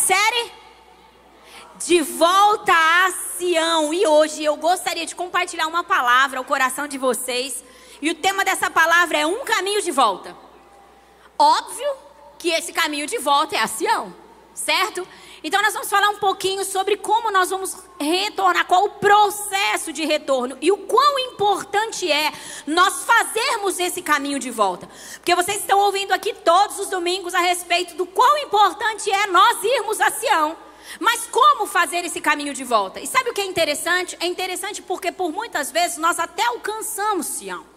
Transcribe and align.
série? 0.00 0.52
De 1.86 2.00
volta 2.02 2.72
a 2.72 3.12
Sião. 3.36 3.92
E 3.92 4.06
hoje 4.06 4.42
eu 4.42 4.56
gostaria 4.56 5.06
de 5.06 5.14
compartilhar 5.14 5.66
uma 5.66 5.84
palavra 5.84 6.38
ao 6.38 6.44
coração 6.44 6.88
de 6.88 6.98
vocês. 6.98 7.62
E 8.02 8.10
o 8.10 8.14
tema 8.14 8.44
dessa 8.44 8.70
palavra 8.70 9.18
é 9.18 9.26
um 9.26 9.44
caminho 9.44 9.82
de 9.82 9.90
volta. 9.90 10.34
Óbvio 11.38 11.90
que 12.38 12.50
esse 12.50 12.72
caminho 12.72 13.06
de 13.06 13.18
volta 13.18 13.56
é 13.56 13.60
a 13.60 13.66
Sião, 13.66 14.14
certo? 14.54 15.06
Então 15.42 15.62
nós 15.62 15.72
vamos 15.72 15.88
falar 15.88 16.10
um 16.10 16.18
pouquinho 16.18 16.64
sobre 16.64 16.96
como 16.96 17.30
nós 17.30 17.48
vamos 17.48 17.76
retornar, 17.98 18.66
qual 18.66 18.84
o 18.84 18.90
processo 18.90 19.92
de 19.92 20.04
retorno 20.04 20.56
e 20.60 20.70
o 20.70 20.76
quão 20.76 21.18
importante 21.18 22.10
é 22.10 22.32
nós 22.66 23.04
fazermos 23.04 23.78
esse 23.78 24.02
caminho 24.02 24.38
de 24.38 24.50
volta. 24.50 24.88
Porque 25.14 25.34
vocês 25.34 25.58
estão 25.58 25.78
ouvindo 25.78 26.12
aqui 26.12 26.34
todos 26.34 26.78
os 26.78 26.88
domingos 26.88 27.34
a 27.34 27.40
respeito 27.40 27.94
do 27.94 28.04
quão 28.04 28.38
importante 28.38 29.10
é 29.10 29.26
nós 29.28 29.62
irmos 29.64 30.00
a 30.00 30.10
Sião. 30.10 30.56
Mas 30.98 31.26
como 31.26 31.66
fazer 31.66 32.04
esse 32.04 32.20
caminho 32.20 32.52
de 32.52 32.64
volta? 32.64 33.00
E 33.00 33.06
sabe 33.06 33.30
o 33.30 33.32
que 33.34 33.40
é 33.40 33.44
interessante? 33.44 34.16
É 34.20 34.26
interessante 34.26 34.82
porque 34.82 35.12
por 35.12 35.32
muitas 35.32 35.70
vezes 35.70 35.98
nós 35.98 36.18
até 36.18 36.44
alcançamos 36.44 37.26
Sião. 37.26 37.69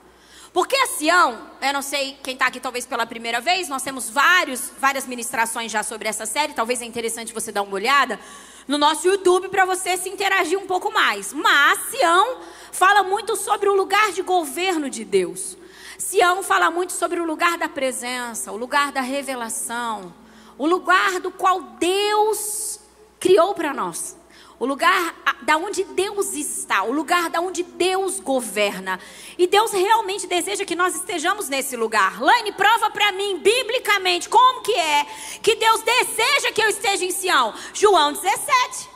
Porque 0.53 0.85
Sião, 0.85 1.49
eu 1.59 1.73
não 1.73 1.81
sei 1.81 2.16
quem 2.21 2.35
está 2.35 2.45
aqui 2.45 2.59
talvez 2.59 2.85
pela 2.85 3.07
primeira 3.07 3.41
vez, 3.41 3.67
nós 3.67 3.81
temos 3.81 4.07
vários, 4.07 4.71
várias 4.79 5.07
ministrações 5.07 5.71
já 5.71 5.81
sobre 5.81 6.07
essa 6.07 6.27
série, 6.27 6.53
talvez 6.53 6.79
é 6.79 6.85
interessante 6.85 7.34
você 7.34 7.52
dar 7.52 7.63
uma 7.63 7.73
olhada 7.73 8.20
no 8.67 8.77
nosso 8.77 9.07
YouTube 9.07 9.49
para 9.49 9.65
você 9.65 9.98
se 9.98 10.09
interagir 10.09 10.59
um 10.59 10.68
pouco 10.68 10.91
mais. 10.91 11.34
Mas 11.34 11.79
Sião 11.90 12.37
fala 12.71 13.01
muito 13.01 13.35
sobre 13.35 13.68
o 13.68 13.74
lugar 13.74 14.12
de 14.12 14.21
governo 14.21 14.91
de 14.91 15.04
Deus. 15.04 15.57
Sião 15.98 16.43
fala 16.43 16.70
muito 16.70 16.93
sobre 16.93 17.20
o 17.20 17.26
lugar 17.26 17.57
da 17.57 17.68
presença, 17.68 18.51
o 18.51 18.55
lugar 18.55 18.91
da 18.91 19.01
revelação, 19.01 20.13
o 20.55 20.68
lugar 20.68 21.20
do 21.20 21.31
qual 21.31 21.62
Deus 21.79 22.79
criou 23.20 23.55
para 23.55 23.74
nós 23.74 24.15
o 24.63 24.65
lugar 24.65 25.13
da 25.41 25.57
onde 25.57 25.83
Deus 25.83 26.35
está, 26.35 26.83
o 26.83 26.93
lugar 26.93 27.29
da 27.29 27.41
onde 27.41 27.63
Deus 27.63 28.21
governa. 28.21 28.97
E 29.37 29.45
Deus 29.45 29.73
realmente 29.73 30.25
deseja 30.25 30.63
que 30.63 30.73
nós 30.73 30.95
estejamos 30.95 31.49
nesse 31.49 31.75
lugar. 31.75 32.21
Laine, 32.21 32.53
prova 32.53 32.89
para 32.89 33.11
mim, 33.11 33.39
biblicamente, 33.39 34.29
como 34.29 34.61
que 34.61 34.73
é 34.73 35.05
que 35.41 35.55
Deus 35.55 35.81
deseja 35.81 36.53
que 36.53 36.61
eu 36.61 36.69
esteja 36.69 37.03
em 37.03 37.11
Sião. 37.11 37.53
João 37.73 38.13
17. 38.13 38.89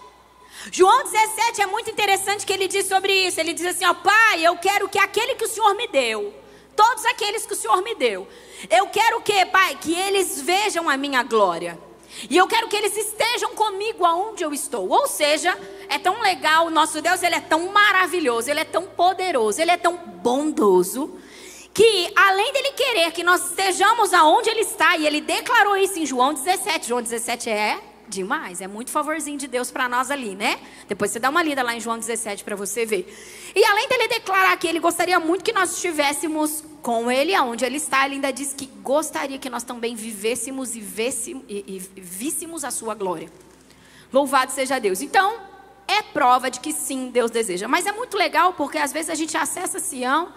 João 0.71 1.03
17 1.03 1.61
é 1.61 1.65
muito 1.65 1.91
interessante 1.91 2.45
que 2.45 2.53
ele 2.53 2.69
diz 2.69 2.87
sobre 2.87 3.11
isso. 3.27 3.37
Ele 3.37 3.51
diz 3.51 3.65
assim: 3.65 3.85
ó, 3.85 3.93
Pai, 3.93 4.47
eu 4.47 4.55
quero 4.55 4.87
que 4.87 4.97
aquele 4.97 5.35
que 5.35 5.43
o 5.43 5.49
Senhor 5.49 5.75
me 5.75 5.89
deu, 5.89 6.33
todos 6.77 7.03
aqueles 7.07 7.45
que 7.45 7.51
o 7.51 7.57
Senhor 7.57 7.81
me 7.81 7.93
deu, 7.93 8.25
eu 8.69 8.87
quero 8.87 9.19
que, 9.19 9.45
Pai, 9.47 9.77
que 9.81 9.93
eles 9.93 10.39
vejam 10.39 10.89
a 10.89 10.95
minha 10.95 11.23
glória. 11.23 11.77
E 12.29 12.35
eu 12.37 12.47
quero 12.47 12.67
que 12.67 12.75
eles 12.75 12.95
estejam 12.95 13.53
comigo 13.55 14.05
aonde 14.05 14.43
eu 14.43 14.53
estou. 14.53 14.89
Ou 14.89 15.07
seja, 15.07 15.57
é 15.89 15.99
tão 15.99 16.21
legal, 16.21 16.69
nosso 16.69 17.01
Deus, 17.01 17.21
ele 17.23 17.35
é 17.35 17.41
tão 17.41 17.71
maravilhoso, 17.71 18.49
ele 18.49 18.61
é 18.61 18.65
tão 18.65 18.83
poderoso, 18.83 19.61
ele 19.61 19.71
é 19.71 19.77
tão 19.77 19.97
bondoso, 19.97 21.17
que 21.73 22.11
além 22.15 22.51
dele 22.53 22.71
querer 22.71 23.11
que 23.11 23.23
nós 23.23 23.49
estejamos 23.49 24.13
aonde 24.13 24.49
ele 24.49 24.61
está, 24.61 24.97
e 24.97 25.05
ele 25.05 25.21
declarou 25.21 25.77
isso 25.77 25.99
em 25.99 26.05
João 26.05 26.33
17. 26.33 26.87
João 26.87 27.01
17 27.01 27.49
é 27.49 27.79
demais, 28.07 28.61
é 28.61 28.67
muito 28.67 28.91
favorzinho 28.91 29.37
de 29.37 29.47
Deus 29.47 29.71
para 29.71 29.87
nós 29.87 30.09
ali, 30.09 30.35
né? 30.35 30.59
Depois 30.87 31.11
você 31.11 31.19
dá 31.19 31.29
uma 31.29 31.43
lida 31.43 31.61
lá 31.63 31.75
em 31.75 31.79
João 31.79 31.97
17 31.97 32.43
para 32.43 32.55
você 32.55 32.85
ver. 32.85 33.07
E 33.55 33.63
além 33.65 33.87
dele 33.87 34.07
declarar 34.07 34.55
que 34.57 34.67
ele 34.67 34.79
gostaria 34.79 35.19
muito 35.19 35.43
que 35.43 35.51
nós 35.51 35.73
estivéssemos 35.75 36.63
com 36.81 37.11
ele 37.11 37.35
aonde 37.35 37.65
ele 37.65 37.77
está, 37.77 38.05
ele 38.05 38.15
ainda 38.15 38.31
diz 38.31 38.53
que 38.53 38.65
gostaria 38.81 39.37
que 39.37 39.49
nós 39.49 39.63
também 39.63 39.95
vivêssemos 39.95 40.75
e, 40.75 40.79
vêssemos, 40.79 41.43
e, 41.49 41.63
e 41.95 42.01
víssemos 42.01 42.63
a 42.63 42.71
sua 42.71 42.95
glória. 42.95 43.31
Louvado 44.11 44.51
seja 44.51 44.79
Deus. 44.79 45.01
Então, 45.01 45.37
é 45.87 46.01
prova 46.01 46.49
de 46.49 46.59
que 46.59 46.73
sim, 46.73 47.09
Deus 47.09 47.31
deseja. 47.31 47.67
Mas 47.67 47.85
é 47.85 47.91
muito 47.91 48.17
legal 48.17 48.53
porque 48.53 48.77
às 48.77 48.91
vezes 48.91 49.09
a 49.09 49.15
gente 49.15 49.35
acessa 49.37 49.79
Sião 49.79 50.31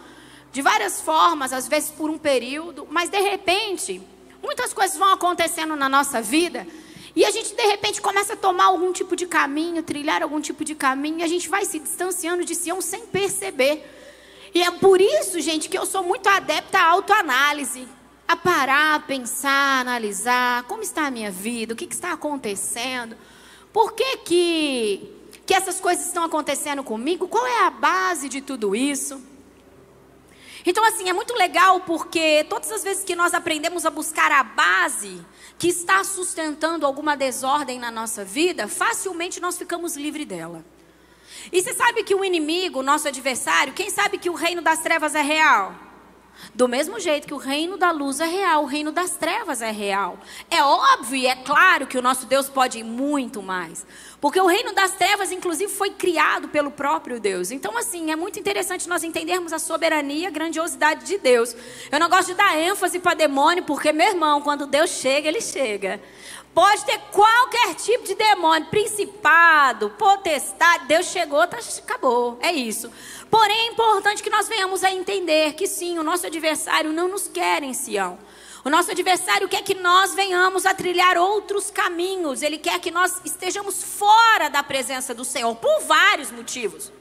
de 0.53 0.63
várias 0.63 1.01
formas, 1.01 1.53
às 1.53 1.69
vezes 1.69 1.91
por 1.91 2.11
um 2.11 2.19
período, 2.19 2.87
mas 2.91 3.09
de 3.09 3.21
repente, 3.21 4.03
muitas 4.43 4.73
coisas 4.73 4.97
vão 4.97 5.13
acontecendo 5.13 5.77
na 5.77 5.89
nossa 5.89 6.21
vida 6.21 6.67
e 7.15 7.25
a 7.25 7.31
gente 7.31 7.55
de 7.55 7.63
repente 7.63 8.01
começa 8.01 8.35
a 8.35 8.37
tomar 8.37 8.65
algum 8.65 8.93
tipo 8.93 9.17
de 9.17 9.27
caminho, 9.27 9.83
trilhar 9.83 10.23
algum 10.23 10.41
tipo 10.41 10.65
de 10.65 10.75
caminho, 10.75 11.21
e 11.21 11.23
a 11.23 11.29
gente 11.29 11.49
vai 11.49 11.65
se 11.65 11.79
distanciando 11.79 12.45
de 12.45 12.55
Sião 12.55 12.81
sem 12.81 13.07
perceber. 13.07 13.85
E 14.55 14.63
é 14.63 14.71
por 14.71 15.01
isso, 15.01 15.41
gente, 15.41 15.69
que 15.69 15.79
eu 15.79 15.87
sou 15.87 16.03
muito 16.03 16.29
adepta 16.29 16.79
à 16.79 16.87
autoanálise. 16.89 17.87
A 18.27 18.37
parar, 18.37 19.07
pensar, 19.09 19.81
analisar 19.81 20.63
como 20.65 20.83
está 20.83 21.07
a 21.07 21.11
minha 21.11 21.33
vida, 21.33 21.75
o 21.75 21.77
que, 21.77 21.85
que 21.85 21.95
está 21.95 22.13
acontecendo, 22.13 23.17
por 23.73 23.93
que, 23.93 24.19
que, 24.19 25.13
que 25.45 25.53
essas 25.53 25.81
coisas 25.81 26.07
estão 26.07 26.23
acontecendo 26.23 26.85
comigo, 26.85 27.27
qual 27.27 27.45
é 27.45 27.67
a 27.67 27.71
base 27.71 28.29
de 28.29 28.41
tudo 28.41 28.77
isso. 28.77 29.21
Então, 30.65 30.85
assim, 30.85 31.09
é 31.09 31.13
muito 31.13 31.35
legal 31.35 31.81
porque 31.81 32.45
todas 32.49 32.71
as 32.71 32.85
vezes 32.85 33.03
que 33.03 33.17
nós 33.17 33.35
aprendemos 33.35 33.85
a 33.85 33.91
buscar 33.91 34.31
a 34.31 34.45
base 34.45 35.21
que 35.61 35.69
está 35.69 36.03
sustentando 36.03 36.87
alguma 36.87 37.15
desordem 37.15 37.79
na 37.79 37.91
nossa 37.91 38.25
vida, 38.25 38.67
facilmente 38.67 39.41
nós 39.41 39.59
ficamos 39.59 39.95
livres 39.95 40.25
dela. 40.27 40.65
E 41.53 41.63
você 41.63 41.75
sabe 41.75 42.03
que 42.03 42.15
o 42.15 42.25
inimigo, 42.25 42.83
nosso 42.83 43.07
adversário, 43.07 43.75
quem 43.75 43.91
sabe 43.91 44.17
que 44.17 44.31
o 44.31 44.35
reino 44.35 44.63
das 44.63 44.81
trevas 44.81 45.15
é 45.15 45.21
real? 45.21 45.90
Do 46.55 46.69
mesmo 46.69 46.99
jeito 46.99 47.27
que 47.27 47.35
o 47.35 47.39
reino 47.39 47.77
da 47.77 47.91
luz 47.91 48.21
é 48.21 48.27
real, 48.27 48.65
o 48.65 48.67
reino 48.67 48.91
das 48.91 49.13
trevas 49.13 49.63
é 49.63 49.71
real. 49.71 50.19
É 50.51 50.63
óbvio 50.63 51.17
e 51.17 51.27
é 51.27 51.37
claro 51.37 51.87
que 51.87 51.99
o 51.99 52.03
nosso 52.03 52.27
Deus 52.27 52.49
pode 52.49 52.79
ir 52.79 52.85
muito 52.85 53.43
mais. 53.43 53.87
Porque 54.21 54.41
o 54.41 54.47
reino 54.47 54.75
das 54.75 54.93
trevas, 54.93 55.33
inclusive, 55.33 55.73
foi 55.73 55.91
criado 55.91 56.49
pelo 56.49 56.71
próprio 56.71 57.19
Deus. 57.19 57.51
Então, 57.51 57.77
assim, 57.79 58.11
é 58.11 58.17
muito 58.17 58.39
interessante 58.39 58.89
nós 58.89 59.03
entendermos 59.03 59.53
a 59.53 59.59
soberania, 59.59 60.29
a 60.29 60.31
grandiosidade 60.31 61.07
de 61.07 61.17
Deus. 61.19 61.57
Eu 61.91 61.99
não 61.99 62.09
gosto 62.09 62.29
de 62.29 62.35
dar 62.35 62.59
ênfase 62.59 62.99
para 62.99 63.15
demônio, 63.15 63.65
porque, 63.65 63.93
meu 63.93 64.09
irmão, 64.09 64.43
quando 64.43 64.67
Deus 64.67 64.91
chega, 64.91 65.29
ele 65.29 65.41
chega. 65.41 66.01
Pode 66.53 66.85
ter 66.85 66.99
qualquer 67.13 67.75
tipo 67.75 68.05
de 68.05 68.15
demônio, 68.15 68.69
principado, 68.69 69.91
potestade. 69.91 70.87
Deus 70.87 71.07
chegou, 71.07 71.47
tá, 71.47 71.59
acabou. 71.79 72.39
É 72.43 72.51
isso. 72.51 72.91
Porém, 73.31 73.69
é 73.69 73.73
importante 73.73 74.23
que 74.23 74.31
nós 74.31 74.49
venhamos 74.49 74.83
a 74.83 74.91
entender 74.91 75.53
que 75.55 75.69
sim, 75.69 75.99
o 75.99 76.03
nosso 76.03 76.27
adversário 76.27 76.93
não 76.93 77.09
nos 77.09 77.29
quer 77.29 77.63
em 77.63 77.73
Sião. 77.73 78.19
O 78.65 78.69
nosso 78.69 78.91
adversário 78.91 79.49
quer 79.49 79.63
que 79.63 79.75
nós 79.75 80.15
venhamos 80.15 80.67
a 80.67 80.75
trilhar 80.75 81.17
outros 81.17 81.71
caminhos. 81.71 82.43
Ele 82.43 82.59
quer 82.59 82.79
que 82.81 82.91
nós 82.91 83.21
estejamos 83.25 83.83
fora 83.83 84.51
da 84.51 84.63
presença 84.63 85.15
do 85.15 85.25
Senhor 85.25 85.55
por 85.55 85.81
vários 85.83 86.31
motivos. 86.31 86.93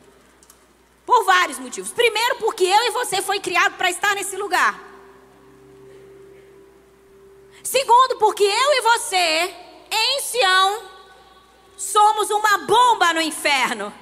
Por 1.05 1.25
vários 1.25 1.57
motivos. 1.57 1.91
Primeiro, 1.91 2.35
porque 2.35 2.63
eu 2.63 2.83
e 2.83 2.91
você 2.91 3.21
foi 3.21 3.39
criado 3.39 3.75
para 3.75 3.89
estar 3.89 4.13
nesse 4.13 4.37
lugar. 4.37 4.88
Segundo, 7.63 8.17
porque 8.17 8.43
eu 8.43 8.73
e 8.73 8.81
você, 8.81 9.55
em 9.91 10.21
Sião, 10.21 10.83
somos 11.77 12.29
uma 12.29 12.57
bomba 12.59 13.13
no 13.13 13.21
inferno. 13.21 13.93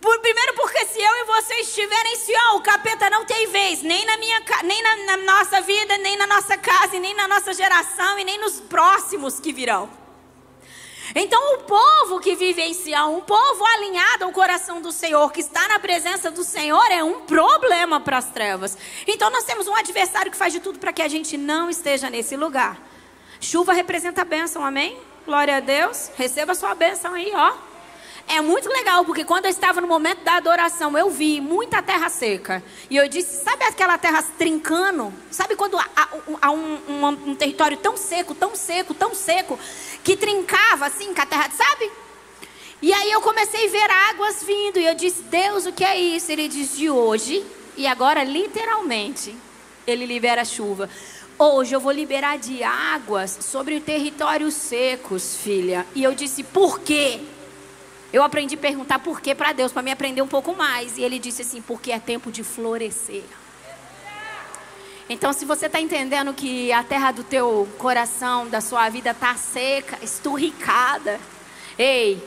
Por, 0.00 0.18
primeiro, 0.20 0.54
porque 0.54 0.86
se 0.86 1.00
eu 1.00 1.12
e 1.12 1.24
você 1.24 1.54
estiverem 1.60 2.12
em 2.12 2.16
Sião, 2.16 2.56
o 2.56 2.62
capeta 2.62 3.10
não 3.10 3.24
tem 3.24 3.46
vez, 3.48 3.82
nem 3.82 4.04
na, 4.04 4.16
minha, 4.16 4.42
nem 4.64 4.82
na, 4.82 4.96
na 4.96 5.16
nossa 5.18 5.60
vida, 5.60 5.98
nem 5.98 6.16
na 6.16 6.26
nossa 6.26 6.56
casa, 6.56 6.98
nem 6.98 7.14
na 7.14 7.26
nossa 7.26 7.52
geração, 7.52 8.18
e 8.18 8.24
nem 8.24 8.38
nos 8.38 8.60
próximos 8.60 9.40
que 9.40 9.52
virão. 9.52 10.01
Então, 11.14 11.54
o 11.54 11.58
povo 11.64 12.20
que 12.20 12.34
vive 12.34 12.62
em 12.62 12.72
Sião, 12.72 13.16
um 13.16 13.20
povo 13.20 13.64
alinhado 13.64 14.24
ao 14.24 14.32
coração 14.32 14.80
do 14.80 14.92
Senhor, 14.92 15.32
que 15.32 15.40
está 15.40 15.66
na 15.68 15.78
presença 15.78 16.30
do 16.30 16.44
Senhor, 16.44 16.84
é 16.90 17.02
um 17.02 17.20
problema 17.20 18.00
para 18.00 18.18
as 18.18 18.30
trevas. 18.30 18.76
Então, 19.06 19.30
nós 19.30 19.44
temos 19.44 19.66
um 19.66 19.74
adversário 19.74 20.30
que 20.30 20.36
faz 20.36 20.52
de 20.52 20.60
tudo 20.60 20.78
para 20.78 20.92
que 20.92 21.02
a 21.02 21.08
gente 21.08 21.36
não 21.36 21.68
esteja 21.68 22.08
nesse 22.08 22.36
lugar. 22.36 22.80
Chuva 23.40 23.72
representa 23.72 24.22
a 24.22 24.24
bênção, 24.24 24.64
amém? 24.64 24.98
Glória 25.26 25.56
a 25.56 25.60
Deus. 25.60 26.10
Receba 26.16 26.52
a 26.52 26.54
sua 26.54 26.74
bênção 26.74 27.14
aí, 27.14 27.32
ó. 27.34 27.71
É 28.28 28.40
muito 28.40 28.68
legal, 28.68 29.04
porque 29.04 29.24
quando 29.24 29.44
eu 29.46 29.50
estava 29.50 29.80
no 29.80 29.86
momento 29.86 30.22
da 30.22 30.36
adoração, 30.36 30.96
eu 30.96 31.10
vi 31.10 31.40
muita 31.40 31.82
terra 31.82 32.08
seca. 32.08 32.62
E 32.88 32.96
eu 32.96 33.08
disse: 33.08 33.42
sabe 33.42 33.64
aquela 33.64 33.98
terra 33.98 34.22
trincando? 34.38 35.12
Sabe 35.30 35.56
quando 35.56 35.78
há, 35.78 36.50
um, 36.50 36.78
um, 36.88 37.06
um, 37.06 37.34
território 37.34 37.76
tão 37.76 37.96
seco, 37.96 38.34
tão 38.34 38.54
seco, 38.54 38.94
tão 38.94 39.14
seco, 39.14 39.58
que 40.02 40.16
trincava 40.16 40.86
assim 40.86 41.12
com 41.12 41.20
a 41.20 41.26
terra, 41.26 41.50
sabe? 41.50 41.90
E 42.80 42.92
aí 42.92 43.12
eu 43.12 43.20
comecei 43.20 43.66
a 43.66 43.70
ver 43.70 43.90
águas 44.10 44.42
vindo. 44.42 44.78
E 44.78 44.86
eu 44.86 44.94
disse: 44.94 45.22
Deus, 45.24 45.66
o 45.66 45.72
que 45.72 45.84
é 45.84 45.98
isso? 45.98 46.30
Ele 46.32 46.48
diz: 46.48 46.76
de 46.76 46.88
hoje. 46.88 47.44
E 47.76 47.86
agora, 47.86 48.22
literalmente, 48.22 49.34
ele 49.86 50.04
libera 50.04 50.44
chuva. 50.44 50.88
Hoje 51.38 51.74
eu 51.74 51.80
vou 51.80 51.90
liberar 51.90 52.38
de 52.38 52.62
águas 52.62 53.38
sobre 53.40 53.80
territórios 53.80 54.54
secos, 54.54 55.36
filha. 55.36 55.86
E 55.94 56.02
eu 56.04 56.14
disse: 56.14 56.42
por 56.42 56.80
quê? 56.80 57.20
Eu 58.12 58.22
aprendi 58.22 58.56
a 58.56 58.58
perguntar 58.58 58.98
por 58.98 59.20
que 59.20 59.34
para 59.34 59.52
Deus, 59.52 59.72
para 59.72 59.82
me 59.82 59.90
aprender 59.90 60.20
um 60.20 60.28
pouco 60.28 60.54
mais. 60.54 60.98
E 60.98 61.02
ele 61.02 61.18
disse 61.18 61.42
assim: 61.42 61.62
porque 61.62 61.90
é 61.90 61.98
tempo 61.98 62.30
de 62.30 62.44
florescer. 62.44 63.24
Então, 65.08 65.32
se 65.32 65.44
você 65.44 65.66
está 65.66 65.80
entendendo 65.80 66.32
que 66.32 66.72
a 66.72 66.82
terra 66.82 67.10
do 67.10 67.24
teu 67.24 67.68
coração, 67.78 68.48
da 68.48 68.60
sua 68.60 68.88
vida 68.88 69.10
está 69.10 69.34
seca, 69.34 69.98
esturricada, 70.02 71.18
ei, 71.78 72.22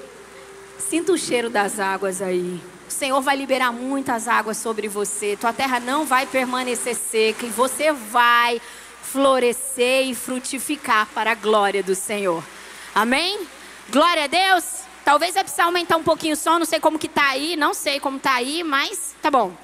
sinta 0.77 1.11
o 1.11 1.17
cheiro 1.17 1.49
das 1.49 1.79
águas 1.79 2.21
aí. 2.21 2.61
O 2.87 2.91
Senhor 2.91 3.19
vai 3.21 3.35
liberar 3.35 3.71
muitas 3.71 4.27
águas 4.27 4.57
sobre 4.57 4.87
você. 4.87 5.37
Tua 5.39 5.53
terra 5.53 5.79
não 5.79 6.05
vai 6.05 6.25
permanecer 6.25 6.95
seca 6.95 7.45
e 7.45 7.49
você 7.49 7.91
vai 7.91 8.61
florescer 9.01 10.07
e 10.07 10.13
frutificar 10.13 11.07
para 11.13 11.31
a 11.31 11.35
glória 11.35 11.81
do 11.81 11.95
Senhor. 11.95 12.43
Amém? 12.93 13.47
Glória 13.89 14.25
a 14.25 14.27
Deus. 14.27 14.84
Talvez 15.05 15.35
é 15.35 15.43
precisar 15.43 15.65
aumentar 15.65 15.95
um 15.97 16.03
pouquinho 16.03 16.33
o 16.33 16.37
som, 16.37 16.57
não 16.57 16.65
sei 16.65 16.79
como 16.79 16.99
que 16.99 17.07
tá 17.07 17.27
aí, 17.29 17.55
não 17.55 17.73
sei 17.73 17.99
como 17.99 18.19
tá 18.19 18.33
aí, 18.33 18.63
mas 18.63 19.15
tá 19.21 19.31
bom. 19.31 19.55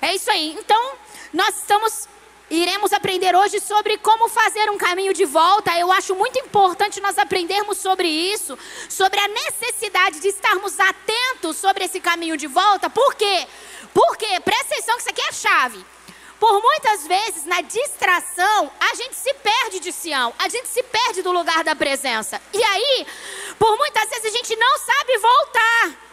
É 0.00 0.14
isso 0.14 0.30
aí. 0.30 0.56
Então, 0.58 0.92
nós 1.32 1.54
estamos 1.56 2.08
Iremos 2.48 2.92
aprender 2.92 3.34
hoje 3.34 3.58
sobre 3.58 3.98
como 3.98 4.28
fazer 4.28 4.70
um 4.70 4.78
caminho 4.78 5.12
de 5.12 5.24
volta. 5.24 5.76
Eu 5.76 5.90
acho 5.90 6.14
muito 6.14 6.38
importante 6.38 7.00
nós 7.00 7.18
aprendermos 7.18 7.78
sobre 7.78 8.06
isso, 8.06 8.56
sobre 8.88 9.18
a 9.18 9.26
necessidade 9.26 10.20
de 10.20 10.28
estarmos 10.28 10.78
atentos 10.78 11.56
sobre 11.56 11.84
esse 11.84 11.98
caminho 11.98 12.36
de 12.36 12.46
volta. 12.46 12.88
Por 12.88 13.16
quê? 13.16 13.48
Porque, 13.92 14.38
presta 14.44 14.74
atenção 14.74 14.94
que 14.94 15.00
isso 15.00 15.10
aqui 15.10 15.22
é 15.22 15.32
chave. 15.32 15.84
Por 16.38 16.60
muitas 16.60 17.06
vezes, 17.06 17.44
na 17.46 17.62
distração, 17.62 18.70
a 18.78 18.94
gente 18.94 19.14
se 19.14 19.32
perde 19.34 19.80
de 19.80 19.90
Sião, 19.90 20.34
a 20.38 20.48
gente 20.48 20.68
se 20.68 20.82
perde 20.82 21.22
do 21.22 21.32
lugar 21.32 21.64
da 21.64 21.74
presença. 21.74 22.40
E 22.52 22.62
aí, 22.62 23.06
por 23.58 23.76
muitas 23.78 24.08
vezes, 24.10 24.26
a 24.26 24.36
gente 24.36 24.54
não 24.56 24.78
sabe 24.78 25.18
voltar. 25.18 26.06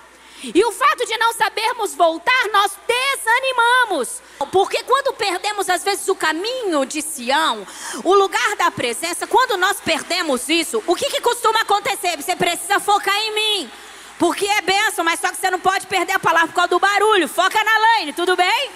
E 0.54 0.64
o 0.66 0.72
fato 0.72 1.06
de 1.06 1.18
não 1.18 1.34
sabermos 1.34 1.96
voltar, 1.96 2.50
nós 2.52 2.74
desanimamos. 2.88 4.22
Porque 4.52 4.84
quando 4.84 5.14
perdemos, 5.14 5.70
às 5.70 5.84
vezes, 5.84 6.08
o 6.08 6.16
caminho 6.16 6.86
de 6.86 7.02
Sião, 7.02 7.66
o 8.04 8.14
lugar 8.14 8.56
da 8.58 8.70
presença, 8.72 9.26
quando 9.26 9.58
nós 9.58 9.80
perdemos 9.80 10.50
isso, 10.50 10.84
o 10.86 10.96
que, 10.96 11.10
que 11.10 11.22
costuma 11.22 11.62
acontecer? 11.62 12.18
Você 12.18 12.36
precisa 12.36 12.80
focar 12.80 13.16
em 13.16 13.36
mim. 13.36 13.72
Porque 14.20 14.46
é 14.46 14.62
benção, 14.62 15.04
mas 15.04 15.20
só 15.20 15.30
que 15.30 15.38
você 15.38 15.50
não 15.50 15.60
pode 15.60 15.88
perder 15.88 16.14
a 16.14 16.20
palavra 16.20 16.48
por 16.48 16.56
causa 16.56 16.70
do 16.70 16.80
barulho. 16.80 17.28
Foca 17.28 17.64
na 17.64 17.78
Laine, 17.78 18.14
tudo 18.14 18.36
bem? 18.36 18.72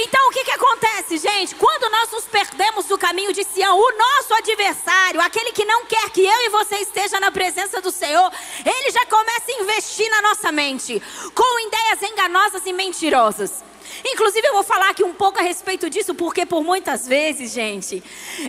Então 0.00 0.28
o 0.28 0.30
que, 0.30 0.44
que 0.44 0.50
acontece, 0.52 1.18
gente? 1.18 1.56
Quando 1.56 1.90
nós 1.90 2.12
nos 2.12 2.24
perdemos 2.24 2.86
do 2.86 2.96
caminho 2.96 3.32
de 3.32 3.42
Sião, 3.42 3.76
o 3.76 3.98
nosso 3.98 4.32
adversário, 4.32 5.20
aquele 5.20 5.50
que 5.50 5.64
não 5.64 5.86
quer 5.86 6.08
que 6.10 6.24
eu 6.24 6.46
e 6.46 6.48
você 6.50 6.76
esteja 6.76 7.18
na 7.18 7.32
presença 7.32 7.80
do 7.80 7.90
Senhor, 7.90 8.30
ele 8.64 8.92
já 8.92 9.04
começa 9.06 9.50
a 9.50 9.60
investir 9.60 10.08
na 10.08 10.22
nossa 10.22 10.52
mente 10.52 11.02
com 11.34 11.66
ideias 11.66 12.12
enganosas 12.12 12.64
e 12.64 12.72
mentirosas. 12.72 13.64
Inclusive 14.04 14.46
eu 14.46 14.52
vou 14.52 14.62
falar 14.62 14.90
aqui 14.90 15.02
um 15.02 15.14
pouco 15.14 15.40
a 15.40 15.42
respeito 15.42 15.90
disso, 15.90 16.14
porque 16.14 16.46
por 16.46 16.62
muitas 16.62 17.04
vezes, 17.08 17.52
gente, 17.52 18.00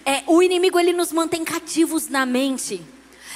é, 0.06 0.22
o 0.28 0.44
inimigo 0.44 0.80
ele 0.80 0.94
nos 0.94 1.12
mantém 1.12 1.44
cativos 1.44 2.08
na 2.08 2.28
mente 2.28 2.86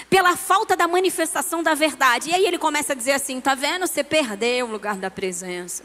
pela 0.08 0.38
falta 0.38 0.76
da 0.76 0.88
manifestação 0.88 1.64
da 1.64 1.74
verdade. 1.74 2.30
E 2.30 2.36
aí 2.36 2.46
ele 2.46 2.60
começa 2.60 2.94
a 2.94 2.96
dizer 2.96 3.14
assim: 3.14 3.42
tá 3.42 3.56
vendo? 3.56 3.88
Você 3.88 4.04
perdeu 4.04 4.68
o 4.68 4.72
lugar 4.72 4.98
da 4.98 5.10
presença. 5.10 5.84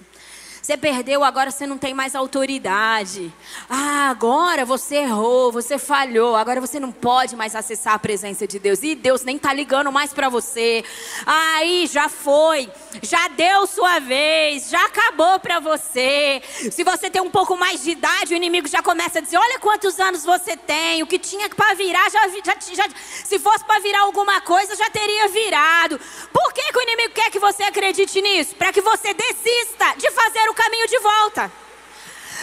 Você 0.60 0.76
perdeu, 0.76 1.24
agora 1.24 1.50
você 1.50 1.66
não 1.66 1.78
tem 1.78 1.94
mais 1.94 2.14
autoridade. 2.14 3.32
Ah, 3.68 4.10
agora 4.10 4.64
você 4.64 4.96
errou, 4.96 5.52
você 5.52 5.78
falhou, 5.78 6.36
agora 6.36 6.60
você 6.60 6.80
não 6.80 6.92
pode 6.92 7.36
mais 7.36 7.54
acessar 7.54 7.94
a 7.94 7.98
presença 7.98 8.46
de 8.46 8.58
Deus. 8.58 8.82
E 8.82 8.94
Deus 8.94 9.22
nem 9.22 9.38
tá 9.38 9.52
ligando 9.52 9.90
mais 9.92 10.12
para 10.12 10.28
você. 10.28 10.84
Aí 11.24 11.86
já 11.86 12.08
foi, 12.08 12.70
já 13.02 13.28
deu 13.28 13.66
sua 13.66 13.98
vez, 13.98 14.68
já 14.70 14.84
acabou 14.86 15.38
para 15.40 15.60
você. 15.60 16.42
Se 16.70 16.82
você 16.84 17.10
tem 17.10 17.22
um 17.22 17.30
pouco 17.30 17.56
mais 17.56 17.82
de 17.82 17.90
idade, 17.90 18.34
o 18.34 18.36
inimigo 18.36 18.68
já 18.68 18.82
começa 18.82 19.18
a 19.18 19.22
dizer: 19.22 19.36
Olha 19.36 19.58
quantos 19.58 19.98
anos 19.98 20.24
você 20.24 20.56
tem, 20.56 21.02
o 21.02 21.06
que 21.06 21.18
tinha 21.18 21.48
para 21.48 21.74
virar, 21.74 22.10
já, 22.10 22.28
já, 22.28 22.56
já 22.74 22.88
se 23.24 23.38
fosse 23.38 23.64
para 23.64 23.80
virar 23.80 24.00
alguma 24.00 24.40
coisa, 24.40 24.76
já 24.76 24.90
teria 24.90 25.28
virado. 25.28 26.00
Por 26.32 26.52
que, 26.52 26.72
que 26.72 26.78
o 26.78 26.82
inimigo 26.82 27.14
quer 27.14 27.30
que 27.30 27.38
você 27.38 27.62
acredite 27.64 28.20
nisso? 28.20 28.54
Para 28.56 28.72
que 28.72 28.80
você 28.80 29.14
desista 29.14 29.94
de 29.96 30.10
fazer 30.10 30.48
o 30.48 30.54
caminho 30.54 30.86
de 30.86 30.98
volta. 30.98 31.67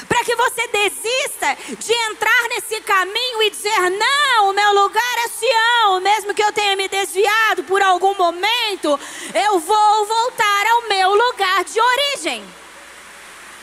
Para 0.07 0.23
que 0.23 0.35
você 0.35 0.67
desista 0.67 1.57
de 1.77 1.93
entrar 1.93 2.47
nesse 2.49 2.81
caminho 2.81 3.43
e 3.43 3.49
dizer: 3.49 3.89
não, 3.91 4.49
o 4.49 4.53
meu 4.53 4.83
lugar 4.83 5.17
é 5.25 5.27
Sião, 5.27 6.01
mesmo 6.01 6.33
que 6.33 6.43
eu 6.43 6.51
tenha 6.51 6.75
me 6.75 6.87
desviado 6.87 7.63
por 7.63 7.81
algum 7.81 8.13
momento, 8.15 8.99
eu 9.33 9.59
vou 9.59 10.05
voltar 10.05 10.67
ao 10.67 10.87
meu 10.87 11.15
lugar 11.15 11.63
de 11.63 11.79
origem. 11.79 12.45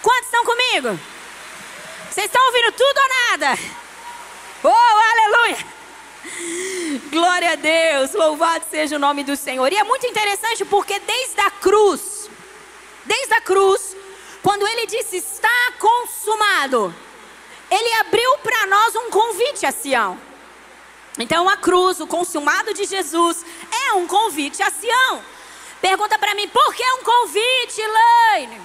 Quantos 0.02 0.26
estão 0.26 0.44
comigo? 0.44 0.98
Vocês 2.10 2.26
estão 2.26 2.44
ouvindo 2.46 2.72
tudo 2.72 2.98
ou 2.98 3.08
nada? 3.30 3.58
Oh, 4.64 4.68
aleluia! 4.68 5.72
Glória 7.10 7.52
a 7.52 7.54
Deus, 7.54 8.12
louvado 8.12 8.64
seja 8.70 8.96
o 8.96 8.98
nome 8.98 9.24
do 9.24 9.36
Senhor. 9.36 9.72
E 9.72 9.76
é 9.76 9.84
muito 9.84 10.06
interessante 10.06 10.64
porque 10.64 10.98
desde 11.00 11.40
a 11.40 11.50
cruz, 11.50 12.30
desde 13.04 13.34
a 13.34 13.40
cruz, 13.40 13.96
quando 14.42 14.66
ele 14.66 14.86
disse 14.86 15.16
está 15.16 15.72
consumado, 15.78 16.94
ele 17.70 17.94
abriu 18.00 18.38
para 18.38 18.66
nós 18.66 18.94
um 18.96 19.10
convite 19.10 19.64
a 19.64 19.72
Sião. 19.72 20.18
Então 21.18 21.48
a 21.48 21.56
cruz, 21.56 22.00
o 22.00 22.06
consumado 22.06 22.74
de 22.74 22.84
Jesus, 22.84 23.44
é 23.70 23.92
um 23.94 24.06
convite 24.06 24.62
a 24.62 24.70
Sião. 24.70 25.22
Pergunta 25.80 26.18
para 26.18 26.34
mim, 26.34 26.48
por 26.48 26.74
que 26.74 26.84
um 26.92 27.02
convite, 27.02 27.80
Elaine? 27.80 28.60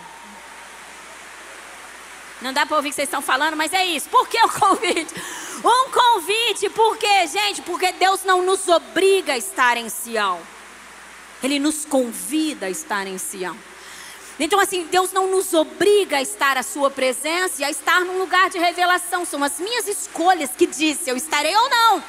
Não 2.41 2.53
dá 2.53 2.65
para 2.65 2.77
ouvir 2.77 2.89
o 2.89 2.91
que 2.91 2.95
vocês 2.95 3.07
estão 3.07 3.21
falando, 3.21 3.57
mas 3.57 3.74
é 3.74 3.83
isso. 3.83 4.07
Por 4.09 4.27
que 4.27 4.38
um 4.44 4.50
convite? 4.50 5.13
Um 5.63 5.89
convite, 5.89 6.69
porque, 6.69 7.27
gente, 7.27 7.62
porque 7.63 7.91
Deus 7.94 8.24
não 8.24 8.44
nos 8.44 8.68
obriga 8.68 9.33
a 9.33 9.38
estar 9.38 9.75
em 9.75 9.89
Sião. 9.89 10.39
Ele 11.41 11.59
nos 11.59 11.85
convida 11.85 12.68
a 12.68 12.69
estar 12.69 13.07
em 13.07 13.18
Sião. 13.18 13.57
Então, 14.39 14.60
assim, 14.60 14.86
Deus 14.86 15.12
não 15.12 15.28
nos 15.28 15.54
obriga 15.54 16.18
a 16.18 16.22
estar 16.22 16.57
à 16.57 16.63
Sua 16.63 16.92
presença 16.92 17.62
e 17.62 17.66
a 17.66 17.72
estar 17.72 18.01
num 18.01 18.19
lugar 18.19 18.50
de 18.50 18.60
revelação. 18.60 19.25
São 19.25 19.44
as 19.44 19.60
minhas 19.60 19.88
escolhas 19.88 20.51
que 20.56 20.68
diz 20.68 21.00
se 21.00 21.10
eu 21.10 21.18
estarei 21.18 21.56
ou 21.56 21.69
não. 21.69 22.04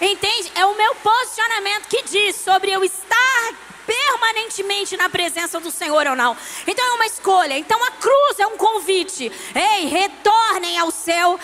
Entende? 0.00 0.52
É 0.54 0.64
o 0.64 0.76
meu 0.76 0.94
posicionamento 0.96 1.88
que 1.88 2.02
diz 2.02 2.36
sobre 2.36 2.70
eu 2.70 2.84
estar 2.84 3.54
permanentemente 3.84 4.96
na 4.96 5.08
presença 5.08 5.58
do 5.58 5.70
Senhor 5.70 6.06
ou 6.06 6.14
não. 6.14 6.36
Então 6.66 6.84
é 6.84 6.92
uma 6.92 7.06
escolha. 7.06 7.58
Então 7.58 7.82
a 7.82 7.90
cruz 7.92 8.38
é 8.38 8.46
um 8.46 8.56
convite. 8.56 9.32
Ei, 9.54 9.86
retornem 9.86 10.78
ao 10.78 10.90
seu, 10.90 11.40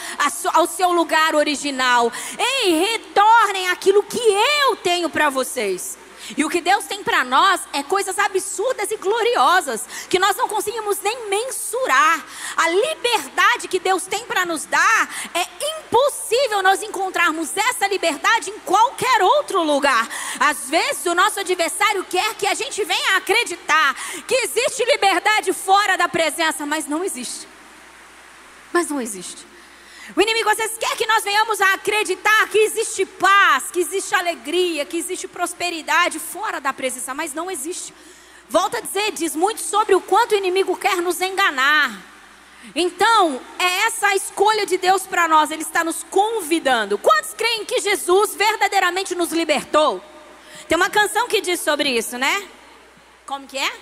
ao 0.53 0.67
seu 0.67 0.93
lugar 0.93 1.35
original. 1.35 2.13
Ei, 2.39 2.79
retornem 2.79 3.69
aquilo 3.71 4.03
que 4.03 4.21
eu 4.21 4.77
tenho 4.77 5.09
para 5.09 5.31
vocês. 5.31 5.99
E 6.37 6.45
o 6.45 6.49
que 6.49 6.61
Deus 6.61 6.85
tem 6.85 7.03
para 7.03 7.25
nós 7.25 7.61
é 7.73 7.83
coisas 7.83 8.19
absurdas 8.19 8.91
e 8.91 8.97
gloriosas, 8.97 9.85
que 10.09 10.19
nós 10.19 10.37
não 10.37 10.49
conseguimos 10.49 10.99
nem 11.01 11.29
mensurar. 11.29 12.25
A 12.57 12.69
liberdade 12.69 13.69
que 13.69 13.79
Deus 13.79 14.05
tem 14.07 14.25
para 14.27 14.47
nos 14.47 14.65
dar 14.65 15.09
é 15.35 15.47
impossível 15.79 16.63
nós 16.63 16.83
encontrarmos 16.83 17.57
essa 17.57 17.87
liberdade 17.87 18.51
em 18.51 18.59
qualquer 18.61 19.23
outro 19.23 19.63
lugar. 19.63 20.09
Às 20.41 20.69
vezes 20.69 21.07
o 21.07 21.15
nosso 21.15 21.41
adversário 21.41 22.05
quer 22.05 22.35
que 22.35 22.47
a 22.47 22.55
gente 22.55 22.83
venha 22.85 23.17
acreditar 23.17 23.95
que 24.27 24.35
existe 24.35 24.85
liberdade 24.85 25.53
fora 25.53 25.97
da 25.97 26.09
presença, 26.09 26.65
mas 26.65 26.87
não 26.87 27.05
existe. 27.05 27.47
Mas 28.73 28.89
não 28.89 29.01
existe. 29.01 29.54
O 30.17 30.21
inimigo 30.21 30.49
às 30.51 30.59
vezes 30.59 30.77
quer 30.77 30.97
que 30.97 31.07
nós 31.07 31.25
venhamos 31.25 31.61
a 31.61 31.75
acreditar 31.75 32.49
que 32.49 32.59
existe 32.59 33.07
paz, 33.07 33.71
que 33.71 33.81
existe 33.81 34.15
alegria, 34.15 34.85
que 34.85 34.99
existe 34.99 35.27
prosperidade 35.27 36.19
fora 36.19 36.61
da 36.61 36.73
presença, 36.73 37.15
mas 37.15 37.33
não 37.33 37.51
existe. 37.51 37.95
Volta 38.49 38.79
a 38.79 38.81
dizer, 38.81 39.13
diz 39.13 39.35
muito 39.35 39.61
sobre 39.61 39.95
o 39.95 40.01
quanto 40.01 40.33
o 40.33 40.37
inimigo 40.37 40.77
quer 40.77 40.97
nos 40.97 41.21
enganar. 41.21 41.91
Então, 42.75 43.41
é 43.59 43.87
essa 43.87 44.09
a 44.09 44.17
escolha 44.17 44.65
de 44.67 44.77
Deus 44.77 45.07
para 45.07 45.27
nós, 45.27 45.51
Ele 45.51 45.63
está 45.63 45.83
nos 45.83 46.03
convidando. 46.05 46.99
Quantos 46.99 47.35
creem 47.35 47.65
que 47.65 47.81
Jesus 47.81 48.35
verdadeiramente 48.35 49.15
nos 49.15 49.33
libertou? 49.33 50.03
Tem 50.69 50.77
uma 50.77 50.89
canção 50.89 51.29
que 51.29 51.41
diz 51.41 51.61
sobre 51.61 51.91
isso, 51.91 52.17
né? 52.17 52.49
Como 53.27 53.47
que 53.47 53.59
é? 53.59 53.73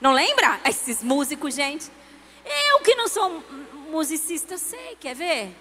Não 0.00 0.12
lembra? 0.12 0.60
Esses 0.64 1.02
músicos, 1.02 1.54
gente. 1.54 1.90
Eu 2.70 2.80
que 2.80 2.94
não 2.94 3.08
sou 3.08 3.42
musicista, 3.88 4.56
sei, 4.56 4.96
quer 5.00 5.14
ver? 5.14 5.54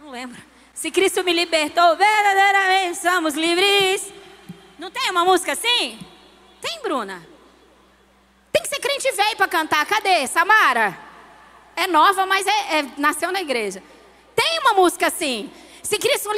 Não 0.00 0.10
lembro. 0.10 0.40
Se 0.74 0.90
Cristo 0.90 1.22
me 1.22 1.32
libertou, 1.32 1.96
verdadeiramente 1.96 2.98
somos 2.98 3.34
livres. 3.34 4.12
Não 4.78 4.90
tem 4.90 5.10
uma 5.10 5.24
música 5.24 5.52
assim? 5.52 5.98
Tem, 6.60 6.80
Bruna? 6.82 7.26
Tem 8.50 8.62
que 8.62 8.68
ser 8.68 8.80
crente 8.80 9.10
velho 9.12 9.36
para 9.36 9.48
cantar. 9.48 9.84
Cadê? 9.86 10.26
Samara? 10.26 10.98
É 11.76 11.86
nova, 11.86 12.26
mas 12.26 12.46
é, 12.46 12.78
é, 12.78 12.86
nasceu 12.96 13.30
na 13.30 13.40
igreja. 13.40 13.82
Tem 14.34 14.58
uma 14.60 14.74
música 14.74 15.06
assim. 15.06 15.50
Se 15.82 15.98
Cristo 15.98 16.30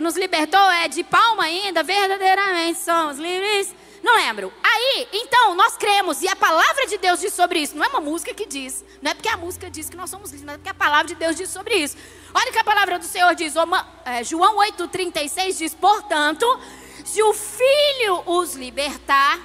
nos 0.00 0.16
libertou, 0.16 0.70
é 0.70 0.88
de 0.88 1.04
palma 1.04 1.44
ainda, 1.44 1.82
verdadeiramente 1.82 2.78
somos 2.78 3.18
livres. 3.18 3.74
Não 4.04 4.16
lembro. 4.16 4.52
Aí, 4.62 5.08
então, 5.14 5.54
nós 5.54 5.78
cremos, 5.78 6.20
e 6.20 6.28
a 6.28 6.36
palavra 6.36 6.86
de 6.86 6.98
Deus 6.98 7.20
diz 7.20 7.32
sobre 7.32 7.60
isso. 7.60 7.74
Não 7.74 7.82
é 7.82 7.88
uma 7.88 8.02
música 8.02 8.34
que 8.34 8.44
diz. 8.44 8.84
Não 9.00 9.10
é 9.10 9.14
porque 9.14 9.30
a 9.30 9.36
música 9.38 9.70
diz 9.70 9.88
que 9.88 9.96
nós 9.96 10.10
somos 10.10 10.30
livres, 10.30 10.44
mas 10.44 10.56
é 10.56 10.58
porque 10.58 10.68
a 10.68 10.74
palavra 10.74 11.06
de 11.06 11.14
Deus 11.14 11.34
diz 11.34 11.48
sobre 11.48 11.74
isso. 11.76 11.96
Olha 12.34 12.50
o 12.50 12.52
que 12.52 12.58
a 12.58 12.64
palavra 12.64 12.98
do 12.98 13.06
Senhor 13.06 13.34
diz. 13.34 13.54
É, 14.04 14.22
João 14.22 14.58
8,36 14.58 15.56
diz: 15.56 15.74
Portanto, 15.74 16.44
se 17.02 17.22
o 17.22 17.32
Filho 17.32 18.22
os 18.26 18.54
libertar, 18.54 19.40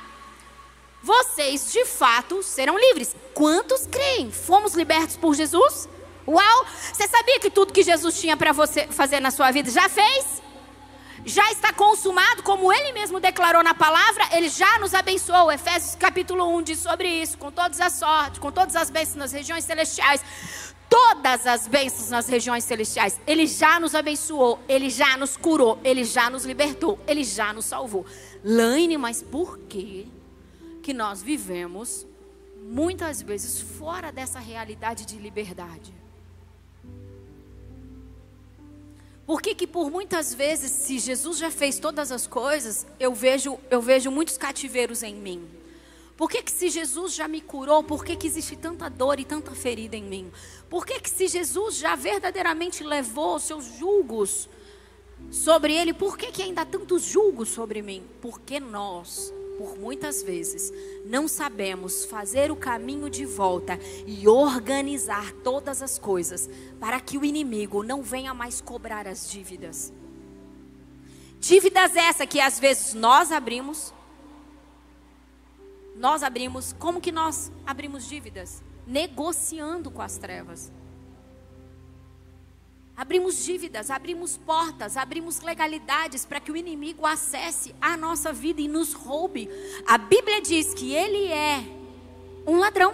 vocês 1.02 1.72
de 1.72 1.86
fato 1.86 2.44
serão 2.44 2.78
livres. 2.78 3.16
Quantos 3.34 3.88
creem? 3.88 4.30
Fomos 4.30 4.74
libertos 4.74 5.16
por 5.16 5.36
Jesus? 5.36 5.88
Uau! 6.28 6.66
Você 6.92 7.08
sabia 7.08 7.40
que 7.40 7.50
tudo 7.50 7.72
que 7.72 7.82
Jesus 7.82 8.20
tinha 8.20 8.36
para 8.36 8.52
você 8.52 8.88
fazer 8.88 9.22
na 9.22 9.32
sua 9.32 9.52
vida 9.52 9.72
já 9.72 9.88
fez? 9.88 10.49
Já 11.26 11.52
está 11.52 11.74
consumado, 11.74 12.44
como 12.44 12.72
ele 12.72 12.92
mesmo 12.92 13.20
declarou 13.20 13.64
na 13.64 13.74
palavra, 13.74 14.24
ele 14.32 14.50
já 14.50 14.80
nos 14.80 14.94
abençoou. 14.94 15.52
Efésios 15.52 15.96
capítulo 15.96 16.48
1 16.58 16.64
diz 16.64 16.80
sobre 16.80 17.08
isso, 17.08 17.38
com 17.38 17.52
todas 17.52 17.80
as 17.80 17.94
sortes, 17.94 18.40
com 18.40 18.52
todas 18.52 18.76
as 18.76 18.90
bênçãos 18.90 19.16
nas 19.16 19.32
regiões 19.32 19.64
celestiais. 19.64 20.24
Todas 20.90 21.46
as 21.46 21.68
bênçãos 21.68 22.10
nas 22.10 22.28
regiões 22.28 22.64
celestiais. 22.64 23.20
Ele 23.28 23.46
já 23.46 23.80
nos 23.80 23.94
abençoou, 23.94 24.60
ele 24.68 24.90
já 24.90 25.16
nos 25.18 25.38
curou, 25.38 25.80
ele 25.84 26.04
já 26.04 26.30
nos 26.30 26.46
libertou, 26.46 27.00
ele 27.08 27.24
já 27.24 27.54
nos 27.54 27.66
salvou. 27.66 28.06
Laine, 28.44 28.98
mas 28.98 29.22
por 29.22 29.60
que 29.60 30.12
que 30.82 30.94
nós 30.94 31.22
vivemos 31.22 32.08
muitas 32.64 33.22
vezes 33.22 33.62
fora 33.62 34.12
dessa 34.12 34.40
realidade 34.40 35.06
de 35.06 35.18
liberdade? 35.18 35.99
Por 39.30 39.44
que, 39.44 39.54
que 39.54 39.68
por 39.68 39.92
muitas 39.92 40.34
vezes, 40.34 40.72
se 40.72 40.98
Jesus 40.98 41.38
já 41.38 41.52
fez 41.52 41.78
todas 41.78 42.12
as 42.12 42.26
coisas, 42.26 42.88
eu 43.00 43.14
vejo, 43.14 43.60
eu 43.70 43.80
vejo 43.80 44.10
muitos 44.10 44.40
cativeiros 44.40 45.04
em 45.04 45.14
mim? 45.14 45.48
Por 46.18 46.28
que, 46.32 46.42
que 46.42 46.52
se 46.52 46.68
Jesus 46.68 47.14
já 47.14 47.28
me 47.28 47.40
curou, 47.40 47.84
por 47.84 48.04
que, 48.04 48.16
que 48.16 48.26
existe 48.26 48.56
tanta 48.56 48.90
dor 48.90 49.20
e 49.20 49.24
tanta 49.26 49.52
ferida 49.52 49.96
em 49.96 50.02
mim? 50.02 50.32
Por 50.68 50.84
que, 50.84 51.00
que 51.00 51.12
se 51.12 51.28
Jesus 51.28 51.78
já 51.78 51.96
verdadeiramente 51.96 52.84
levou 52.84 53.36
os 53.36 53.44
seus 53.44 53.66
julgos 53.78 54.50
sobre 55.30 55.76
ele, 55.76 55.94
por 55.94 56.18
que, 56.18 56.32
que 56.32 56.42
ainda 56.42 56.64
há 56.64 56.66
tantos 56.66 57.04
julgos 57.04 57.50
sobre 57.50 57.84
mim? 57.84 58.04
Porque 58.20 58.60
nós 58.60 59.32
por 59.60 59.78
muitas 59.78 60.24
vezes, 60.24 60.72
não 61.04 61.28
sabemos 61.28 62.06
fazer 62.06 62.50
o 62.50 62.56
caminho 62.56 63.10
de 63.10 63.26
volta 63.26 63.78
e 64.08 64.26
organizar 64.26 65.34
todas 65.44 65.82
as 65.82 66.00
coisas 66.00 66.50
para 66.80 66.98
que 67.02 67.18
o 67.18 67.26
inimigo 67.26 67.84
não 67.84 68.02
venha 68.02 68.34
mais 68.34 68.62
cobrar 68.62 69.06
as 69.06 69.30
dívidas. 69.30 69.92
Dívidas 71.42 71.94
essa 71.98 72.26
que 72.26 72.40
às 72.40 72.58
vezes 72.58 72.94
nós 72.94 73.34
abrimos. 73.34 73.94
Nós 75.98 76.24
abrimos, 76.24 76.72
como 76.80 77.02
que 77.02 77.12
nós 77.12 77.52
abrimos 77.68 78.08
dívidas? 78.08 78.64
Negociando 78.88 79.92
com 79.92 80.02
as 80.02 80.18
trevas. 80.18 80.72
Abrimos 83.00 83.46
dívidas, 83.46 83.90
abrimos 83.90 84.36
portas, 84.36 84.98
abrimos 84.98 85.40
legalidades 85.40 86.26
para 86.26 86.38
que 86.42 86.52
o 86.52 86.58
inimigo 86.58 87.06
acesse 87.06 87.74
a 87.80 87.96
nossa 87.96 88.34
vida 88.34 88.60
e 88.60 88.68
nos 88.68 88.92
roube. 88.92 89.50
A 89.88 89.98
Bíblia 89.98 90.42
diz 90.42 90.74
que 90.74 90.94
ele 90.94 91.28
é 91.28 91.64
um 92.46 92.58
ladrão. 92.58 92.94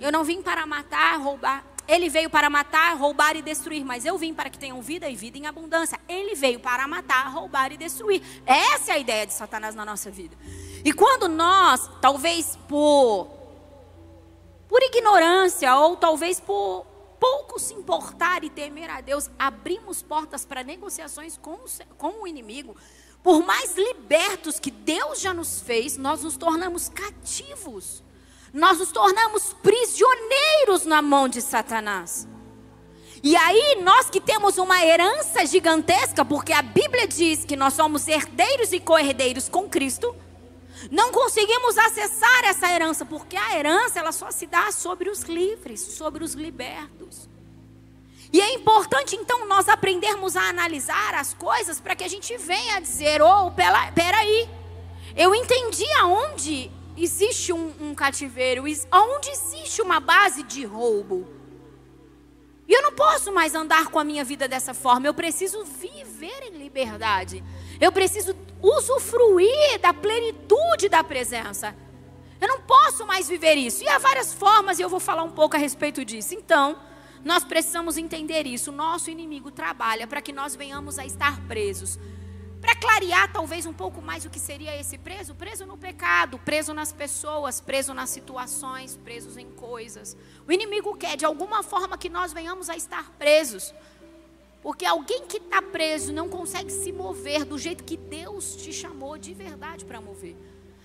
Eu 0.00 0.10
não 0.10 0.24
vim 0.24 0.42
para 0.42 0.66
matar, 0.66 1.20
roubar. 1.20 1.64
Ele 1.86 2.08
veio 2.08 2.28
para 2.28 2.50
matar, 2.50 2.96
roubar 2.96 3.36
e 3.36 3.42
destruir, 3.42 3.84
mas 3.84 4.04
eu 4.04 4.18
vim 4.18 4.34
para 4.34 4.50
que 4.50 4.58
tenham 4.58 4.82
vida 4.82 5.08
e 5.08 5.14
vida 5.14 5.38
em 5.38 5.46
abundância. 5.46 6.00
Ele 6.08 6.34
veio 6.34 6.58
para 6.58 6.88
matar, 6.88 7.32
roubar 7.32 7.70
e 7.70 7.76
destruir. 7.76 8.20
Essa 8.44 8.90
é 8.90 8.94
a 8.96 8.98
ideia 8.98 9.24
de 9.24 9.34
Satanás 9.34 9.76
na 9.76 9.84
nossa 9.84 10.10
vida. 10.10 10.36
E 10.84 10.92
quando 10.92 11.28
nós, 11.28 11.88
talvez 12.00 12.58
por 12.68 13.28
por 14.68 14.82
ignorância 14.82 15.76
ou 15.76 15.96
talvez 15.96 16.40
por 16.40 16.84
pouco 17.24 17.58
se 17.58 17.72
importar 17.72 18.44
e 18.44 18.50
temer 18.50 18.90
a 18.90 19.00
Deus, 19.00 19.30
abrimos 19.38 20.02
portas 20.02 20.44
para 20.44 20.62
negociações 20.62 21.38
com, 21.38 21.58
com 21.96 22.22
o 22.22 22.26
inimigo. 22.26 22.76
Por 23.22 23.42
mais 23.42 23.74
libertos 23.74 24.60
que 24.60 24.70
Deus 24.70 25.22
já 25.22 25.32
nos 25.32 25.58
fez, 25.62 25.96
nós 25.96 26.22
nos 26.22 26.36
tornamos 26.36 26.90
cativos. 26.90 28.04
Nós 28.52 28.78
nos 28.78 28.92
tornamos 28.92 29.54
prisioneiros 29.62 30.84
na 30.84 31.00
mão 31.00 31.26
de 31.26 31.40
Satanás. 31.40 32.28
E 33.22 33.34
aí, 33.36 33.80
nós 33.80 34.10
que 34.10 34.20
temos 34.20 34.58
uma 34.58 34.84
herança 34.84 35.46
gigantesca, 35.46 36.26
porque 36.26 36.52
a 36.52 36.60
Bíblia 36.60 37.08
diz 37.08 37.42
que 37.42 37.56
nós 37.56 37.72
somos 37.72 38.06
herdeiros 38.06 38.70
e 38.70 38.78
co-herdeiros 38.80 39.48
com 39.48 39.66
Cristo, 39.66 40.14
não 40.90 41.12
conseguimos 41.12 41.76
acessar 41.78 42.44
essa 42.44 42.70
herança, 42.70 43.04
porque 43.04 43.36
a 43.36 43.56
herança 43.56 43.98
ela 43.98 44.12
só 44.12 44.30
se 44.30 44.46
dá 44.46 44.70
sobre 44.72 45.08
os 45.08 45.22
livres, 45.22 45.80
sobre 45.80 46.24
os 46.24 46.34
libertos. 46.34 47.28
E 48.32 48.40
é 48.40 48.54
importante 48.54 49.14
então 49.14 49.46
nós 49.46 49.68
aprendermos 49.68 50.36
a 50.36 50.48
analisar 50.48 51.14
as 51.14 51.32
coisas 51.34 51.78
para 51.78 51.94
que 51.94 52.02
a 52.02 52.08
gente 52.08 52.36
venha 52.36 52.80
dizer: 52.80 53.22
oh, 53.22 53.50
pera, 53.52 53.92
peraí, 53.92 54.48
eu 55.16 55.34
entendi 55.34 55.86
aonde 56.00 56.70
existe 56.96 57.52
um, 57.52 57.72
um 57.80 57.94
cativeiro, 57.94 58.64
aonde 58.90 59.30
existe 59.30 59.80
uma 59.80 60.00
base 60.00 60.42
de 60.42 60.64
roubo. 60.64 61.28
E 62.66 62.72
eu 62.72 62.82
não 62.82 62.92
posso 62.92 63.30
mais 63.30 63.54
andar 63.54 63.88
com 63.88 63.98
a 63.98 64.04
minha 64.04 64.24
vida 64.24 64.48
dessa 64.48 64.72
forma, 64.72 65.06
eu 65.06 65.14
preciso 65.14 65.64
viver 65.64 66.42
em 66.44 66.58
liberdade. 66.58 67.44
Eu 67.84 67.92
preciso 67.92 68.34
usufruir 68.62 69.78
da 69.78 69.92
plenitude 69.92 70.88
da 70.88 71.04
presença. 71.04 71.76
Eu 72.40 72.48
não 72.48 72.62
posso 72.62 73.06
mais 73.06 73.28
viver 73.28 73.56
isso. 73.56 73.84
E 73.84 73.88
há 73.88 73.98
várias 73.98 74.32
formas, 74.32 74.78
e 74.78 74.82
eu 74.82 74.88
vou 74.88 74.98
falar 74.98 75.22
um 75.22 75.30
pouco 75.30 75.54
a 75.54 75.58
respeito 75.58 76.02
disso. 76.02 76.34
Então, 76.34 76.78
nós 77.22 77.44
precisamos 77.44 77.98
entender 77.98 78.46
isso. 78.46 78.70
O 78.70 78.74
nosso 78.74 79.10
inimigo 79.10 79.50
trabalha 79.50 80.06
para 80.06 80.22
que 80.22 80.32
nós 80.32 80.56
venhamos 80.56 80.98
a 80.98 81.04
estar 81.04 81.38
presos. 81.42 81.98
Para 82.58 82.74
clarear 82.74 83.30
talvez 83.30 83.66
um 83.66 83.74
pouco 83.74 84.00
mais 84.00 84.24
o 84.24 84.30
que 84.30 84.40
seria 84.40 84.74
esse 84.80 84.96
preso, 84.96 85.34
preso 85.34 85.66
no 85.66 85.76
pecado, 85.76 86.38
preso 86.38 86.72
nas 86.72 86.90
pessoas, 86.90 87.60
preso 87.60 87.92
nas 87.92 88.08
situações, 88.08 88.96
presos 88.96 89.36
em 89.36 89.50
coisas. 89.50 90.16
O 90.48 90.52
inimigo 90.52 90.96
quer 90.96 91.18
de 91.18 91.26
alguma 91.26 91.62
forma 91.62 91.98
que 91.98 92.08
nós 92.08 92.32
venhamos 92.32 92.70
a 92.70 92.76
estar 92.76 93.10
presos. 93.18 93.74
Porque 94.64 94.86
alguém 94.86 95.26
que 95.26 95.36
está 95.36 95.60
preso 95.60 96.10
não 96.10 96.26
consegue 96.26 96.72
se 96.72 96.90
mover 96.90 97.44
do 97.44 97.58
jeito 97.58 97.84
que 97.84 97.98
Deus 97.98 98.56
te 98.56 98.72
chamou 98.72 99.18
de 99.18 99.34
verdade 99.34 99.84
para 99.84 100.00
mover. 100.00 100.34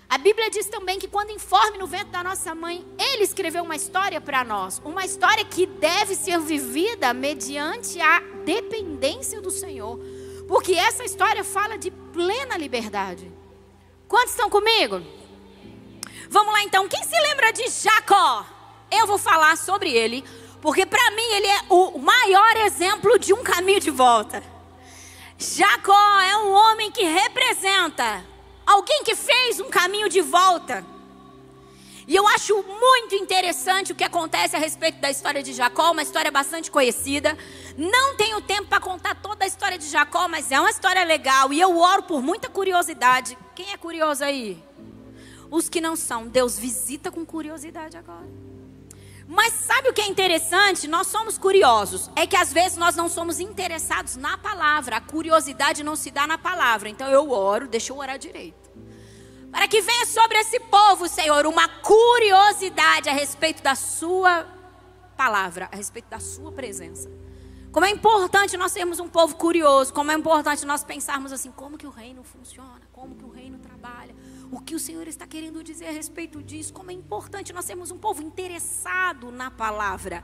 A 0.09 0.17
Bíblia 0.17 0.49
diz 0.49 0.65
também 0.65 0.99
que 0.99 1.07
quando 1.07 1.31
informe 1.31 1.77
no 1.77 1.87
ventre 1.87 2.09
da 2.09 2.21
nossa 2.21 2.53
mãe, 2.53 2.85
Ele 2.97 3.23
escreveu 3.23 3.63
uma 3.63 3.77
história 3.77 4.19
para 4.19 4.43
nós. 4.43 4.81
Uma 4.83 5.05
história 5.05 5.45
que 5.45 5.65
deve 5.65 6.13
ser 6.13 6.37
vivida 6.41 7.13
mediante 7.13 8.01
a 8.01 8.19
dependência 8.43 9.39
do 9.39 9.49
Senhor. 9.49 9.97
Porque 10.45 10.73
essa 10.73 11.05
história 11.05 11.45
fala 11.45 11.77
de 11.77 11.89
plena 11.89 12.57
liberdade. 12.57 13.31
Quantos 14.09 14.31
estão 14.31 14.49
comigo? 14.49 15.01
Vamos 16.29 16.51
lá 16.51 16.63
então. 16.63 16.85
Quem 16.89 17.03
se 17.05 17.17
lembra 17.17 17.53
de 17.53 17.65
Jacó? 17.69 18.45
Eu 18.91 19.07
vou 19.07 19.17
falar 19.17 19.55
sobre 19.55 19.89
ele 19.89 20.25
porque 20.61 20.85
para 20.85 21.11
mim 21.11 21.33
ele 21.35 21.47
é 21.47 21.61
o 21.69 21.97
maior 21.99 22.57
exemplo 22.57 23.17
de 23.17 23.33
um 23.33 23.43
caminho 23.43 23.79
de 23.79 23.91
volta. 23.91 24.43
Jacó 25.37 26.19
é 26.19 26.37
um 26.37 26.51
homem 26.51 26.91
que 26.91 27.03
representa 27.03 28.25
alguém 28.65 29.03
que 29.03 29.15
fez 29.15 29.59
um 29.59 29.69
caminho 29.69 30.09
de 30.09 30.21
volta. 30.21 30.85
E 32.05 32.15
eu 32.15 32.27
acho 32.27 32.55
muito 32.63 33.15
interessante 33.15 33.91
o 33.91 33.95
que 33.95 34.03
acontece 34.03 34.55
a 34.55 34.59
respeito 34.59 34.99
da 34.99 35.11
história 35.11 35.43
de 35.43 35.53
Jacó, 35.53 35.91
uma 35.91 36.01
história 36.01 36.31
bastante 36.31 36.71
conhecida. 36.71 37.37
Não 37.77 38.15
tenho 38.15 38.41
tempo 38.41 38.67
para 38.67 38.79
contar 38.79 39.15
toda 39.15 39.45
a 39.45 39.47
história 39.47 39.77
de 39.77 39.87
Jacó, 39.87 40.27
mas 40.27 40.51
é 40.51 40.59
uma 40.59 40.71
história 40.71 41.03
legal 41.03 41.53
e 41.53 41.61
eu 41.61 41.77
oro 41.77 42.03
por 42.03 42.21
muita 42.21 42.49
curiosidade. 42.49 43.37
Quem 43.55 43.71
é 43.71 43.77
curioso 43.77 44.23
aí? 44.23 44.61
Os 45.51 45.69
que 45.69 45.79
não 45.79 45.95
são, 45.95 46.27
Deus 46.27 46.57
visita 46.57 47.11
com 47.11 47.23
curiosidade 47.23 47.95
agora. 47.95 48.48
Mas 49.31 49.53
sabe 49.53 49.89
o 49.89 49.93
que 49.93 50.01
é 50.01 50.07
interessante? 50.07 50.87
Nós 50.87 51.05
somos 51.05 51.37
curiosos. 51.37 52.09
É 52.15 52.25
que 52.25 52.35
às 52.35 52.51
vezes 52.51 52.79
nós 52.79 52.95
não 52.95 53.07
somos 53.07 53.39
interessados 53.39 54.15
na 54.15 54.39
palavra. 54.39 54.97
A 54.97 55.01
curiosidade 55.01 55.83
não 55.83 55.95
se 55.95 56.09
dá 56.09 56.25
na 56.25 56.35
palavra. 56.35 56.89
Então 56.89 57.07
eu 57.07 57.29
oro, 57.29 57.67
deixa 57.67 57.93
eu 57.93 57.97
orar 57.97 58.17
direito. 58.17 58.71
Para 59.51 59.67
que 59.67 59.81
venha 59.81 60.07
sobre 60.07 60.35
esse 60.39 60.59
povo, 60.61 61.07
Senhor, 61.07 61.45
uma 61.45 61.67
curiosidade 61.67 63.07
a 63.07 63.13
respeito 63.13 63.61
da 63.61 63.75
Sua 63.75 64.47
palavra, 65.15 65.69
a 65.71 65.75
respeito 65.75 66.09
da 66.09 66.19
Sua 66.19 66.51
presença. 66.51 67.07
Como 67.71 67.85
é 67.85 67.91
importante 67.91 68.57
nós 68.57 68.71
sermos 68.71 68.99
um 68.99 69.07
povo 69.07 69.35
curioso, 69.35 69.93
como 69.93 70.11
é 70.11 70.15
importante 70.15 70.65
nós 70.65 70.83
pensarmos 70.83 71.31
assim: 71.31 71.51
como 71.51 71.77
que 71.77 71.85
o 71.85 71.91
reino 71.91 72.23
funciona, 72.23 72.81
como 72.91 73.13
que 73.13 73.23
o 73.23 73.29
reino 73.29 73.59
trabalha 73.59 74.15
o 74.51 74.59
que 74.59 74.75
o 74.75 74.79
Senhor 74.79 75.07
está 75.07 75.27
querendo 75.27 75.63
dizer 75.63 75.87
a 75.87 75.91
respeito 75.91 76.41
disso, 76.41 76.73
como 76.73 76.91
é 76.91 76.93
importante 76.93 77.53
nós 77.53 77.65
sermos 77.65 77.91
um 77.91 77.97
povo 77.97 78.21
interessado 78.21 79.31
na 79.31 79.51
palavra. 79.51 80.23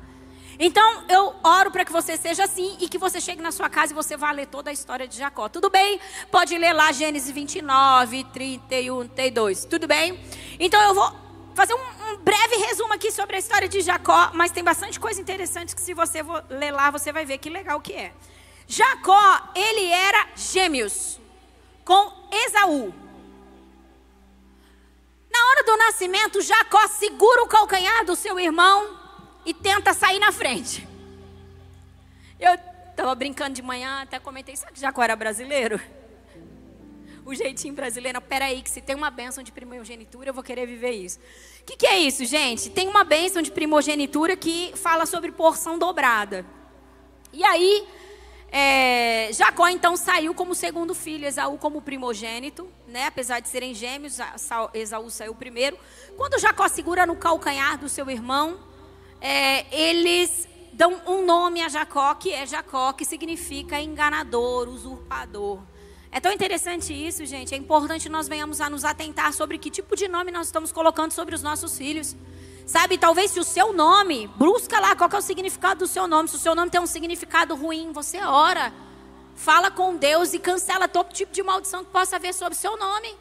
Então, 0.57 1.03
eu 1.09 1.35
oro 1.43 1.69
para 1.69 1.83
que 1.83 1.91
você 1.91 2.15
seja 2.15 2.45
assim 2.45 2.77
e 2.79 2.87
que 2.87 2.97
você 2.97 3.19
chegue 3.19 3.41
na 3.41 3.51
sua 3.51 3.69
casa 3.69 3.91
e 3.91 3.95
você 3.95 4.15
vá 4.15 4.31
ler 4.31 4.47
toda 4.47 4.69
a 4.69 4.73
história 4.73 5.07
de 5.07 5.17
Jacó. 5.17 5.49
Tudo 5.49 5.69
bem? 5.69 5.99
Pode 6.31 6.57
ler 6.57 6.73
lá 6.73 6.91
Gênesis 6.91 7.29
29, 7.29 8.23
31, 8.25 9.07
32. 9.07 9.65
Tudo 9.65 9.85
bem? 9.85 10.19
Então, 10.59 10.81
eu 10.81 10.93
vou 10.93 11.13
fazer 11.53 11.73
um, 11.73 11.77
um, 11.77 12.17
breve 12.17 12.55
resumo 12.67 12.93
aqui 12.93 13.11
sobre 13.11 13.35
a 13.35 13.39
história 13.39 13.67
de 13.67 13.81
Jacó, 13.81 14.31
mas 14.33 14.51
tem 14.51 14.63
bastante 14.63 14.99
coisa 14.99 15.19
interessante 15.19 15.75
que 15.75 15.81
se 15.81 15.93
você 15.93 16.19
ler 16.49 16.71
lá, 16.71 16.89
você 16.89 17.11
vai 17.11 17.25
ver 17.25 17.37
que 17.37 17.49
legal 17.49 17.81
que 17.81 17.93
é. 17.93 18.13
Jacó, 18.67 19.51
ele 19.53 19.87
era 19.87 20.29
gêmeos 20.35 21.19
com 21.83 22.29
Esaú. 22.31 23.04
Na 25.35 25.49
hora 25.49 25.63
do 25.65 25.75
nascimento, 25.75 26.41
Jacó 26.41 26.87
segura 26.87 27.43
o 27.43 27.47
calcanhar 27.47 28.05
do 28.05 28.15
seu 28.15 28.39
irmão 28.39 28.97
e 29.45 29.53
tenta 29.53 29.93
sair 29.93 30.17
na 30.17 30.31
frente. 30.31 30.87
Eu 32.39 32.53
estava 32.89 33.13
brincando 33.13 33.53
de 33.53 33.61
manhã, 33.61 34.03
até 34.03 34.17
comentei, 34.17 34.55
sabe 34.55 34.71
que 34.71 34.79
Jacó 34.79 35.03
era 35.03 35.13
brasileiro? 35.13 35.77
O 37.25 37.35
jeitinho 37.35 37.73
brasileiro, 37.73 38.21
peraí, 38.21 38.61
que 38.61 38.69
se 38.69 38.79
tem 38.79 38.95
uma 38.95 39.11
bênção 39.11 39.43
de 39.43 39.51
primogenitura, 39.51 40.29
eu 40.29 40.33
vou 40.33 40.43
querer 40.43 40.65
viver 40.65 40.91
isso. 40.91 41.19
O 41.59 41.65
que, 41.65 41.75
que 41.75 41.85
é 41.85 41.99
isso, 41.99 42.23
gente? 42.23 42.69
Tem 42.69 42.87
uma 42.87 43.03
bênção 43.03 43.41
de 43.41 43.51
primogenitura 43.51 44.37
que 44.37 44.71
fala 44.75 45.05
sobre 45.05 45.33
porção 45.33 45.77
dobrada. 45.77 46.45
E 47.33 47.43
aí, 47.43 47.85
é, 48.51 49.29
Jacó 49.33 49.67
então 49.67 49.97
saiu 49.97 50.33
como 50.33 50.55
segundo 50.55 50.95
filho, 50.95 51.25
Esaú 51.25 51.57
como 51.57 51.81
primogênito, 51.81 52.67
né? 52.87 53.05
apesar 53.07 53.39
de 53.39 53.49
serem 53.49 53.73
gêmeos, 53.73 54.17
Esaú 54.73 55.09
saiu 55.09 55.35
primeiro. 55.35 55.77
Quando 56.15 56.39
Jacó 56.39 56.67
segura 56.67 57.05
no 57.05 57.15
calcanhar 57.15 57.77
do 57.77 57.89
seu 57.89 58.09
irmão, 58.09 58.59
é, 59.19 59.65
eles 59.75 60.47
dão 60.71 61.01
um 61.07 61.25
nome 61.25 61.61
a 61.61 61.69
Jacó, 61.69 62.13
que 62.15 62.31
é 62.33 62.45
Jacó, 62.45 62.93
que 62.93 63.05
significa 63.05 63.79
enganador, 63.79 64.67
usurpador. 64.67 65.59
É 66.11 66.19
tão 66.19 66.31
interessante 66.31 66.93
isso, 66.93 67.25
gente. 67.25 67.53
É 67.53 67.57
importante 67.57 68.07
nós 68.07 68.27
venhamos 68.27 68.61
a 68.61 68.69
nos 68.69 68.85
atentar 68.85 69.33
sobre 69.33 69.57
que 69.57 69.69
tipo 69.69 69.95
de 69.95 70.07
nome 70.07 70.31
nós 70.31 70.47
estamos 70.47 70.71
colocando 70.71 71.11
sobre 71.11 71.35
os 71.35 71.43
nossos 71.43 71.77
filhos. 71.77 72.15
Sabe, 72.65 72.97
talvez 72.97 73.31
se 73.31 73.39
o 73.39 73.43
seu 73.43 73.71
nome, 73.73 74.27
busca 74.27 74.79
lá 74.79 74.95
qual 74.95 75.09
é 75.13 75.17
o 75.17 75.21
significado 75.21 75.81
do 75.81 75.87
seu 75.87 76.07
nome. 76.07 76.27
Se 76.27 76.35
o 76.35 76.39
seu 76.39 76.55
nome 76.55 76.71
tem 76.71 76.81
um 76.81 76.87
significado 76.87 77.55
ruim, 77.55 77.91
você 77.91 78.19
ora, 78.21 78.73
fala 79.35 79.69
com 79.69 79.95
Deus 79.95 80.33
e 80.33 80.39
cancela 80.39 80.87
todo 80.87 81.13
tipo 81.13 81.31
de 81.31 81.43
maldição 81.43 81.85
que 81.85 81.91
possa 81.91 82.15
haver 82.15 82.33
sobre 82.33 82.55
o 82.55 82.59
seu 82.59 82.75
nome. 82.75 83.15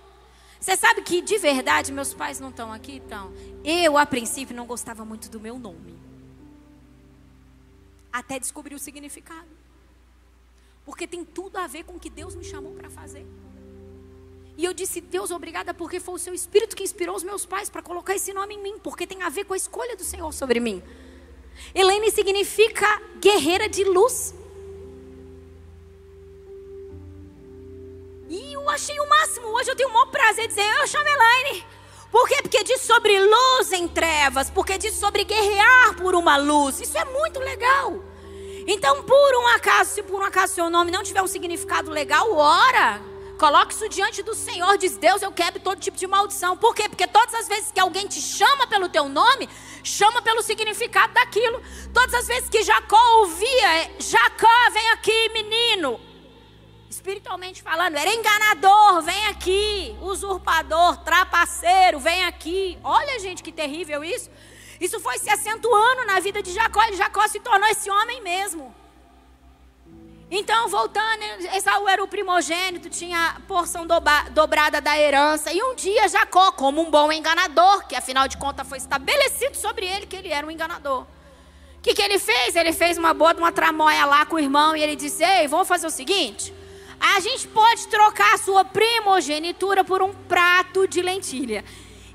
Você 0.58 0.76
sabe 0.78 1.02
que 1.02 1.20
de 1.20 1.36
verdade 1.36 1.92
meus 1.92 2.14
pais 2.14 2.40
não 2.40 2.48
estão 2.48 2.72
aqui, 2.72 2.96
então. 2.96 3.34
Eu 3.62 3.98
a 3.98 4.06
princípio 4.06 4.56
não 4.56 4.64
gostava 4.64 5.04
muito 5.04 5.28
do 5.28 5.38
meu 5.38 5.58
nome. 5.58 5.94
Até 8.10 8.38
descobrir 8.38 8.74
o 8.74 8.78
significado. 8.78 9.48
Porque 10.86 11.06
tem 11.06 11.22
tudo 11.22 11.58
a 11.58 11.66
ver 11.66 11.84
com 11.84 11.96
o 11.96 12.00
que 12.00 12.08
Deus 12.08 12.34
me 12.34 12.44
chamou 12.44 12.72
para 12.72 12.88
fazer. 12.88 13.26
E 14.56 14.64
eu 14.64 14.72
disse, 14.72 15.00
Deus, 15.00 15.30
obrigada, 15.30 15.74
porque 15.74 15.98
foi 15.98 16.14
o 16.14 16.18
seu 16.18 16.32
espírito 16.32 16.76
que 16.76 16.84
inspirou 16.84 17.16
os 17.16 17.24
meus 17.24 17.44
pais 17.44 17.68
para 17.68 17.82
colocar 17.82 18.14
esse 18.14 18.32
nome 18.32 18.54
em 18.54 18.62
mim, 18.62 18.78
porque 18.78 19.06
tem 19.06 19.22
a 19.22 19.28
ver 19.28 19.44
com 19.44 19.54
a 19.54 19.56
escolha 19.56 19.96
do 19.96 20.04
Senhor 20.04 20.32
sobre 20.32 20.60
mim. 20.60 20.82
Helene 21.74 22.10
significa 22.10 22.86
guerreira 23.18 23.68
de 23.68 23.82
luz. 23.84 24.34
E 28.28 28.52
eu 28.52 28.68
achei 28.70 28.98
o 28.98 29.08
máximo. 29.08 29.48
Hoje 29.48 29.70
eu 29.70 29.76
tenho 29.76 29.88
o 29.88 29.92
maior 29.92 30.06
prazer 30.06 30.48
de 30.48 30.54
dizer, 30.54 30.68
eu 30.80 30.86
chamo 30.86 31.06
Elaine. 31.06 31.64
Por 32.10 32.28
quê? 32.28 32.40
Porque 32.42 32.62
diz 32.62 32.80
sobre 32.82 33.18
luz 33.18 33.72
em 33.72 33.88
trevas, 33.88 34.48
porque 34.48 34.78
diz 34.78 34.94
sobre 34.94 35.24
guerrear 35.24 35.96
por 35.96 36.14
uma 36.14 36.36
luz. 36.36 36.80
Isso 36.80 36.96
é 36.96 37.04
muito 37.04 37.40
legal. 37.40 38.00
Então, 38.66 39.02
por 39.02 39.36
um 39.36 39.48
acaso, 39.48 39.90
se 39.90 40.02
por 40.02 40.20
um 40.22 40.24
acaso 40.24 40.54
seu 40.54 40.70
nome 40.70 40.92
não 40.92 41.02
tiver 41.02 41.22
um 41.22 41.26
significado 41.26 41.90
legal, 41.90 42.32
ora. 42.32 43.13
Coloque 43.38 43.74
isso 43.74 43.88
diante 43.88 44.22
do 44.22 44.34
Senhor, 44.34 44.78
diz 44.78 44.96
Deus, 44.96 45.20
eu 45.20 45.32
quebro 45.32 45.60
todo 45.60 45.80
tipo 45.80 45.96
de 45.96 46.06
maldição. 46.06 46.56
Por 46.56 46.74
quê? 46.74 46.88
Porque 46.88 47.06
todas 47.06 47.34
as 47.34 47.48
vezes 47.48 47.72
que 47.72 47.80
alguém 47.80 48.06
te 48.06 48.20
chama 48.20 48.66
pelo 48.66 48.88
teu 48.88 49.08
nome, 49.08 49.48
chama 49.82 50.22
pelo 50.22 50.42
significado 50.42 51.12
daquilo. 51.12 51.62
Todas 51.92 52.14
as 52.14 52.26
vezes 52.26 52.48
que 52.48 52.62
Jacó 52.62 53.00
ouvia, 53.20 53.90
Jacó, 53.98 54.70
vem 54.72 54.90
aqui, 54.90 55.28
menino 55.30 56.00
espiritualmente 57.04 57.60
falando, 57.60 57.96
era 57.96 58.08
enganador, 58.14 59.02
vem 59.02 59.26
aqui, 59.26 59.94
usurpador, 60.00 60.96
trapaceiro, 60.98 61.98
vem 61.98 62.24
aqui. 62.24 62.78
Olha, 62.82 63.18
gente, 63.18 63.42
que 63.42 63.52
terrível 63.52 64.02
isso. 64.02 64.30
Isso 64.80 64.98
foi 65.00 65.18
se 65.18 65.28
acentuando 65.28 66.06
na 66.06 66.18
vida 66.20 66.42
de 66.42 66.52
Jacó, 66.52 66.82
e 66.84 66.96
Jacó 66.96 67.26
se 67.28 67.40
tornou 67.40 67.68
esse 67.68 67.90
homem 67.90 68.22
mesmo. 68.22 68.74
Então, 70.30 70.68
voltando, 70.68 71.22
Esaú 71.54 71.88
era 71.88 72.02
o 72.02 72.08
primogênito, 72.08 72.88
tinha 72.88 73.36
porção 73.46 73.86
dobrada 74.30 74.80
da 74.80 74.98
herança. 74.98 75.52
E 75.52 75.62
um 75.62 75.74
dia 75.74 76.08
Jacó, 76.08 76.50
como 76.52 76.80
um 76.80 76.90
bom 76.90 77.12
enganador, 77.12 77.86
que 77.86 77.94
afinal 77.94 78.26
de 78.26 78.36
contas 78.36 78.66
foi 78.66 78.78
estabelecido 78.78 79.56
sobre 79.56 79.86
ele 79.86 80.06
que 80.06 80.16
ele 80.16 80.28
era 80.28 80.46
um 80.46 80.50
enganador. 80.50 81.02
O 81.02 81.06
que, 81.82 81.94
que 81.94 82.02
ele 82.02 82.18
fez? 82.18 82.56
Ele 82.56 82.72
fez 82.72 82.96
uma 82.96 83.12
boa 83.12 83.34
uma 83.34 83.52
tramóia 83.52 84.06
lá 84.06 84.24
com 84.24 84.36
o 84.36 84.40
irmão 84.40 84.74
e 84.74 84.82
ele 84.82 84.96
disse: 84.96 85.22
Ei, 85.22 85.46
vamos 85.46 85.68
fazer 85.68 85.86
o 85.86 85.90
seguinte: 85.90 86.52
a 86.98 87.20
gente 87.20 87.46
pode 87.48 87.86
trocar 87.88 88.34
a 88.34 88.38
sua 88.38 88.64
primogenitura 88.64 89.84
por 89.84 90.00
um 90.00 90.12
prato 90.12 90.88
de 90.88 91.02
lentilha. 91.02 91.62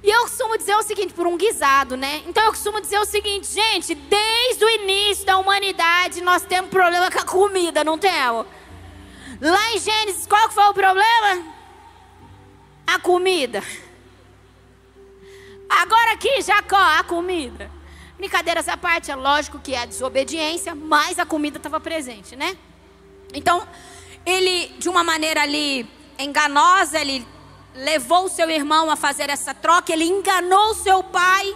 E 0.02 0.10
eu 0.10 0.22
costumo 0.22 0.58
dizer 0.58 0.76
o 0.76 0.84
seguinte, 0.84 1.14
por 1.14 1.28
um 1.28 1.38
guisado, 1.38 1.98
né? 1.98 2.24
Então 2.26 2.44
eu 2.46 2.52
costumo 2.52 2.80
dizer 2.80 3.00
o 3.00 3.06
seguinte, 3.06 3.48
gente, 3.48 3.94
desde 3.94 4.64
o 4.64 4.70
início 4.70 5.26
da 5.26 5.38
humanidade 5.38 6.22
nós 6.22 6.44
temos 6.44 6.70
problema 6.70 7.12
com 7.12 7.20
a 7.20 7.24
comida, 7.24 7.84
não 7.84 7.98
temos? 7.98 8.46
Lá 9.42 9.72
em 9.74 9.80
Gênesis, 9.80 10.26
qual 10.26 10.48
que 10.48 10.54
foi 10.54 10.64
o 10.64 10.74
problema? 10.74 11.44
A 12.88 13.00
comida. 13.00 13.62
Agora 15.70 16.14
aqui, 16.14 16.42
Jacó, 16.42 16.76
a 16.76 17.04
comida. 17.04 17.70
Brincadeiras 18.18 18.68
à 18.68 18.76
parte, 18.76 19.12
é 19.12 19.16
lógico 19.16 19.60
que 19.60 19.74
é 19.74 19.80
a 19.80 19.86
desobediência, 19.86 20.74
mas 20.74 21.20
a 21.20 21.26
comida 21.26 21.58
estava 21.58 21.80
presente, 21.80 22.36
né? 22.36 22.58
Então, 23.34 23.66
ele, 24.26 24.70
de 24.78 24.90
uma 24.90 25.04
maneira 25.04 25.42
ali 25.42 25.88
enganosa, 26.18 27.00
ele 27.00 27.26
levou 27.76 28.28
seu 28.28 28.50
irmão 28.50 28.90
a 28.90 28.96
fazer 28.96 29.30
essa 29.30 29.54
troca, 29.54 29.94
ele 29.94 30.06
enganou 30.06 30.74
seu 30.74 31.04
pai. 31.04 31.56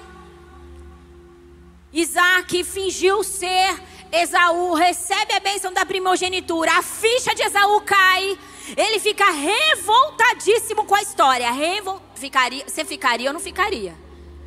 Isaac 1.91 2.63
fingiu 2.63 3.23
ser 3.23 3.81
Esaú, 4.11 4.73
recebe 4.73 5.33
a 5.33 5.39
bênção 5.39 5.73
da 5.73 5.85
primogenitura, 5.85 6.71
a 6.73 6.81
ficha 6.83 7.33
de 7.33 7.43
Esaú 7.43 7.81
cai, 7.81 8.37
ele 8.77 8.99
fica 8.99 9.29
revoltadíssimo 9.29 10.85
com 10.85 10.95
a 10.95 11.01
história. 11.01 11.51
Revol... 11.51 12.01
Ficaria... 12.15 12.63
Você 12.67 12.85
ficaria 12.85 13.29
ou 13.29 13.33
não 13.33 13.39
ficaria? 13.39 13.95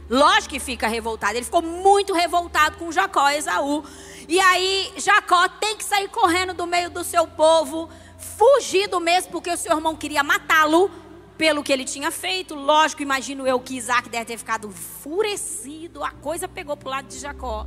Lógico 0.08 0.54
que 0.54 0.60
fica 0.60 0.88
revoltado. 0.88 1.34
Ele 1.34 1.44
ficou 1.44 1.62
muito 1.62 2.14
revoltado 2.14 2.78
com 2.78 2.90
Jacó 2.90 3.28
e 3.30 3.36
Esaú. 3.36 3.84
E 4.28 4.40
aí 4.40 4.92
Jacó 4.96 5.48
tem 5.48 5.76
que 5.76 5.84
sair 5.84 6.08
correndo 6.08 6.54
do 6.54 6.66
meio 6.66 6.88
do 6.90 7.04
seu 7.04 7.26
povo 7.26 7.90
fugido 8.18 8.98
mesmo, 8.98 9.32
porque 9.32 9.50
o 9.50 9.56
seu 9.56 9.76
irmão 9.76 9.94
queria 9.94 10.22
matá-lo 10.22 10.90
pelo 11.36 11.62
que 11.62 11.72
ele 11.72 11.84
tinha 11.84 12.10
feito. 12.10 12.54
Lógico, 12.54 13.02
imagino 13.02 13.46
eu 13.46 13.60
que 13.60 13.76
Isaac 13.76 14.08
deve 14.08 14.24
ter 14.24 14.38
ficado 14.38 14.68
enfurecido. 14.68 16.02
A 16.02 16.10
coisa 16.10 16.48
pegou 16.48 16.76
para 16.76 16.86
o 16.86 16.90
lado 16.90 17.08
de 17.08 17.18
Jacó. 17.18 17.66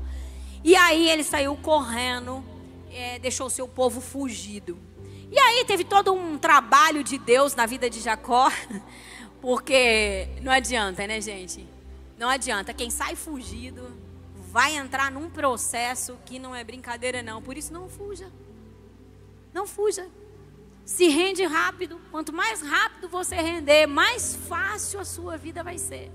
E 0.63 0.75
aí 0.75 1.10
ele 1.10 1.23
saiu 1.23 1.55
correndo, 1.55 2.43
é, 2.91 3.19
deixou 3.19 3.47
o 3.47 3.49
seu 3.49 3.67
povo 3.67 4.01
fugido. 4.01 4.77
E 5.32 5.38
aí 5.39 5.63
teve 5.65 5.84
todo 5.84 6.12
um 6.13 6.38
trabalho 6.38 7.03
de 7.03 7.17
Deus 7.17 7.55
na 7.55 7.65
vida 7.65 7.89
de 7.89 7.99
Jacó, 7.99 8.51
porque 9.39 10.27
não 10.41 10.51
adianta, 10.51 11.05
né, 11.05 11.21
gente? 11.21 11.65
Não 12.17 12.27
adianta. 12.27 12.73
Quem 12.73 12.89
sai 12.89 13.15
fugido 13.15 13.95
vai 14.51 14.75
entrar 14.75 15.12
num 15.12 15.29
processo 15.29 16.17
que 16.25 16.39
não 16.39 16.55
é 16.55 16.63
brincadeira, 16.63 17.21
não. 17.21 17.41
Por 17.41 17.55
isso, 17.55 17.71
não 17.71 17.88
fuja. 17.88 18.32
Não 19.53 19.67
fuja. 19.67 20.08
Se 20.89 21.08
rende 21.08 21.45
rápido. 21.45 22.02
Quanto 22.10 22.34
mais 22.34 22.63
rápido 22.63 23.08
você 23.08 23.36
render, 23.36 23.86
mais 23.86 24.36
fácil 24.36 24.99
a 24.99 25.06
sua 25.06 25.38
vida 25.38 25.63
vai 25.63 25.78
ser. 25.78 26.12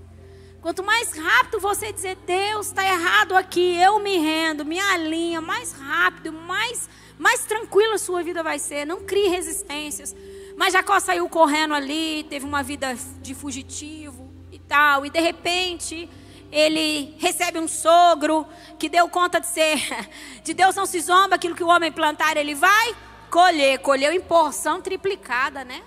Quanto 0.61 0.83
mais 0.83 1.17
rápido 1.17 1.61
você 1.61 1.93
dizer, 1.93 2.17
Deus 2.27 2.67
está 2.67 2.83
errado 2.85 3.37
aqui, 3.37 3.77
eu 3.77 3.99
me 3.99 4.17
rendo, 4.17 4.65
me 4.65 4.77
alinha, 4.77 5.39
mais 5.39 5.71
rápido, 5.71 6.33
mais, 6.33 6.89
mais 7.17 7.45
tranquila 7.45 7.95
a 7.95 7.97
sua 7.97 8.21
vida 8.21 8.43
vai 8.43 8.59
ser. 8.59 8.85
Não 8.85 9.05
crie 9.05 9.29
resistências. 9.29 10.13
Mas 10.57 10.73
Jacó 10.73 10.99
saiu 10.99 11.29
correndo 11.29 11.73
ali, 11.73 12.25
teve 12.29 12.45
uma 12.45 12.61
vida 12.61 12.97
de 13.21 13.33
fugitivo 13.33 14.29
e 14.51 14.59
tal, 14.59 15.05
e 15.05 15.09
de 15.09 15.21
repente 15.21 16.09
ele 16.51 17.15
recebe 17.17 17.59
um 17.59 17.67
sogro 17.67 18.45
que 18.77 18.89
deu 18.89 19.07
conta 19.07 19.39
de 19.39 19.47
ser, 19.47 19.79
de 20.43 20.53
Deus 20.53 20.75
não 20.75 20.85
se 20.85 20.99
zomba, 20.99 21.35
aquilo 21.35 21.55
que 21.55 21.63
o 21.63 21.67
homem 21.67 21.93
plantar 21.93 22.35
ele 22.35 22.53
vai 22.53 23.04
colher, 23.29 23.79
colheu 23.79 24.11
em 24.11 24.21
porção 24.21 24.81
triplicada, 24.81 25.63
né? 25.63 25.81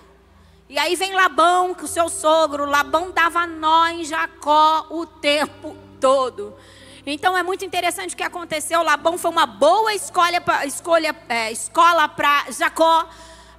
E 0.69 0.77
aí 0.77 0.95
vem 0.95 1.13
Labão, 1.15 1.73
que 1.73 1.83
o 1.83 1.87
seu 1.87 2.09
sogro, 2.09 2.65
Labão 2.65 3.11
dava 3.11 3.47
nó 3.47 3.87
em 3.87 4.03
Jacó 4.03 4.85
o 4.89 5.05
tempo 5.05 5.75
todo. 5.99 6.55
Então 7.05 7.35
é 7.35 7.41
muito 7.41 7.65
interessante 7.65 8.13
o 8.13 8.17
que 8.17 8.23
aconteceu. 8.23 8.83
Labão 8.83 9.17
foi 9.17 9.31
uma 9.31 9.47
boa 9.47 9.93
escolha, 9.93 10.43
escolha 10.65 11.15
é, 11.27 11.51
escola 11.51 12.07
para 12.07 12.51
Jacó 12.51 13.07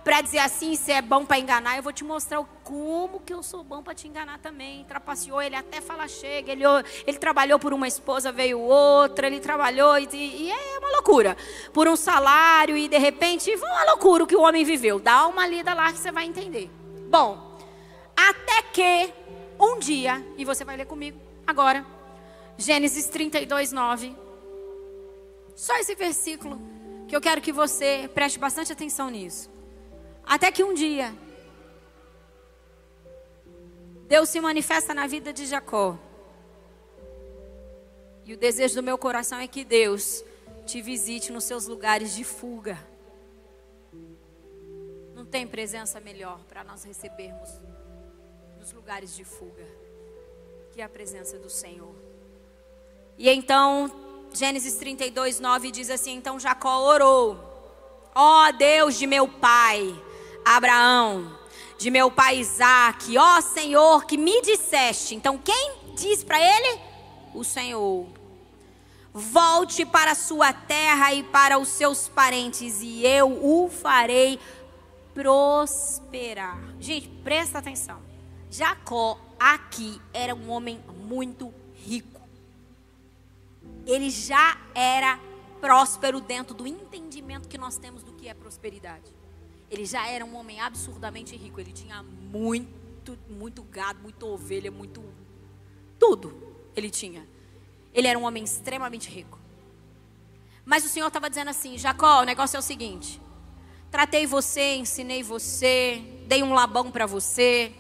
para 0.05 0.21
dizer 0.21 0.39
assim, 0.39 0.75
se 0.75 0.91
é 0.93 1.03
bom 1.03 1.25
para 1.25 1.39
enganar, 1.39 1.77
eu 1.77 1.83
vou 1.83 1.93
te 1.93 2.05
mostrar 2.05 2.43
como 2.65 3.21
que 3.21 3.35
eu 3.35 3.43
sou 3.43 3.63
bom 3.63 3.83
para 3.83 3.95
te 3.95 4.09
enganar 4.09 4.39
também. 4.39 4.85
Trapaceou 4.85 5.43
ele 5.43 5.55
até 5.55 5.81
falar 5.81 6.09
chega. 6.09 6.53
Ele, 6.53 6.63
ele 7.07 7.19
trabalhou 7.19 7.59
por 7.59 7.73
uma 7.75 7.87
esposa, 7.87 8.33
veio 8.33 8.59
outra. 8.61 9.27
Ele 9.27 9.41
trabalhou 9.41 9.99
e, 9.99 10.09
e 10.13 10.51
é 10.51 10.79
uma 10.79 10.91
loucura. 10.93 11.37
Por 11.73 11.87
um 11.87 11.97
salário 11.97 12.77
e 12.77 12.89
de 12.89 12.99
repente, 12.99 13.57
foi 13.57 13.69
uma 13.69 13.85
loucura 13.85 14.25
o 14.25 14.27
que 14.27 14.37
o 14.37 14.43
homem 14.43 14.65
viveu. 14.65 14.99
Dá 14.99 15.27
uma 15.27 15.47
lida 15.47 15.75
lá 15.75 15.93
que 15.93 15.99
você 15.99 16.11
vai 16.11 16.25
entender. 16.25 16.71
Bom, 17.09 17.59
até 18.17 18.63
que 18.73 19.13
um 19.59 19.79
dia, 19.79 20.25
e 20.39 20.45
você 20.45 20.65
vai 20.65 20.77
ler 20.77 20.87
comigo 20.87 21.21
agora, 21.47 21.85
Gênesis 22.57 23.07
32, 23.07 23.73
9. 23.73 24.17
Só 25.55 25.77
esse 25.77 25.95
versículo 25.95 26.59
que 27.07 27.15
eu 27.15 27.21
quero 27.21 27.41
que 27.41 27.53
você 27.53 28.09
preste 28.15 28.39
bastante 28.39 28.73
atenção 28.73 29.11
nisso. 29.11 29.51
Até 30.25 30.53
que 30.53 30.63
um 30.63 30.75
dia, 30.75 31.15
Deus 34.07 34.29
se 34.29 34.41
manifesta 34.41 34.93
na 34.93 35.07
vida 35.07 35.33
de 35.33 35.47
Jacó. 35.47 35.99
E 38.25 38.35
o 38.35 38.37
desejo 38.37 38.77
do 38.77 38.83
meu 38.83 38.99
coração 38.99 39.39
é 39.39 39.47
que 39.47 39.65
Deus 39.65 40.25
te 40.67 40.81
visite 40.81 41.33
nos 41.33 41.45
seus 41.45 41.67
lugares 41.67 42.15
de 42.15 42.25
fuga. 42.25 42.79
Não 45.15 45.25
tem 45.25 45.47
presença 45.47 46.01
melhor 46.01 46.41
para 46.49 46.63
nós 46.65 46.85
recebermos 46.85 47.51
nos 48.59 48.73
lugares 48.73 49.15
de 49.15 49.25
fuga 49.25 49.67
que 50.73 50.81
a 50.81 50.89
presença 50.89 51.39
do 51.39 51.51
Senhor. 51.51 51.95
E 53.19 53.29
então, 53.29 53.91
Gênesis 54.33 54.77
32, 54.77 55.41
9 55.41 55.71
diz 55.71 55.91
assim: 55.91 56.15
Então 56.15 56.39
Jacó 56.39 56.81
orou, 56.85 57.39
ó 58.15 58.49
oh, 58.49 58.53
Deus 58.53 58.99
de 58.99 59.07
meu 59.07 59.27
pai, 59.27 59.95
Abraão, 60.45 61.39
de 61.79 61.91
meu 61.91 62.11
pai 62.11 62.39
Isaac, 62.39 63.17
ó 63.17 63.41
Senhor, 63.41 64.05
que 64.05 64.17
me 64.17 64.41
disseste. 64.43 65.15
Então, 65.15 65.39
quem 65.39 65.95
diz 65.97 66.23
para 66.23 66.41
ele? 66.41 66.81
O 67.35 67.45
Senhor. 67.45 68.07
Volte 69.13 69.85
para 69.85 70.13
a 70.13 70.15
sua 70.15 70.53
terra 70.53 71.13
e 71.13 71.23
para 71.23 71.59
os 71.59 71.69
seus 71.69 72.09
parentes, 72.09 72.81
e 72.81 73.05
eu 73.05 73.45
o 73.45 73.69
farei 73.69 74.39
prosperar. 75.13 76.59
Gente, 76.79 77.09
presta 77.25 77.59
atenção. 77.59 78.01
Jacó 78.51 79.19
aqui 79.39 80.01
era 80.13 80.35
um 80.35 80.51
homem 80.51 80.83
muito 80.97 81.53
rico. 81.75 82.21
Ele 83.87 84.11
já 84.11 84.59
era 84.75 85.19
próspero 85.61 86.21
dentro 86.21 86.55
do 86.55 86.67
entendimento 86.67 87.49
que 87.49 87.59
nós 87.59 87.77
temos 87.77 88.03
do 88.03 88.13
que 88.13 88.29
é 88.29 88.35
prosperidade. 88.35 89.13
Ele 89.71 89.85
já 89.85 90.07
era 90.09 90.25
um 90.25 90.35
homem 90.37 90.61
absurdamente 90.61 91.37
rico. 91.37 91.61
Ele 91.61 91.73
tinha 91.73 92.03
muito, 92.03 93.17
muito 93.29 93.63
gado, 93.63 94.01
muita 94.03 94.27
ovelha, 94.27 94.71
muito. 94.71 95.03
Tudo 95.99 96.51
ele 96.75 96.91
tinha. 96.91 97.27
Ele 97.93 98.07
era 98.07 98.19
um 98.19 98.25
homem 98.25 98.45
extremamente 98.45 99.09
rico. 99.09 99.39
Mas 100.65 100.85
o 100.85 100.89
Senhor 100.89 101.09
estava 101.09 101.29
dizendo 101.29 101.51
assim: 101.51 101.79
Jacó, 101.79 102.21
o 102.21 102.25
negócio 102.25 102.57
é 102.57 102.61
o 102.61 102.63
seguinte. 102.63 103.21
Tratei 103.91 104.27
você, 104.27 104.77
ensinei 104.77 105.23
você, 105.23 106.03
dei 106.27 106.43
um 106.43 106.53
labão 106.53 106.91
para 106.91 107.07
você. 107.07 107.73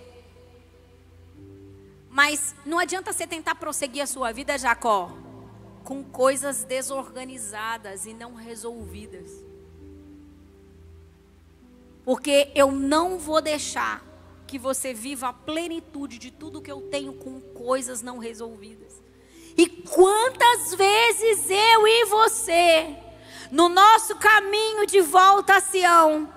Mas 2.09 2.55
não 2.67 2.81
adianta 2.81 3.13
você 3.13 3.27
tentar 3.27 3.55
prosseguir 3.55 4.03
a 4.03 4.07
sua 4.07 4.33
vida, 4.33 4.59
Jacó, 4.59 5.17
com 5.85 6.03
coisas 6.03 6.65
desorganizadas 6.65 8.07
e 8.07 8.13
não 8.13 8.35
resolvidas. 8.35 9.50
Porque 12.05 12.51
eu 12.55 12.73
não 12.73 13.19
vou 13.19 13.41
deixar 13.41 14.03
que 14.47 14.59
você 14.59 14.93
viva 14.93 15.29
a 15.29 15.33
plenitude 15.33 16.19
de 16.19 16.31
tudo 16.31 16.61
que 16.61 16.73
eu 16.73 16.81
tenho 16.83 17.13
com 17.13 17.41
coisas 17.41 18.03
não 18.03 18.19
resolvidas. 18.19 19.01
E 19.57 19.67
quantas 19.69 20.75
vezes 20.75 21.49
eu 21.49 21.87
e 21.87 22.05
você, 22.07 22.97
no 23.51 23.69
nosso 23.69 24.17
caminho 24.17 24.87
de 24.87 25.01
volta 25.01 25.57
a 25.57 25.61
Sião, 25.61 26.29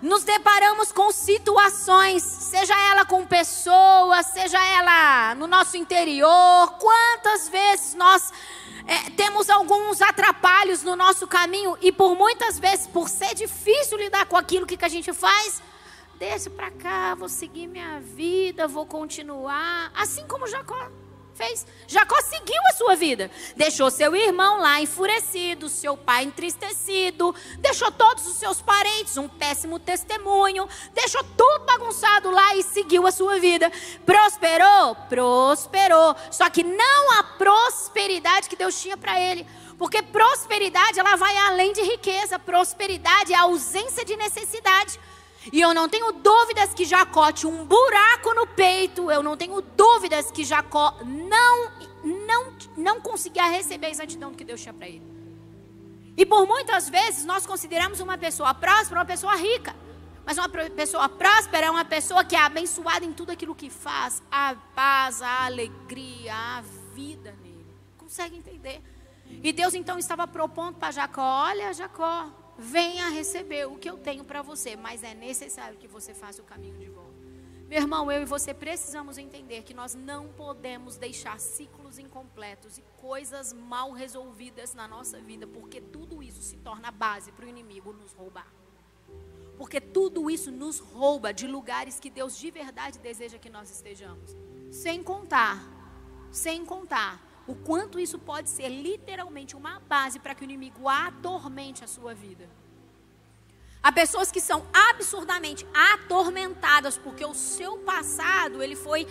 nos 0.00 0.24
deparamos 0.24 0.90
com 0.90 1.12
situações, 1.12 2.22
seja 2.22 2.74
ela 2.90 3.04
com 3.04 3.26
pessoas, 3.26 4.26
seja 4.26 4.58
ela 4.58 5.34
no 5.34 5.46
nosso 5.46 5.76
interior, 5.76 6.72
quantas 6.78 7.48
vezes 7.48 7.94
nós 7.94 8.32
é, 8.86 9.10
temos 9.10 9.48
alguns 9.48 10.00
atrapalhos 10.00 10.82
no 10.82 10.96
nosso 10.96 11.26
caminho 11.26 11.76
e 11.80 11.92
por 11.92 12.16
muitas 12.16 12.58
vezes, 12.58 12.86
por 12.86 13.08
ser 13.08 13.34
difícil 13.34 13.98
lidar 13.98 14.26
com 14.26 14.36
aquilo 14.36 14.66
que, 14.66 14.76
que 14.76 14.84
a 14.84 14.88
gente 14.88 15.12
faz, 15.12 15.62
deixa 16.18 16.50
para 16.50 16.70
cá, 16.70 17.14
vou 17.14 17.28
seguir 17.28 17.66
minha 17.66 18.00
vida, 18.00 18.66
vou 18.68 18.86
continuar, 18.86 19.90
assim 19.94 20.26
como 20.26 20.46
Jacó 20.46 21.01
fez. 21.34 21.66
Jacó 21.86 22.20
seguiu 22.22 22.60
a 22.70 22.74
sua 22.74 22.94
vida. 22.94 23.30
Deixou 23.56 23.90
seu 23.90 24.14
irmão 24.14 24.58
lá 24.60 24.80
enfurecido, 24.80 25.68
seu 25.68 25.96
pai 25.96 26.24
entristecido, 26.24 27.34
deixou 27.58 27.90
todos 27.90 28.26
os 28.26 28.36
seus 28.36 28.60
parentes 28.60 29.16
um 29.16 29.28
péssimo 29.28 29.78
testemunho, 29.78 30.68
deixou 30.94 31.22
tudo 31.36 31.64
bagunçado 31.64 32.30
lá 32.30 32.54
e 32.56 32.62
seguiu 32.62 33.06
a 33.06 33.12
sua 33.12 33.38
vida. 33.38 33.70
Prosperou? 34.04 34.94
Prosperou. 35.08 36.16
Só 36.30 36.48
que 36.50 36.62
não 36.62 37.18
a 37.18 37.22
prosperidade 37.22 38.48
que 38.48 38.56
Deus 38.56 38.80
tinha 38.80 38.96
para 38.96 39.18
ele. 39.20 39.46
Porque 39.78 40.00
prosperidade, 40.00 41.00
ela 41.00 41.16
vai 41.16 41.36
além 41.38 41.72
de 41.72 41.82
riqueza. 41.82 42.38
Prosperidade 42.38 43.32
é 43.32 43.36
a 43.36 43.42
ausência 43.42 44.04
de 44.04 44.16
necessidade. 44.16 44.98
E 45.50 45.60
eu 45.60 45.74
não 45.74 45.88
tenho 45.88 46.12
dúvidas 46.12 46.72
que 46.74 46.84
Jacó 46.84 47.32
tinha 47.32 47.50
um 47.50 47.64
buraco 47.64 48.34
no 48.34 48.46
peito. 48.46 49.10
Eu 49.10 49.22
não 49.22 49.36
tenho 49.36 49.60
dúvidas 49.60 50.30
que 50.30 50.44
Jacó 50.44 50.94
não, 51.04 51.70
não, 52.04 52.52
não 52.76 53.00
conseguia 53.00 53.46
receber 53.46 53.86
a 53.86 53.90
exatidão 53.90 54.32
que 54.34 54.44
Deus 54.44 54.60
tinha 54.60 54.72
para 54.72 54.88
ele. 54.88 55.02
E 56.16 56.24
por 56.26 56.46
muitas 56.46 56.88
vezes 56.88 57.24
nós 57.24 57.46
consideramos 57.46 57.98
uma 57.98 58.16
pessoa 58.18 58.54
próspera 58.54 59.00
uma 59.00 59.06
pessoa 59.06 59.34
rica. 59.34 59.74
Mas 60.24 60.38
uma 60.38 60.48
pessoa 60.48 61.08
próspera 61.08 61.66
é 61.66 61.70
uma 61.70 61.84
pessoa 61.84 62.24
que 62.24 62.36
é 62.36 62.40
abençoada 62.40 63.04
em 63.04 63.12
tudo 63.12 63.32
aquilo 63.32 63.54
que 63.54 63.68
faz. 63.68 64.22
A 64.30 64.54
paz, 64.74 65.20
a 65.20 65.46
alegria, 65.46 66.34
a 66.34 66.62
vida 66.94 67.34
nele. 67.42 67.66
Consegue 67.98 68.36
entender? 68.36 68.80
E 69.42 69.52
Deus 69.52 69.74
então 69.74 69.98
estava 69.98 70.26
propondo 70.28 70.76
para 70.76 70.92
Jacó: 70.92 71.44
Olha, 71.46 71.72
Jacó, 71.72 72.30
venha 72.58 73.08
receber 73.08 73.66
o 73.66 73.78
que 73.78 73.88
eu 73.88 73.98
tenho 73.98 74.24
para 74.24 74.42
você, 74.42 74.76
mas 74.76 75.02
é 75.02 75.14
necessário 75.14 75.78
que 75.78 75.88
você 75.88 76.14
faça 76.14 76.42
o 76.42 76.44
caminho 76.44 76.78
de 76.78 76.88
volta. 76.88 77.12
Meu 77.68 77.80
irmão, 77.80 78.12
eu 78.12 78.20
e 78.20 78.26
você 78.26 78.52
precisamos 78.52 79.16
entender 79.16 79.62
que 79.62 79.72
nós 79.72 79.94
não 79.94 80.28
podemos 80.28 80.98
deixar 80.98 81.40
ciclos 81.40 81.98
incompletos 81.98 82.76
e 82.76 82.84
coisas 82.98 83.54
mal 83.54 83.92
resolvidas 83.92 84.74
na 84.74 84.86
nossa 84.86 85.18
vida, 85.18 85.46
porque 85.46 85.80
tudo 85.80 86.22
isso 86.22 86.42
se 86.42 86.58
torna 86.58 86.90
base 86.90 87.32
para 87.32 87.46
o 87.46 87.48
inimigo 87.48 87.90
nos 87.94 88.12
roubar. 88.12 88.52
Porque 89.56 89.80
tudo 89.80 90.30
isso 90.30 90.50
nos 90.50 90.80
rouba 90.80 91.32
de 91.32 91.46
lugares 91.46 91.98
que 91.98 92.10
Deus 92.10 92.36
de 92.36 92.50
verdade 92.50 92.98
deseja 92.98 93.38
que 93.38 93.48
nós 93.48 93.70
estejamos. 93.70 94.36
Sem 94.70 95.02
contar, 95.02 95.58
sem 96.30 96.66
contar 96.66 97.31
o 97.46 97.54
quanto 97.54 97.98
isso 97.98 98.18
pode 98.18 98.48
ser 98.50 98.68
literalmente 98.68 99.56
uma 99.56 99.80
base 99.80 100.18
para 100.18 100.34
que 100.34 100.42
o 100.42 100.44
inimigo 100.44 100.88
atormente 100.88 101.84
a 101.84 101.86
sua 101.86 102.14
vida. 102.14 102.48
Há 103.82 103.90
pessoas 103.90 104.30
que 104.30 104.40
são 104.40 104.64
absurdamente 104.72 105.66
atormentadas 105.74 106.96
porque 106.96 107.24
o 107.24 107.34
seu 107.34 107.78
passado 107.78 108.62
ele 108.62 108.76
foi 108.76 109.06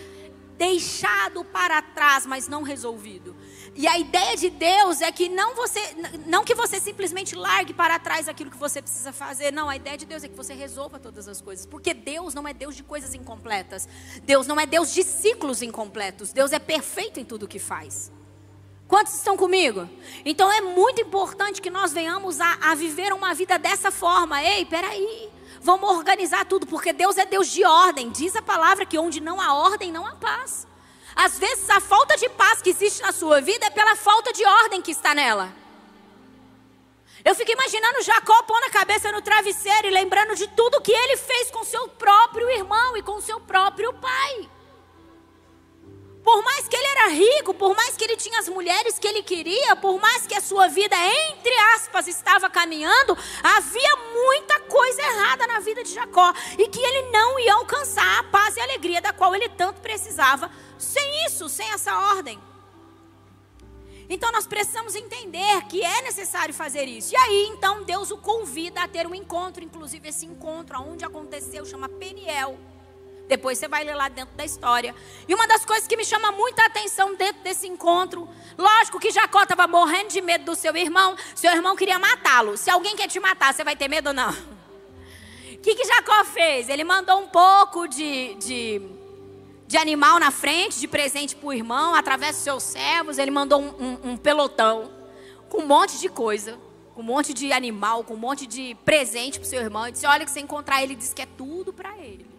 deixado 0.56 1.44
para 1.44 1.82
trás, 1.82 2.24
mas 2.24 2.46
não 2.46 2.62
resolvido. 2.62 3.36
E 3.74 3.86
a 3.86 3.98
ideia 3.98 4.36
de 4.36 4.48
Deus 4.48 5.00
é 5.00 5.10
que 5.10 5.28
não 5.28 5.54
você, 5.54 5.80
não 6.26 6.44
que 6.44 6.54
você 6.54 6.78
simplesmente 6.78 7.34
largue 7.34 7.74
para 7.74 7.98
trás 7.98 8.28
aquilo 8.28 8.50
que 8.50 8.56
você 8.56 8.80
precisa 8.80 9.12
fazer. 9.12 9.52
Não, 9.52 9.68
a 9.68 9.76
ideia 9.76 9.98
de 9.98 10.06
Deus 10.06 10.22
é 10.22 10.28
que 10.28 10.36
você 10.36 10.54
resolva 10.54 10.98
todas 10.98 11.26
as 11.26 11.40
coisas, 11.40 11.66
porque 11.66 11.92
Deus 11.92 12.32
não 12.32 12.46
é 12.46 12.54
Deus 12.54 12.76
de 12.76 12.82
coisas 12.82 13.14
incompletas. 13.14 13.88
Deus 14.22 14.46
não 14.46 14.58
é 14.60 14.64
Deus 14.64 14.94
de 14.94 15.02
ciclos 15.02 15.62
incompletos. 15.62 16.32
Deus 16.32 16.52
é 16.52 16.58
perfeito 16.58 17.18
em 17.18 17.24
tudo 17.24 17.48
que 17.48 17.58
faz. 17.58 18.12
Quantos 18.92 19.14
estão 19.14 19.38
comigo? 19.38 19.88
Então 20.22 20.52
é 20.52 20.60
muito 20.60 21.00
importante 21.00 21.62
que 21.62 21.70
nós 21.70 21.94
venhamos 21.94 22.38
a, 22.42 22.58
a 22.60 22.74
viver 22.74 23.10
uma 23.14 23.32
vida 23.32 23.58
dessa 23.58 23.90
forma. 23.90 24.42
Ei, 24.42 24.66
peraí. 24.66 25.30
Vamos 25.62 25.96
organizar 25.96 26.44
tudo, 26.44 26.66
porque 26.66 26.92
Deus 26.92 27.16
é 27.16 27.24
Deus 27.24 27.48
de 27.48 27.64
ordem. 27.64 28.10
Diz 28.10 28.36
a 28.36 28.42
palavra 28.42 28.84
que 28.84 28.98
onde 28.98 29.18
não 29.18 29.40
há 29.40 29.54
ordem, 29.54 29.90
não 29.90 30.06
há 30.06 30.14
paz. 30.16 30.66
Às 31.16 31.38
vezes 31.38 31.70
a 31.70 31.80
falta 31.80 32.18
de 32.18 32.28
paz 32.28 32.60
que 32.60 32.68
existe 32.68 33.00
na 33.00 33.12
sua 33.12 33.40
vida 33.40 33.64
é 33.64 33.70
pela 33.70 33.96
falta 33.96 34.30
de 34.30 34.44
ordem 34.44 34.82
que 34.82 34.90
está 34.90 35.14
nela. 35.14 35.50
Eu 37.24 37.34
fico 37.34 37.50
imaginando 37.50 38.02
Jacó 38.02 38.42
pondo 38.42 38.64
a 38.64 38.70
cabeça 38.70 39.10
no 39.10 39.22
travesseiro 39.22 39.86
e 39.86 39.90
lembrando 39.90 40.34
de 40.34 40.48
tudo 40.48 40.82
que 40.82 40.92
ele 40.92 41.16
fez 41.16 41.50
com 41.50 41.64
seu 41.64 41.88
próprio 41.88 42.50
irmão 42.50 42.94
e 42.98 43.02
com 43.02 43.18
seu 43.22 43.40
próprio 43.40 43.90
pai. 43.94 44.50
Por 46.22 46.42
mais 46.44 46.68
que 46.68 46.76
ele 46.76 46.86
era 46.86 47.08
rico, 47.08 47.52
por 47.52 47.74
mais 47.74 47.96
que 47.96 48.04
ele 48.04 48.16
tinha 48.16 48.38
as 48.38 48.48
mulheres 48.48 48.98
que 48.98 49.08
ele 49.08 49.22
queria, 49.22 49.74
por 49.74 50.00
mais 50.00 50.24
que 50.24 50.34
a 50.34 50.40
sua 50.40 50.68
vida, 50.68 50.96
entre 50.96 51.52
aspas, 51.74 52.06
estava 52.06 52.48
caminhando, 52.48 53.18
havia 53.42 53.96
muita 53.96 54.60
coisa 54.60 55.02
errada 55.02 55.46
na 55.48 55.58
vida 55.58 55.82
de 55.82 55.92
Jacó 55.92 56.32
e 56.56 56.68
que 56.68 56.80
ele 56.80 57.10
não 57.10 57.40
ia 57.40 57.54
alcançar 57.54 58.20
a 58.20 58.24
paz 58.24 58.56
e 58.56 58.60
a 58.60 58.64
alegria 58.64 59.00
da 59.00 59.12
qual 59.12 59.34
ele 59.34 59.48
tanto 59.48 59.80
precisava 59.80 60.50
sem 60.78 61.26
isso, 61.26 61.48
sem 61.48 61.68
essa 61.72 61.92
ordem. 62.14 62.40
Então 64.08 64.30
nós 64.30 64.46
precisamos 64.46 64.94
entender 64.94 65.62
que 65.68 65.82
é 65.82 66.02
necessário 66.02 66.54
fazer 66.54 66.84
isso. 66.84 67.14
E 67.14 67.16
aí, 67.16 67.48
então, 67.50 67.82
Deus 67.82 68.10
o 68.10 68.18
convida 68.18 68.82
a 68.82 68.88
ter 68.88 69.06
um 69.06 69.14
encontro, 69.14 69.64
inclusive 69.64 70.08
esse 70.08 70.26
encontro 70.26 70.80
onde 70.80 71.04
aconteceu 71.04 71.64
chama 71.64 71.88
Peniel. 71.88 72.58
Depois 73.28 73.58
você 73.58 73.68
vai 73.68 73.84
ler 73.84 73.94
lá 73.94 74.08
dentro 74.08 74.34
da 74.36 74.44
história. 74.44 74.94
E 75.26 75.34
uma 75.34 75.46
das 75.46 75.64
coisas 75.64 75.86
que 75.86 75.96
me 75.96 76.04
chama 76.04 76.32
muita 76.32 76.64
atenção 76.66 77.14
dentro 77.14 77.42
desse 77.42 77.66
encontro, 77.66 78.28
lógico 78.58 78.98
que 78.98 79.10
Jacó 79.10 79.42
estava 79.42 79.66
morrendo 79.66 80.08
de 80.08 80.20
medo 80.20 80.44
do 80.44 80.54
seu 80.54 80.76
irmão, 80.76 81.16
seu 81.34 81.50
irmão 81.52 81.76
queria 81.76 81.98
matá-lo. 81.98 82.56
Se 82.56 82.70
alguém 82.70 82.96
quer 82.96 83.08
te 83.08 83.18
matar, 83.20 83.54
você 83.54 83.64
vai 83.64 83.76
ter 83.76 83.88
medo 83.88 84.08
ou 84.08 84.14
não? 84.14 84.30
O 84.30 85.58
que, 85.62 85.74
que 85.74 85.84
Jacó 85.84 86.24
fez? 86.24 86.68
Ele 86.68 86.84
mandou 86.84 87.20
um 87.20 87.28
pouco 87.28 87.86
de, 87.86 88.34
de, 88.34 88.82
de 89.66 89.76
animal 89.76 90.18
na 90.18 90.30
frente, 90.30 90.80
de 90.80 90.88
presente 90.88 91.36
para 91.36 91.46
o 91.46 91.52
irmão, 91.52 91.94
através 91.94 92.34
dos 92.34 92.44
seus 92.44 92.62
servos. 92.64 93.16
Ele 93.16 93.30
mandou 93.30 93.62
um, 93.62 93.68
um, 93.68 94.10
um 94.10 94.16
pelotão 94.16 94.90
com 95.48 95.58
um 95.62 95.66
monte 95.66 95.98
de 95.98 96.08
coisa 96.08 96.58
com 96.94 97.00
um 97.00 97.04
monte 97.04 97.32
de 97.32 97.52
animal, 97.52 98.04
com 98.04 98.14
um 98.14 98.18
monte 98.18 98.46
de 98.46 98.74
presente 98.84 99.38
para 99.38 99.48
seu 99.48 99.60
irmão. 99.60 99.88
E 99.88 99.92
disse: 99.92 100.06
Olha, 100.06 100.24
que 100.24 100.30
você 100.30 100.40
encontrar 100.40 100.82
ele, 100.82 100.94
diz 100.94 101.12
que 101.12 101.22
é 101.22 101.26
tudo 101.26 101.72
para 101.72 101.96
ele. 101.98 102.31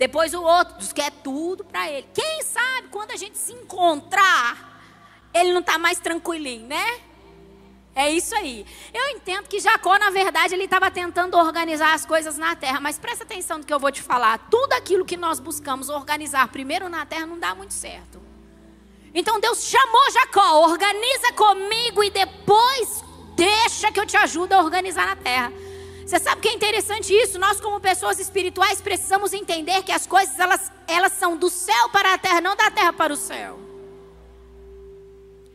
Depois 0.00 0.32
o 0.32 0.42
outro 0.42 0.78
diz 0.78 0.94
que 0.94 1.02
é 1.02 1.10
tudo 1.10 1.62
para 1.62 1.90
ele. 1.90 2.08
Quem 2.14 2.42
sabe 2.42 2.88
quando 2.90 3.10
a 3.10 3.16
gente 3.16 3.36
se 3.36 3.52
encontrar, 3.52 4.80
ele 5.34 5.52
não 5.52 5.60
está 5.60 5.76
mais 5.76 6.00
tranquilinho, 6.00 6.66
né? 6.66 7.00
É 7.94 8.10
isso 8.10 8.34
aí. 8.34 8.64
Eu 8.94 9.10
entendo 9.10 9.46
que 9.46 9.60
Jacó, 9.60 9.98
na 9.98 10.08
verdade, 10.08 10.54
ele 10.54 10.64
estava 10.64 10.90
tentando 10.90 11.36
organizar 11.36 11.92
as 11.92 12.06
coisas 12.06 12.38
na 12.38 12.56
terra, 12.56 12.80
mas 12.80 12.98
presta 12.98 13.24
atenção 13.24 13.58
no 13.58 13.64
que 13.64 13.74
eu 13.74 13.78
vou 13.78 13.92
te 13.92 14.00
falar. 14.00 14.38
Tudo 14.50 14.72
aquilo 14.72 15.04
que 15.04 15.18
nós 15.18 15.38
buscamos 15.38 15.90
organizar 15.90 16.48
primeiro 16.48 16.88
na 16.88 17.04
terra 17.04 17.26
não 17.26 17.38
dá 17.38 17.54
muito 17.54 17.74
certo. 17.74 18.22
Então 19.14 19.38
Deus 19.38 19.64
chamou 19.64 20.10
Jacó, 20.12 20.62
organiza 20.66 21.30
comigo 21.34 22.02
e 22.02 22.08
depois 22.08 23.04
deixa 23.36 23.92
que 23.92 24.00
eu 24.00 24.06
te 24.06 24.16
ajude 24.16 24.54
a 24.54 24.62
organizar 24.62 25.08
na 25.08 25.16
terra. 25.16 25.52
Você 26.10 26.18
sabe 26.18 26.40
que 26.40 26.48
é 26.48 26.52
interessante 26.52 27.14
isso? 27.14 27.38
Nós, 27.38 27.60
como 27.60 27.78
pessoas 27.78 28.18
espirituais, 28.18 28.80
precisamos 28.80 29.32
entender 29.32 29.84
que 29.84 29.92
as 29.92 30.08
coisas 30.08 30.36
elas, 30.40 30.72
elas 30.88 31.12
são 31.12 31.36
do 31.36 31.48
céu 31.48 31.88
para 31.90 32.14
a 32.14 32.18
terra, 32.18 32.40
não 32.40 32.56
da 32.56 32.68
terra 32.68 32.92
para 32.92 33.12
o 33.12 33.16
céu. 33.16 33.60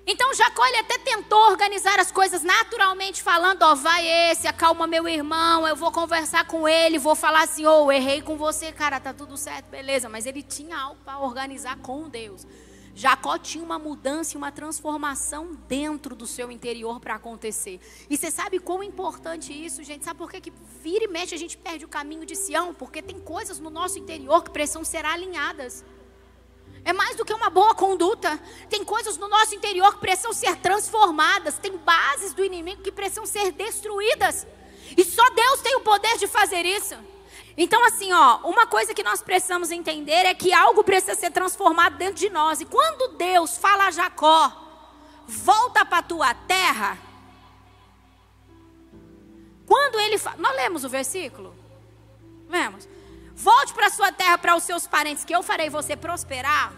Então 0.08 0.34
Jacó 0.34 0.65
ele 0.65 0.78
até 0.78 0.98
tentou 1.00 1.38
organizar 1.50 2.00
as 2.00 2.10
coisas 2.10 2.41
naturalmente, 2.41 3.22
falando: 3.22 3.63
Ó, 3.63 3.76
vai 3.76 4.08
esse, 4.32 4.48
acalma 4.48 4.88
meu 4.88 5.06
irmão, 5.10 5.68
eu 5.68 5.76
vou 5.76 5.91
conversar 5.91 6.48
com 6.48 6.65
ele, 6.65 6.98
vou 6.98 7.15
falar 7.15 7.44
assim: 7.44 7.65
Ô, 7.65 7.88
oh, 7.88 7.91
errei 7.91 8.22
com 8.22 8.38
você, 8.38 8.72
cara, 8.72 8.98
tá 8.98 9.12
tudo 9.12 9.36
certo, 9.36 9.65
beleza. 9.65 10.08
Mas 10.08 10.26
ele 10.26 10.41
tinha 10.41 10.78
algo 10.78 11.02
para 11.04 11.20
organizar 11.20 11.76
com 11.80 12.08
Deus. 12.08 12.48
Jacó 12.97 13.38
tinha 13.38 13.62
uma 13.62 13.77
mudança 13.77 14.36
e 14.36 14.38
uma 14.38 14.53
transformação 14.53 15.53
dentro 15.67 16.15
do 16.15 16.25
seu 16.25 16.49
interior 16.49 17.01
para 17.01 17.15
acontecer. 17.15 17.81
E 18.10 18.15
você 18.15 18.31
sabe 18.31 18.58
quão 18.58 18.81
importante 18.81 19.51
isso, 19.51 19.84
gente? 19.84 20.05
Sabe 20.05 20.17
por 20.17 20.31
que, 20.31 20.39
que 20.39 20.53
vira 20.81 21.03
e 21.03 21.08
mexe 21.10 21.36
a 21.36 21.38
gente 21.38 21.58
perde 21.58 21.84
o 21.84 21.89
caminho 21.89 22.25
de 22.25 22.38
Sião? 22.38 22.73
Porque 22.73 23.01
tem 23.01 23.19
coisas 23.19 23.60
no 23.60 23.69
nosso 23.69 23.99
interior 23.99 24.41
que 24.41 24.49
precisam 24.49 24.86
ser 24.86 25.05
alinhadas. 25.05 25.84
É 26.86 26.93
mais 26.93 27.17
do 27.17 27.25
que 27.25 27.34
uma 27.34 27.49
boa 27.49 27.75
conduta. 27.75 28.39
Tem 28.69 28.86
coisas 28.86 29.17
no 29.17 29.27
nosso 29.27 29.53
interior 29.53 29.93
que 29.95 29.99
precisam 29.99 30.31
ser 30.31 30.55
transformadas. 30.55 31.58
Tem 31.58 31.75
bases 31.75 32.34
do 32.34 32.45
inimigo 32.45 32.81
que 32.81 32.93
precisam 32.93 33.25
ser 33.25 33.51
destruídas. 33.51 34.47
E 34.95 35.03
só 35.03 35.29
Deus 35.31 35.60
tem 35.60 35.75
o 35.75 35.81
poder 35.81 36.17
de 36.17 36.27
fazer 36.27 36.65
isso. 36.65 36.95
Então, 37.58 37.86
assim, 37.86 38.12
ó, 38.12 38.39
uma 38.44 38.68
coisa 38.68 38.94
que 38.94 39.04
nós 39.04 39.22
precisamos 39.22 39.72
entender 39.72 40.26
é 40.26 40.34
que 40.34 40.54
algo 40.54 40.84
precisa 40.84 41.15
ser 41.15 41.32
transformado 41.32 41.98
dentro 41.98 42.15
de 42.15 42.30
nós. 42.30 42.60
E 42.60 42.65
quando 42.65 43.18
Deus 43.18 43.58
fala 43.58 43.88
a 43.88 43.91
Jacó, 43.91 44.52
volta 45.26 45.86
para 45.86 46.00
a 46.00 46.04
tua 46.04 46.34
terra. 46.34 46.98
Quando 49.65 50.00
ele 50.00 50.18
fala. 50.18 50.36
Nós 50.38 50.56
lemos 50.56 50.84
o 50.84 50.89
versículo? 50.89 51.56
Lemos. 52.50 52.88
Volte 53.34 53.74
para 53.74 53.88
a 53.88 53.91
sua 53.91 54.12
terra, 54.12 54.38
para 54.38 54.56
os 54.56 54.63
seus 54.63 54.86
parentes, 54.88 55.24
que 55.26 55.36
eu 55.36 55.41
farei 55.41 55.70
você 55.70 55.96
prosperar. 55.96 56.74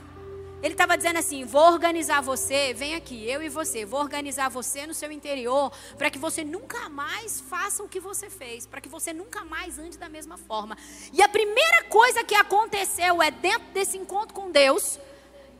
Ele 0.61 0.73
estava 0.73 0.97
dizendo 0.97 1.17
assim: 1.17 1.45
vou 1.45 1.71
organizar 1.71 2.21
você, 2.21 2.73
vem 2.73 2.95
aqui, 2.95 3.29
eu 3.29 3.41
e 3.41 3.49
você, 3.49 3.85
vou 3.85 3.99
organizar 3.99 4.49
você 4.49 4.87
no 4.87 4.93
seu 4.93 5.11
interior, 5.11 5.71
para 5.97 6.09
que 6.09 6.17
você 6.17 6.43
nunca 6.43 6.89
mais 6.89 7.39
faça 7.39 7.83
o 7.83 7.87
que 7.87 7.99
você 7.99 8.29
fez, 8.29 8.65
para 8.65 8.81
que 8.81 8.89
você 8.89 9.13
nunca 9.13 9.45
mais 9.45 9.77
ande 9.77 9.97
da 9.97 10.09
mesma 10.09 10.37
forma. 10.37 10.77
E 11.13 11.21
a 11.21 11.29
primeira 11.29 11.83
coisa 11.85 12.23
que 12.23 12.35
aconteceu 12.35 13.21
é 13.21 13.29
dentro 13.29 13.67
desse 13.73 13.97
encontro 13.97 14.33
com 14.33 14.51
Deus, 14.51 14.99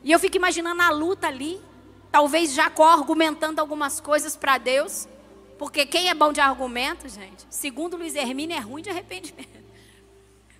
e 0.02 0.10
eu 0.10 0.18
fico 0.18 0.36
imaginando 0.36 0.82
a 0.82 0.90
luta 0.90 1.28
ali, 1.28 1.60
talvez 2.10 2.52
Jacó 2.52 2.88
argumentando 2.88 3.60
algumas 3.60 4.00
coisas 4.00 4.36
para 4.36 4.58
Deus, 4.58 5.06
porque 5.58 5.86
quem 5.86 6.08
é 6.08 6.14
bom 6.14 6.32
de 6.32 6.40
argumento, 6.40 7.08
gente, 7.08 7.46
segundo 7.50 7.96
Luiz 7.96 8.14
Hermínio, 8.14 8.56
é 8.56 8.60
ruim 8.60 8.82
de 8.82 8.90
arrependimento. 8.90 9.57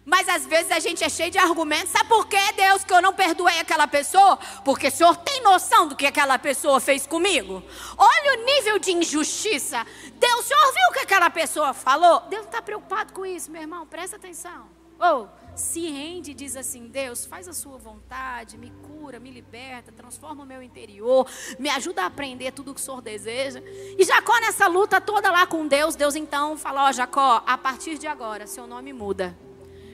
Mas 0.09 0.27
às 0.27 0.47
vezes 0.47 0.73
a 0.73 0.79
gente 0.81 1.05
é 1.05 1.09
cheio 1.11 1.31
de 1.31 1.37
argumentos. 1.37 1.91
Sabe 1.91 2.09
por 2.09 2.27
que, 2.27 2.53
Deus, 2.55 2.83
que 2.83 2.95
eu 2.95 3.03
não 3.03 3.13
perdoei 3.13 3.61
aquela 3.61 3.87
pessoa? 3.87 4.39
Porque 4.65 4.89
o 4.89 4.91
Senhor 4.91 5.15
tem 5.19 5.43
noção 5.43 5.87
do 5.87 5.95
que 5.95 6.07
aquela 6.07 6.39
pessoa 6.39 6.81
fez 6.81 7.07
comigo? 7.07 7.63
Olha 7.95 8.41
o 8.41 8.45
nível 8.47 8.79
de 8.79 8.91
injustiça. 8.91 9.87
Deus, 10.15 10.41
o 10.41 10.43
Senhor 10.45 10.73
viu 10.73 10.89
o 10.89 10.93
que 10.95 11.01
aquela 11.01 11.29
pessoa 11.29 11.75
falou? 11.75 12.21
Deus 12.21 12.47
está 12.47 12.63
preocupado 12.63 13.13
com 13.13 13.27
isso, 13.27 13.51
meu 13.51 13.61
irmão. 13.61 13.87
Presta 13.87 14.17
atenção. 14.17 14.71
Ou 14.99 15.25
oh, 15.25 15.55
se 15.55 15.87
rende 15.91 16.31
e 16.31 16.35
diz 16.35 16.57
assim: 16.57 16.87
Deus, 16.87 17.27
faz 17.27 17.47
a 17.47 17.53
sua 17.53 17.77
vontade, 17.77 18.57
me 18.57 18.73
cura, 18.87 19.21
me 19.21 19.31
liberta, 19.31 19.93
transforma 19.93 20.43
o 20.43 20.47
meu 20.47 20.63
interior, 20.63 21.29
me 21.59 21.69
ajuda 21.69 22.05
a 22.05 22.07
aprender 22.07 22.53
tudo 22.53 22.71
o 22.71 22.75
que 22.75 22.81
o 22.81 22.83
Senhor 22.83 23.03
deseja. 23.03 23.63
E 23.99 24.03
Jacó, 24.05 24.41
nessa 24.41 24.69
luta 24.69 25.03
toda 25.03 25.31
lá 25.31 25.47
com 25.47 25.67
Deus, 25.67 25.95
Deus 25.95 26.17
então 26.17 26.57
fala: 26.57 26.87
Ó, 26.87 26.89
oh, 26.89 26.93
Jacó, 26.93 27.43
a 27.47 27.59
partir 27.59 27.99
de 27.99 28.07
agora, 28.07 28.47
seu 28.47 28.67
nome 28.67 28.95
muda. 28.95 29.37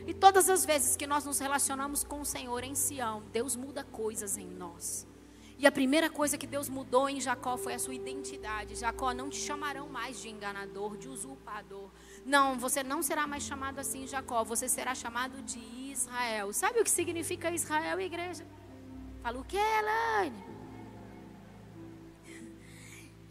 E 0.07 0.13
todas 0.13 0.51
as 0.51 0.65
vezes 0.65 0.97
que 0.97 1.07
nós 1.07 1.25
nos 1.25 1.39
relacionamos 1.39 2.05
com 2.05 2.21
o 2.21 2.25
Senhor 2.25 2.63
em 2.63 2.75
Sião, 2.75 3.23
Deus 3.33 3.57
muda 3.57 3.83
coisas 3.85 4.37
em 4.37 4.47
nós. 4.47 5.07
E 5.59 5.67
a 5.67 5.73
primeira 5.73 6.11
coisa 6.11 6.37
que 6.37 6.47
Deus 6.47 6.69
mudou 6.69 7.09
em 7.09 7.21
Jacó 7.21 7.57
foi 7.57 7.75
a 7.75 7.79
sua 7.79 7.95
identidade. 7.95 8.75
Jacó, 8.75 9.15
não 9.15 9.31
te 9.31 9.39
chamarão 9.39 9.89
mais 9.89 10.21
de 10.21 10.29
enganador, 10.29 10.97
de 10.97 11.09
usurpador. 11.09 11.89
Não, 12.27 12.59
você 12.59 12.83
não 12.83 13.03
será 13.03 13.27
mais 13.27 13.45
chamado 13.45 13.79
assim, 13.79 14.07
Jacó. 14.07 14.45
Você 14.45 14.69
será 14.69 14.95
chamado 14.95 15.41
de 15.43 15.61
Israel. 15.91 16.53
Sabe 16.53 16.81
o 16.81 16.85
que 16.85 16.91
significa 16.91 17.51
Israel, 17.51 18.01
igreja? 18.01 18.45
Fala 19.23 19.39
o 19.39 19.45
que, 19.45 19.57
Elaine? 19.57 20.45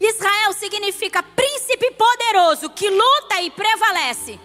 Israel 0.00 0.52
significa 0.54 1.22
príncipe 1.22 1.90
poderoso 1.92 2.68
que 2.70 2.90
luta 2.90 3.42
e 3.42 3.50
prevalece 3.50 4.40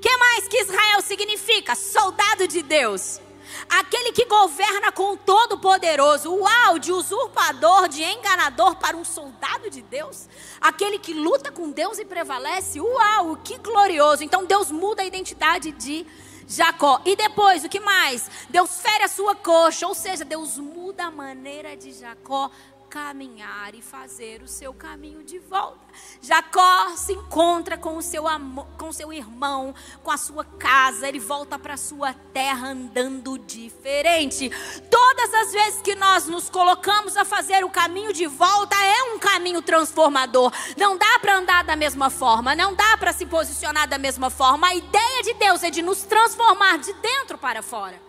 que 0.00 0.16
mais 0.16 0.48
que 0.48 0.62
Israel 0.62 1.00
significa? 1.02 1.74
Soldado 1.74 2.46
de 2.46 2.62
Deus. 2.62 3.20
Aquele 3.68 4.12
que 4.12 4.24
governa 4.26 4.92
com 4.92 5.12
o 5.12 5.16
Todo-Poderoso. 5.16 6.34
Uau, 6.34 6.78
de 6.78 6.92
usurpador, 6.92 7.88
de 7.88 8.02
enganador 8.02 8.76
para 8.76 8.96
um 8.96 9.04
soldado 9.04 9.70
de 9.70 9.82
Deus. 9.82 10.28
Aquele 10.60 10.98
que 10.98 11.14
luta 11.14 11.50
com 11.50 11.70
Deus 11.70 11.98
e 11.98 12.04
prevalece. 12.04 12.80
Uau, 12.80 13.36
que 13.36 13.58
glorioso. 13.58 14.22
Então 14.22 14.44
Deus 14.44 14.70
muda 14.70 15.02
a 15.02 15.06
identidade 15.06 15.72
de 15.72 16.06
Jacó. 16.46 17.00
E 17.04 17.14
depois, 17.14 17.64
o 17.64 17.68
que 17.68 17.80
mais? 17.80 18.30
Deus 18.48 18.80
fere 18.80 19.04
a 19.04 19.08
sua 19.08 19.34
coxa, 19.34 19.86
ou 19.86 19.94
seja, 19.94 20.24
Deus 20.24 20.56
muda 20.56 21.04
a 21.04 21.10
maneira 21.10 21.76
de 21.76 21.92
Jacó 21.92 22.50
caminhar 22.88 23.74
e 23.74 23.82
fazer 23.82 24.42
o 24.42 24.48
seu 24.48 24.72
caminho 24.72 25.22
de 25.22 25.38
volta. 25.38 25.78
Jacó 26.22 26.96
se 26.96 27.12
encontra 27.12 27.76
com 27.76 27.96
o 27.96 28.02
seu 28.02 28.26
amor, 28.26 28.66
com 28.78 28.90
seu 28.92 29.12
irmão, 29.12 29.74
com 30.02 30.10
a 30.10 30.16
sua 30.16 30.44
casa, 30.44 31.06
ele 31.06 31.18
volta 31.18 31.58
para 31.58 31.76
sua 31.76 32.14
terra 32.32 32.68
andando 32.68 33.38
diferente. 33.38 34.50
Todas 34.90 35.34
as 35.34 35.52
vezes 35.52 35.82
que 35.82 35.94
nós 35.94 36.26
nos 36.26 36.48
colocamos 36.48 37.16
a 37.16 37.24
fazer 37.24 37.64
o 37.64 37.70
caminho 37.70 38.12
de 38.12 38.26
volta 38.26 38.76
é 38.76 39.14
um 39.14 39.18
caminho 39.18 39.60
transformador. 39.60 40.52
Não 40.76 40.96
dá 40.96 41.18
para 41.20 41.36
andar 41.36 41.64
da 41.64 41.76
mesma 41.76 42.08
forma, 42.08 42.54
não 42.54 42.74
dá 42.74 42.96
para 42.96 43.12
se 43.12 43.26
posicionar 43.26 43.86
da 43.86 43.98
mesma 43.98 44.30
forma. 44.30 44.68
A 44.68 44.74
ideia 44.74 45.22
de 45.22 45.34
Deus 45.34 45.62
é 45.62 45.70
de 45.70 45.82
nos 45.82 46.02
transformar 46.02 46.78
de 46.78 46.92
dentro 46.94 47.36
para 47.36 47.62
fora. 47.62 48.07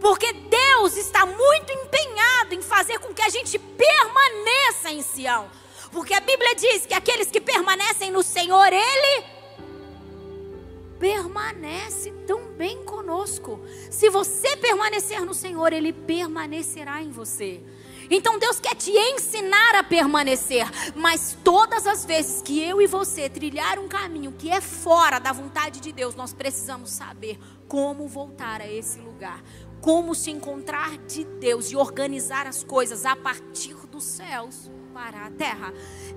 Porque 0.00 0.32
Deus 0.32 0.96
está 0.96 1.26
muito 1.26 1.72
empenhado 1.72 2.54
em 2.54 2.62
fazer 2.62 2.98
com 2.98 3.12
que 3.12 3.22
a 3.22 3.28
gente 3.28 3.58
permaneça 3.58 4.90
em 4.90 5.02
Sião. 5.02 5.50
Porque 5.92 6.14
a 6.14 6.20
Bíblia 6.20 6.54
diz 6.54 6.86
que 6.86 6.94
aqueles 6.94 7.30
que 7.30 7.40
permanecem 7.40 8.10
no 8.10 8.22
Senhor, 8.22 8.72
Ele 8.72 9.24
permanece 10.98 12.10
conosco 12.10 12.30
conosco. 13.10 13.60
Se 13.90 14.08
você 14.08 14.56
permanecer 14.56 15.24
no 15.24 15.34
Senhor, 15.34 15.72
Ele 15.72 15.92
permanecerá 15.92 17.02
em 17.02 17.10
você. 17.10 17.60
Então 18.08 18.38
Deus 18.38 18.58
quer 18.58 18.74
te 18.74 18.90
ensinar 18.90 19.76
a 19.76 19.84
permanecer, 19.84 20.66
mas 20.96 21.36
todas 21.44 21.86
as 21.86 22.04
vezes 22.04 22.42
que 22.42 22.60
eu 22.60 22.82
e 22.82 22.86
você 22.86 23.28
trilhar 23.28 23.78
um 23.78 23.86
caminho 23.86 24.32
que 24.32 24.50
é 24.50 24.60
fora 24.60 25.20
da 25.20 25.32
vontade 25.32 25.78
de 25.78 25.92
Deus, 25.92 26.16
nós 26.16 26.32
precisamos 26.32 26.90
saber 26.90 27.38
como 27.68 28.08
voltar 28.08 28.60
a 28.60 28.68
esse 28.68 28.98
lugar, 28.98 29.40
como 29.80 30.14
se 30.14 30.30
encontrar 30.30 30.98
de 30.98 31.24
Deus 31.24 31.70
e 31.70 31.76
organizar 31.76 32.46
as 32.46 32.62
coisas 32.62 33.04
a 33.04 33.16
partir 33.16 33.74
dos 33.86 34.04
céus 34.04 34.70
para 34.92 35.26
a 35.26 35.30
terra. 35.30 35.72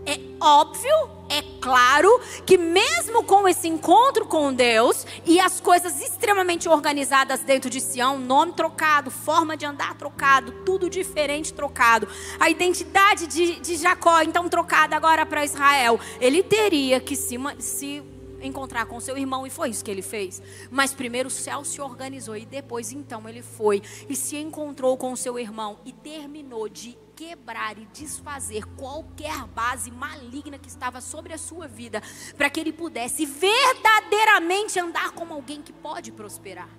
É 0.06 0.20
óbvio, 0.42 0.94
é 1.30 1.42
claro, 1.62 2.20
que 2.46 2.58
mesmo 2.58 3.24
com 3.24 3.48
esse 3.48 3.68
encontro 3.68 4.26
com 4.26 4.54
Deus 4.54 5.06
e 5.26 5.40
as 5.40 5.62
coisas 5.62 6.02
extremamente 6.02 6.68
organizadas 6.68 7.42
dentro 7.42 7.70
de 7.70 7.80
Sião, 7.80 8.20
nome 8.20 8.54
trocado, 8.54 9.10
forma 9.10 9.56
de 9.56 9.66
andar 9.66 9.96
trocado, 9.96 10.52
tudo 10.66 10.90
diferente 10.90 11.54
trocado, 11.54 12.08
a 12.40 12.50
identidade 12.50 13.28
de, 13.28 13.60
de 13.60 13.76
Jacó 13.78 14.22
então 14.22 14.50
trocada 14.50 14.96
agora 14.96 15.26
para 15.26 15.46
Israel, 15.46 16.00
ele 16.20 16.44
teria 16.44 17.00
que 17.00 17.16
se, 17.16 17.38
se 17.60 18.04
encontrar 18.44 18.86
com 18.86 19.00
seu 19.00 19.18
irmão 19.18 19.48
e 19.48 19.50
foi 19.50 19.70
isso 19.70 19.84
que 19.84 19.92
ele 19.92 20.02
fez. 20.02 20.42
Mas 20.70 20.94
primeiro 20.94 21.28
o 21.28 21.32
céu 21.32 21.64
se 21.64 21.82
organizou 21.82 22.36
e 22.36 22.46
depois 22.46 22.92
então 22.92 23.28
ele 23.28 23.42
foi 23.42 23.82
e 24.10 24.16
se 24.16 24.38
encontrou 24.38 24.98
com 24.98 25.16
seu 25.16 25.40
irmão 25.40 25.80
e 25.86 25.92
terminou 25.92 26.68
de 26.68 26.98
quebrar 27.16 27.78
e 27.78 27.86
desfazer 27.94 28.66
qualquer 28.76 29.46
base 29.48 29.92
maligna 29.92 30.58
que 30.58 30.68
estava 30.68 31.00
sobre 31.00 31.34
a 31.34 31.38
sua 31.38 31.68
vida, 31.68 32.02
para 32.38 32.50
que 32.50 32.60
ele 32.60 32.74
pudesse 32.74 33.26
verdadeiramente 33.26 34.80
andar 34.80 35.12
como 35.12 35.34
alguém 35.34 35.62
que 35.62 35.72
pode 35.72 36.12
prosperar. 36.12 36.70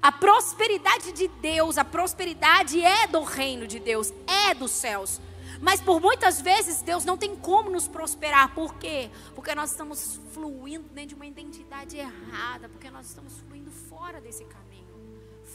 A 0.00 0.10
prosperidade 0.10 1.12
de 1.12 1.28
Deus, 1.28 1.78
a 1.78 1.84
prosperidade 1.84 2.82
é 2.82 3.06
do 3.06 3.22
reino 3.22 3.68
de 3.68 3.78
Deus, 3.78 4.12
é 4.26 4.52
dos 4.52 4.72
céus. 4.72 5.20
Mas 5.62 5.80
por 5.80 6.00
muitas 6.00 6.40
vezes 6.40 6.82
Deus 6.82 7.04
não 7.04 7.16
tem 7.16 7.36
como 7.36 7.70
nos 7.70 7.86
prosperar. 7.86 8.52
Por 8.52 8.74
quê? 8.74 9.08
Porque 9.32 9.54
nós 9.54 9.70
estamos 9.70 10.20
fluindo 10.32 10.88
dentro 10.88 11.10
de 11.10 11.14
uma 11.14 11.26
identidade 11.26 11.96
errada, 11.96 12.68
porque 12.68 12.90
nós 12.90 13.06
estamos 13.06 13.38
fluindo 13.48 13.70
fora 13.70 14.20
desse 14.20 14.44
caminho 14.44 14.82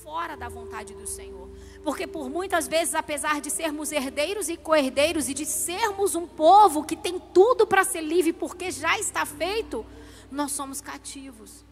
fora 0.08 0.38
da 0.38 0.48
vontade 0.48 0.94
do 0.94 1.06
Senhor. 1.06 1.50
Porque 1.84 2.08
por 2.08 2.30
muitas 2.30 2.66
vezes, 2.66 2.96
apesar 2.96 3.42
de 3.42 3.52
sermos 3.52 3.92
herdeiros 3.92 4.48
e 4.48 4.56
co-herdeiros 4.56 5.28
e 5.28 5.34
de 5.34 5.46
sermos 5.46 6.16
um 6.16 6.26
povo 6.26 6.86
que 6.86 6.96
tem 6.96 7.20
tudo 7.20 7.68
para 7.68 7.84
ser 7.84 8.00
livre 8.00 8.32
porque 8.32 8.72
já 8.72 8.98
está 8.98 9.26
feito, 9.26 9.86
nós 10.32 10.54
somos 10.54 10.80
cativos. 10.80 11.66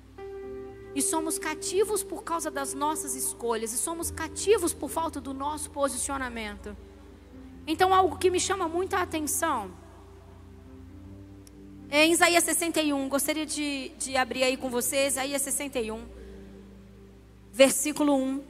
E 0.94 1.02
somos 1.02 1.40
cativos 1.40 2.04
por 2.04 2.24
causa 2.24 2.52
das 2.52 2.74
nossas 2.74 3.16
escolhas, 3.16 3.72
e 3.72 3.78
somos 3.78 4.12
cativos 4.12 4.74
por 4.74 4.90
falta 4.90 5.22
do 5.22 5.34
nosso 5.34 5.70
posicionamento. 5.72 6.76
Então, 7.68 7.94
algo 7.94 8.18
que 8.18 8.30
me 8.30 8.40
chama 8.40 8.68
muita 8.68 9.00
atenção 9.00 9.72
é 11.90 12.06
em 12.06 12.12
Isaías 12.12 12.44
61. 12.44 13.10
Gostaria 13.10 13.46
de, 13.46 13.92
de 13.98 14.16
abrir 14.18 14.44
aí 14.44 14.58
com 14.58 14.70
vocês, 14.70 15.14
Isaías 15.14 15.42
61 15.42 16.16
versículo 17.56 18.14
1. 18.18 18.44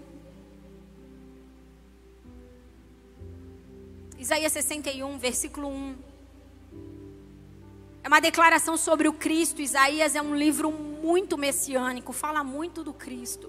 Isaías 4.17 4.51
61, 4.51 5.19
versículo 5.19 5.67
1. 5.67 5.95
É 8.03 8.07
uma 8.07 8.19
declaração 8.19 8.75
sobre 8.77 9.07
o 9.07 9.13
Cristo. 9.13 9.61
Isaías 9.61 10.15
é 10.15 10.21
um 10.23 10.35
livro 10.35 10.71
muito 10.71 11.37
messiânico, 11.37 12.11
fala 12.11 12.43
muito 12.43 12.83
do 12.83 12.93
Cristo. 12.93 13.47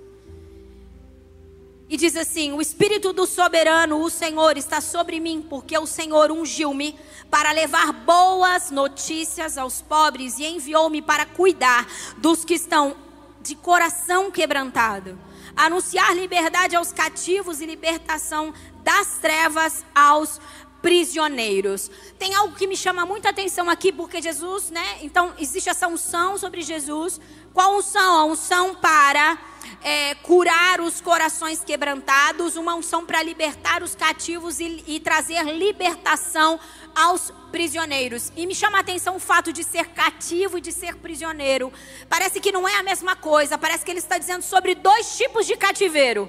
E 1.88 1.96
diz 1.96 2.16
assim: 2.16 2.52
O 2.52 2.60
Espírito 2.60 3.12
do 3.12 3.26
Soberano, 3.26 4.00
o 4.00 4.10
Senhor, 4.10 4.56
está 4.56 4.80
sobre 4.80 5.20
mim, 5.20 5.44
porque 5.48 5.76
o 5.78 5.86
Senhor 5.86 6.30
ungiu-me 6.32 6.98
para 7.30 7.52
levar 7.52 7.92
boas 7.92 8.70
notícias 8.70 9.56
aos 9.56 9.82
pobres 9.82 10.38
e 10.38 10.46
enviou-me 10.46 11.00
para 11.00 11.24
cuidar 11.26 11.86
dos 12.18 12.44
que 12.44 12.54
estão 12.54 12.96
de 13.40 13.54
coração 13.54 14.30
quebrantado 14.30 15.18
anunciar 15.56 16.14
liberdade 16.14 16.76
aos 16.76 16.92
cativos 16.92 17.60
e 17.60 17.66
libertação 17.66 18.52
das 18.84 19.18
trevas 19.18 19.84
aos 19.94 20.38
prisioneiros. 20.82 21.90
Tem 22.18 22.34
algo 22.34 22.54
que 22.54 22.66
me 22.66 22.76
chama 22.76 23.06
muita 23.06 23.30
atenção 23.30 23.70
aqui, 23.70 23.90
porque 23.90 24.20
Jesus, 24.20 24.70
né? 24.70 24.98
Então, 25.02 25.32
existe 25.38 25.70
essa 25.70 25.88
unção 25.88 26.36
sobre 26.36 26.60
Jesus. 26.60 27.18
Qual 27.54 27.76
unção? 27.76 28.18
A 28.18 28.24
unção 28.26 28.74
para 28.74 29.38
é, 29.82 30.14
curar 30.16 30.80
os 30.80 31.00
corações 31.00 31.62
quebrantados, 31.62 32.56
uma 32.56 32.74
unção 32.74 33.04
para 33.04 33.22
libertar 33.22 33.82
os 33.82 33.94
cativos 33.94 34.60
e, 34.60 34.82
e 34.86 35.00
trazer 35.00 35.42
libertação 35.44 36.58
aos 36.94 37.32
prisioneiros. 37.52 38.32
E 38.36 38.46
me 38.46 38.54
chama 38.54 38.78
a 38.78 38.80
atenção 38.80 39.16
o 39.16 39.20
fato 39.20 39.52
de 39.52 39.62
ser 39.62 39.86
cativo 39.88 40.58
e 40.58 40.60
de 40.60 40.72
ser 40.72 40.96
prisioneiro. 40.96 41.72
Parece 42.08 42.40
que 42.40 42.50
não 42.50 42.66
é 42.66 42.76
a 42.76 42.82
mesma 42.82 43.14
coisa. 43.14 43.58
Parece 43.58 43.84
que 43.84 43.90
ele 43.90 43.98
está 43.98 44.18
dizendo 44.18 44.42
sobre 44.42 44.74
dois 44.74 45.16
tipos 45.16 45.46
de 45.46 45.56
cativeiro: 45.56 46.28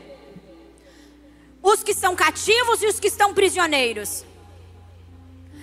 os 1.61 1.83
que 1.83 1.93
são 1.93 2.15
cativos 2.15 2.81
e 2.81 2.87
os 2.87 2.99
que 2.99 3.07
estão 3.07 3.33
prisioneiros. 3.33 4.25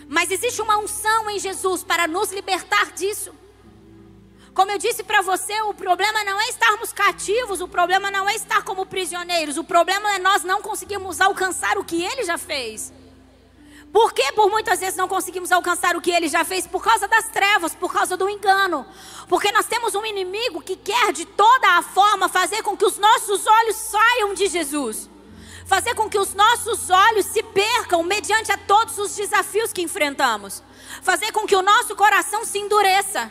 Mas 0.08 0.30
existe 0.30 0.60
uma 0.60 0.78
unção 0.78 1.30
em 1.30 1.38
Jesus 1.38 1.82
para 1.82 2.06
nos 2.06 2.30
libertar 2.32 2.92
disso. 2.92 3.43
Como 4.54 4.70
eu 4.70 4.78
disse 4.78 5.02
para 5.02 5.20
você, 5.20 5.60
o 5.62 5.74
problema 5.74 6.22
não 6.22 6.40
é 6.40 6.48
estarmos 6.48 6.92
cativos, 6.92 7.60
o 7.60 7.66
problema 7.66 8.08
não 8.08 8.28
é 8.28 8.36
estar 8.36 8.62
como 8.62 8.86
prisioneiros, 8.86 9.56
o 9.56 9.64
problema 9.64 10.14
é 10.14 10.18
nós 10.20 10.44
não 10.44 10.62
conseguirmos 10.62 11.20
alcançar 11.20 11.76
o 11.76 11.84
que 11.84 12.04
ele 12.04 12.22
já 12.22 12.38
fez. 12.38 12.92
Por 13.92 14.12
que 14.12 14.32
por 14.32 14.48
muitas 14.48 14.78
vezes 14.78 14.96
não 14.96 15.08
conseguimos 15.08 15.50
alcançar 15.50 15.96
o 15.96 16.00
que 16.00 16.10
ele 16.10 16.28
já 16.28 16.44
fez? 16.44 16.68
Por 16.68 16.82
causa 16.82 17.08
das 17.08 17.28
trevas, 17.28 17.74
por 17.74 17.92
causa 17.92 18.16
do 18.16 18.28
engano. 18.28 18.86
Porque 19.28 19.50
nós 19.50 19.66
temos 19.66 19.94
um 19.96 20.04
inimigo 20.04 20.62
que 20.62 20.76
quer 20.76 21.12
de 21.12 21.24
toda 21.24 21.68
a 21.76 21.82
forma 21.82 22.28
fazer 22.28 22.62
com 22.62 22.76
que 22.76 22.84
os 22.84 22.96
nossos 22.96 23.46
olhos 23.46 23.76
saiam 23.76 24.34
de 24.34 24.46
Jesus. 24.46 25.10
Fazer 25.66 25.94
com 25.94 26.08
que 26.08 26.18
os 26.18 26.32
nossos 26.32 26.90
olhos 26.90 27.26
se 27.26 27.42
percam 27.42 28.04
mediante 28.04 28.52
a 28.52 28.58
todos 28.58 28.98
os 28.98 29.16
desafios 29.16 29.72
que 29.72 29.82
enfrentamos. 29.82 30.62
Fazer 31.02 31.32
com 31.32 31.46
que 31.46 31.56
o 31.56 31.62
nosso 31.62 31.96
coração 31.96 32.44
se 32.44 32.58
endureça. 32.58 33.30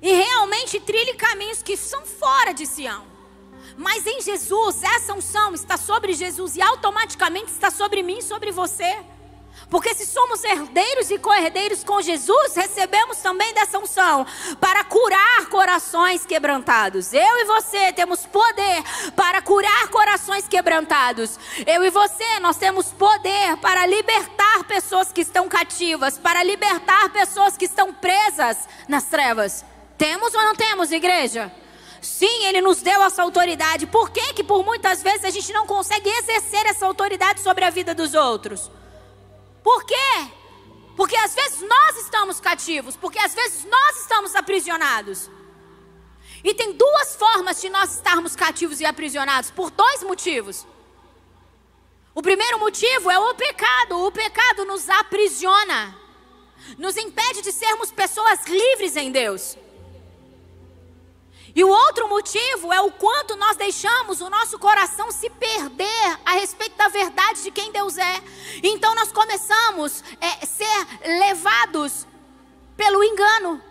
E 0.00 0.12
realmente 0.12 0.80
trilhe 0.80 1.14
caminhos 1.14 1.62
que 1.62 1.76
são 1.76 2.06
fora 2.06 2.52
de 2.52 2.66
Sião. 2.66 3.06
Mas 3.76 4.06
em 4.06 4.20
Jesus, 4.20 4.82
essa 4.82 5.14
unção 5.14 5.54
está 5.54 5.76
sobre 5.76 6.12
Jesus 6.12 6.56
e 6.56 6.62
automaticamente 6.62 7.52
está 7.52 7.70
sobre 7.70 8.02
mim 8.02 8.18
e 8.18 8.22
sobre 8.22 8.50
você. 8.50 8.96
Porque 9.70 9.94
se 9.94 10.06
somos 10.06 10.42
herdeiros 10.44 11.10
e 11.10 11.18
co-herdeiros 11.18 11.84
com 11.84 12.00
Jesus, 12.00 12.54
recebemos 12.54 13.18
também 13.18 13.52
dessa 13.52 13.78
unção 13.78 14.26
para 14.60 14.82
curar 14.84 15.46
corações 15.46 16.24
quebrantados. 16.24 17.12
Eu 17.12 17.38
e 17.38 17.44
você 17.44 17.92
temos 17.92 18.24
poder 18.24 18.82
para 19.14 19.42
curar 19.42 19.88
corações 19.88 20.48
quebrantados. 20.48 21.38
Eu 21.66 21.84
e 21.84 21.90
você, 21.90 22.40
nós 22.40 22.56
temos 22.56 22.88
poder 22.92 23.56
para 23.58 23.84
libertar 23.86 24.64
pessoas 24.64 25.12
que 25.12 25.20
estão 25.20 25.48
cativas, 25.48 26.18
para 26.18 26.42
libertar 26.42 27.10
pessoas 27.10 27.56
que 27.56 27.66
estão 27.66 27.92
presas 27.92 28.56
nas 28.88 29.04
trevas. 29.04 29.64
Temos 29.98 30.32
ou 30.32 30.42
não 30.44 30.54
temos, 30.54 30.92
igreja? 30.92 31.52
Sim, 32.00 32.46
Ele 32.46 32.60
nos 32.60 32.80
deu 32.80 33.02
essa 33.02 33.22
autoridade. 33.22 33.86
Por 33.86 34.10
que, 34.10 34.32
que 34.32 34.44
por 34.44 34.64
muitas 34.64 35.02
vezes 35.02 35.24
a 35.24 35.30
gente 35.30 35.52
não 35.52 35.66
consegue 35.66 36.08
exercer 36.08 36.64
essa 36.66 36.86
autoridade 36.86 37.40
sobre 37.40 37.64
a 37.64 37.70
vida 37.70 37.94
dos 37.94 38.14
outros? 38.14 38.70
Por 39.62 39.84
quê? 39.84 40.30
Porque 40.96 41.16
às 41.16 41.34
vezes 41.34 41.60
nós 41.62 41.96
estamos 41.98 42.40
cativos, 42.40 42.96
porque 42.96 43.18
às 43.18 43.34
vezes 43.34 43.64
nós 43.64 44.00
estamos 44.00 44.34
aprisionados. 44.36 45.28
E 46.44 46.54
tem 46.54 46.72
duas 46.72 47.16
formas 47.16 47.60
de 47.60 47.68
nós 47.68 47.96
estarmos 47.96 48.36
cativos 48.36 48.80
e 48.80 48.86
aprisionados, 48.86 49.50
por 49.50 49.70
dois 49.70 50.02
motivos. 50.04 50.64
O 52.14 52.22
primeiro 52.22 52.58
motivo 52.58 53.10
é 53.10 53.18
o 53.18 53.34
pecado. 53.34 54.04
O 54.06 54.12
pecado 54.12 54.64
nos 54.64 54.88
aprisiona, 54.88 55.96
nos 56.76 56.96
impede 56.96 57.42
de 57.42 57.52
sermos 57.52 57.90
pessoas 57.90 58.44
livres 58.46 58.96
em 58.96 59.10
Deus. 59.10 59.56
E 61.54 61.64
o 61.64 61.68
outro 61.68 62.08
motivo 62.08 62.72
é 62.72 62.80
o 62.80 62.90
quanto 62.90 63.36
nós 63.36 63.56
deixamos 63.56 64.20
o 64.20 64.28
nosso 64.28 64.58
coração 64.58 65.10
se 65.10 65.30
perder 65.30 66.18
a 66.24 66.32
respeito 66.32 66.76
da 66.76 66.88
verdade 66.88 67.42
de 67.42 67.50
quem 67.50 67.72
Deus 67.72 67.96
é. 67.96 68.22
Então 68.62 68.94
nós 68.94 69.10
começamos 69.10 70.04
a 70.20 70.26
é, 70.26 70.46
ser 70.46 71.18
levados 71.20 72.06
pelo 72.76 73.02
engano. 73.02 73.62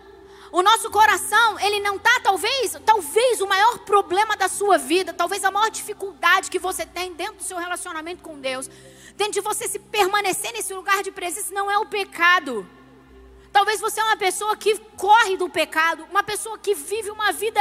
O 0.50 0.62
nosso 0.62 0.90
coração, 0.90 1.60
ele 1.60 1.78
não 1.80 1.96
está, 1.96 2.20
talvez, 2.20 2.74
talvez 2.84 3.40
o 3.40 3.46
maior 3.46 3.78
problema 3.80 4.34
da 4.34 4.48
sua 4.48 4.78
vida, 4.78 5.12
talvez 5.12 5.44
a 5.44 5.50
maior 5.50 5.70
dificuldade 5.70 6.50
que 6.50 6.58
você 6.58 6.86
tem 6.86 7.12
dentro 7.12 7.36
do 7.36 7.42
seu 7.42 7.58
relacionamento 7.58 8.22
com 8.22 8.38
Deus, 8.38 8.68
dentro 9.14 9.34
de 9.34 9.40
você 9.40 9.68
se 9.68 9.78
permanecer 9.78 10.52
nesse 10.52 10.72
lugar 10.72 11.02
de 11.02 11.10
presença, 11.10 11.52
não 11.52 11.70
é 11.70 11.76
o 11.76 11.84
pecado. 11.84 12.66
Talvez 13.52 13.80
você 13.80 14.00
é 14.00 14.04
uma 14.04 14.16
pessoa 14.16 14.56
que 14.56 14.78
corre 14.96 15.36
do 15.36 15.48
pecado, 15.48 16.04
uma 16.10 16.22
pessoa 16.22 16.58
que 16.58 16.74
vive 16.74 17.10
uma 17.10 17.32
vida 17.32 17.60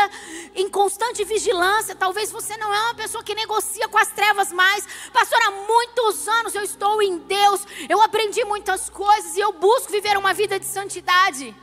em 0.56 0.70
constante 0.70 1.24
vigilância. 1.24 1.96
Talvez 1.96 2.32
você 2.32 2.58
não 2.58 2.74
é 2.74 2.82
uma 2.84 2.96
pessoa 2.96 3.24
que 3.24 3.34
negocia 3.34 3.88
com 3.88 3.98
as 3.98 4.10
trevas 4.12 4.52
mais. 4.52 4.86
Pastor, 5.12 5.40
há 5.44 5.52
muitos 5.52 6.28
anos 6.28 6.56
eu 6.56 6.64
estou 6.64 7.02
em 7.02 7.18
Deus, 7.20 7.66
eu 7.88 8.02
aprendi 8.02 8.44
muitas 8.46 8.90
coisas 8.90 9.36
e 9.36 9.40
eu 9.40 9.54
busco 9.54 9.92
viver 9.92 10.18
uma 10.18 10.34
vida 10.34 10.60
de 10.60 10.66
santidade. 10.66 11.56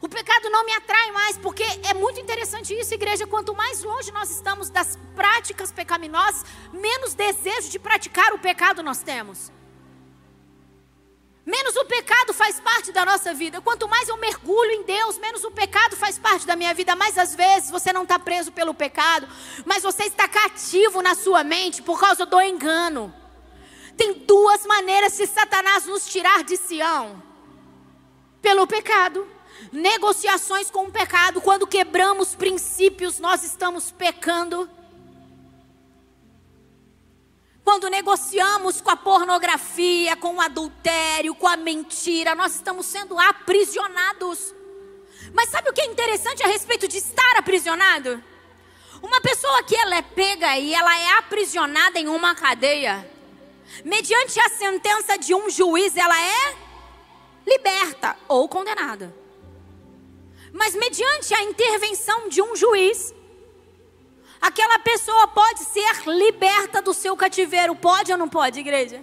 O 0.00 0.08
pecado 0.08 0.48
não 0.50 0.64
me 0.64 0.72
atrai 0.72 1.10
mais, 1.10 1.38
porque 1.38 1.64
é 1.88 1.94
muito 1.94 2.20
interessante 2.20 2.72
isso, 2.74 2.94
igreja. 2.94 3.26
Quanto 3.26 3.54
mais 3.54 3.82
longe 3.82 4.12
nós 4.12 4.30
estamos 4.30 4.70
das 4.70 4.98
práticas 5.14 5.72
pecaminosas, 5.72 6.44
menos 6.72 7.14
desejo 7.14 7.70
de 7.70 7.78
praticar 7.78 8.32
o 8.32 8.38
pecado 8.38 8.82
nós 8.82 9.02
temos 9.02 9.50
menos 11.46 11.76
o 11.76 11.84
pecado 11.84 12.34
faz 12.34 12.58
parte 12.58 12.90
da 12.90 13.06
nossa 13.06 13.32
vida. 13.32 13.60
Quanto 13.60 13.88
mais 13.88 14.08
eu 14.08 14.16
mergulho 14.16 14.72
em 14.72 14.82
Deus, 14.82 15.16
menos 15.16 15.44
o 15.44 15.50
pecado 15.52 15.96
faz 15.96 16.18
parte 16.18 16.44
da 16.44 16.56
minha 16.56 16.74
vida. 16.74 16.96
Mas 16.96 17.16
às 17.16 17.36
vezes 17.36 17.70
você 17.70 17.92
não 17.92 18.02
está 18.02 18.18
preso 18.18 18.50
pelo 18.50 18.74
pecado, 18.74 19.28
mas 19.64 19.84
você 19.84 20.04
está 20.04 20.26
cativo 20.26 21.00
na 21.00 21.14
sua 21.14 21.44
mente 21.44 21.82
por 21.82 22.00
causa 22.00 22.26
do 22.26 22.40
engano. 22.40 23.14
Tem 23.96 24.12
duas 24.12 24.66
maneiras 24.66 25.16
de 25.16 25.26
Satanás 25.26 25.86
nos 25.86 26.06
tirar 26.08 26.42
de 26.42 26.56
Sião: 26.56 27.22
pelo 28.42 28.66
pecado. 28.66 29.26
Negociações 29.72 30.70
com 30.70 30.84
o 30.84 30.92
pecado, 30.92 31.40
quando 31.40 31.66
quebramos 31.66 32.34
princípios, 32.34 33.18
nós 33.18 33.42
estamos 33.42 33.90
pecando. 33.90 34.68
Quando 37.66 37.90
negociamos 37.90 38.80
com 38.80 38.90
a 38.90 38.96
pornografia, 38.96 40.14
com 40.14 40.36
o 40.36 40.40
adultério, 40.40 41.34
com 41.34 41.48
a 41.48 41.56
mentira, 41.56 42.32
nós 42.32 42.54
estamos 42.54 42.86
sendo 42.86 43.18
aprisionados. 43.18 44.54
Mas 45.34 45.48
sabe 45.48 45.68
o 45.68 45.72
que 45.72 45.80
é 45.80 45.86
interessante 45.86 46.44
a 46.44 46.46
respeito 46.46 46.86
de 46.86 46.98
estar 46.98 47.36
aprisionado? 47.36 48.22
Uma 49.02 49.20
pessoa 49.20 49.64
que 49.64 49.74
ela 49.74 49.96
é 49.96 50.00
pega 50.00 50.56
e 50.56 50.72
ela 50.72 50.96
é 50.96 51.18
aprisionada 51.18 51.98
em 51.98 52.06
uma 52.06 52.36
cadeia, 52.36 53.04
mediante 53.84 54.38
a 54.38 54.48
sentença 54.48 55.18
de 55.18 55.34
um 55.34 55.50
juiz, 55.50 55.96
ela 55.96 56.22
é 56.22 56.56
liberta 57.44 58.16
ou 58.28 58.48
condenada. 58.48 59.12
Mas 60.52 60.72
mediante 60.76 61.34
a 61.34 61.42
intervenção 61.42 62.28
de 62.28 62.40
um 62.40 62.54
juiz, 62.54 63.12
Aquela 64.40 64.78
pessoa 64.78 65.28
pode 65.28 65.60
ser 65.60 66.06
liberta 66.06 66.82
do 66.82 66.92
seu 66.92 67.16
cativeiro, 67.16 67.74
pode 67.74 68.12
ou 68.12 68.18
não 68.18 68.28
pode, 68.28 68.60
igreja? 68.60 69.02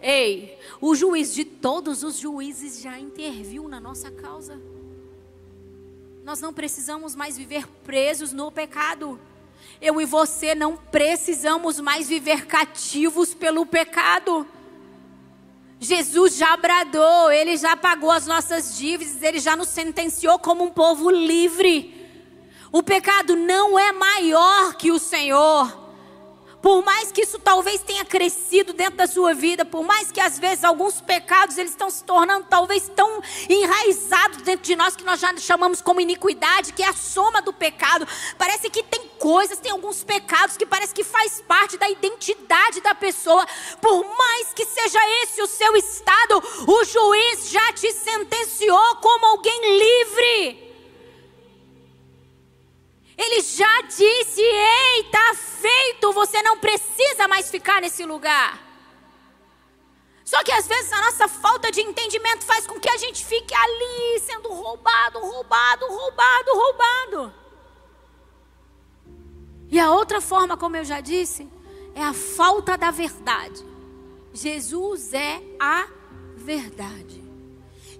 Ei, 0.00 0.58
o 0.80 0.94
juiz 0.94 1.34
de 1.34 1.44
todos 1.44 2.02
os 2.02 2.18
juízes 2.18 2.80
já 2.80 2.98
interviu 2.98 3.68
na 3.68 3.80
nossa 3.80 4.10
causa. 4.10 4.60
Nós 6.24 6.40
não 6.40 6.52
precisamos 6.52 7.16
mais 7.16 7.36
viver 7.36 7.66
presos 7.84 8.32
no 8.32 8.52
pecado. 8.52 9.18
Eu 9.80 10.00
e 10.00 10.04
você 10.04 10.54
não 10.54 10.76
precisamos 10.76 11.80
mais 11.80 12.08
viver 12.08 12.46
cativos 12.46 13.34
pelo 13.34 13.64
pecado. 13.66 14.46
Jesus 15.80 16.36
já 16.36 16.56
bradou, 16.56 17.30
ele 17.30 17.56
já 17.56 17.76
pagou 17.76 18.10
as 18.10 18.26
nossas 18.26 18.76
dívidas, 18.76 19.22
ele 19.22 19.38
já 19.38 19.54
nos 19.54 19.68
sentenciou 19.68 20.38
como 20.38 20.64
um 20.64 20.70
povo 20.70 21.10
livre. 21.10 21.97
O 22.70 22.82
pecado 22.82 23.34
não 23.34 23.78
é 23.78 23.92
maior 23.92 24.74
que 24.74 24.90
o 24.90 24.98
Senhor. 24.98 25.88
Por 26.60 26.84
mais 26.84 27.12
que 27.12 27.22
isso 27.22 27.38
talvez 27.38 27.80
tenha 27.82 28.04
crescido 28.04 28.72
dentro 28.72 28.96
da 28.96 29.06
sua 29.06 29.32
vida, 29.32 29.64
por 29.64 29.84
mais 29.84 30.10
que 30.10 30.20
às 30.20 30.38
vezes 30.38 30.64
alguns 30.64 31.00
pecados 31.00 31.56
eles 31.56 31.70
estão 31.70 31.88
se 31.88 32.02
tornando 32.02 32.46
talvez 32.50 32.90
tão 32.96 33.22
enraizados 33.48 34.42
dentro 34.42 34.64
de 34.64 34.74
nós 34.74 34.96
que 34.96 35.04
nós 35.04 35.20
já 35.20 35.34
chamamos 35.36 35.80
como 35.80 36.00
iniquidade, 36.00 36.72
que 36.72 36.82
é 36.82 36.88
a 36.88 36.92
soma 36.92 37.40
do 37.40 37.52
pecado. 37.52 38.06
Parece 38.36 38.68
que 38.70 38.82
tem 38.82 39.08
coisas, 39.18 39.60
tem 39.60 39.70
alguns 39.70 40.02
pecados 40.02 40.56
que 40.56 40.66
parece 40.66 40.92
que 40.92 41.04
faz 41.04 41.40
parte 41.46 41.78
da 41.78 41.88
identidade 41.88 42.80
da 42.80 42.94
pessoa. 42.94 43.46
Por 43.80 44.04
mais 44.04 44.52
que 44.52 44.66
seja 44.66 44.98
esse 45.22 45.40
o 45.40 45.46
seu 45.46 45.76
estado, 45.76 46.42
o 46.66 46.84
juiz 46.84 47.50
já 47.50 47.72
te 47.72 47.92
sentenciou 47.92 48.96
como 48.96 49.26
alguém 49.26 49.78
livre. 49.78 50.67
Ele 53.18 53.42
já 53.42 53.82
disse: 53.82 54.40
Ei, 54.40 55.00
está 55.00 55.34
feito, 55.34 56.12
você 56.12 56.40
não 56.42 56.58
precisa 56.58 57.26
mais 57.26 57.50
ficar 57.50 57.80
nesse 57.80 58.04
lugar. 58.04 58.66
Só 60.24 60.44
que 60.44 60.52
às 60.52 60.68
vezes 60.68 60.92
a 60.92 61.00
nossa 61.00 61.26
falta 61.26 61.72
de 61.72 61.80
entendimento 61.80 62.44
faz 62.44 62.66
com 62.66 62.78
que 62.78 62.88
a 62.88 62.96
gente 62.96 63.24
fique 63.24 63.52
ali 63.54 64.20
sendo 64.20 64.50
roubado, 64.50 65.18
roubado, 65.18 65.86
roubado, 65.86 66.50
roubado. 66.52 67.34
E 69.70 69.80
a 69.80 69.90
outra 69.90 70.20
forma, 70.20 70.56
como 70.56 70.76
eu 70.76 70.84
já 70.84 71.00
disse, 71.00 71.48
é 71.94 72.02
a 72.02 72.12
falta 72.12 72.76
da 72.76 72.90
verdade. 72.90 73.66
Jesus 74.32 75.12
é 75.12 75.42
a 75.58 75.88
verdade. 76.36 77.27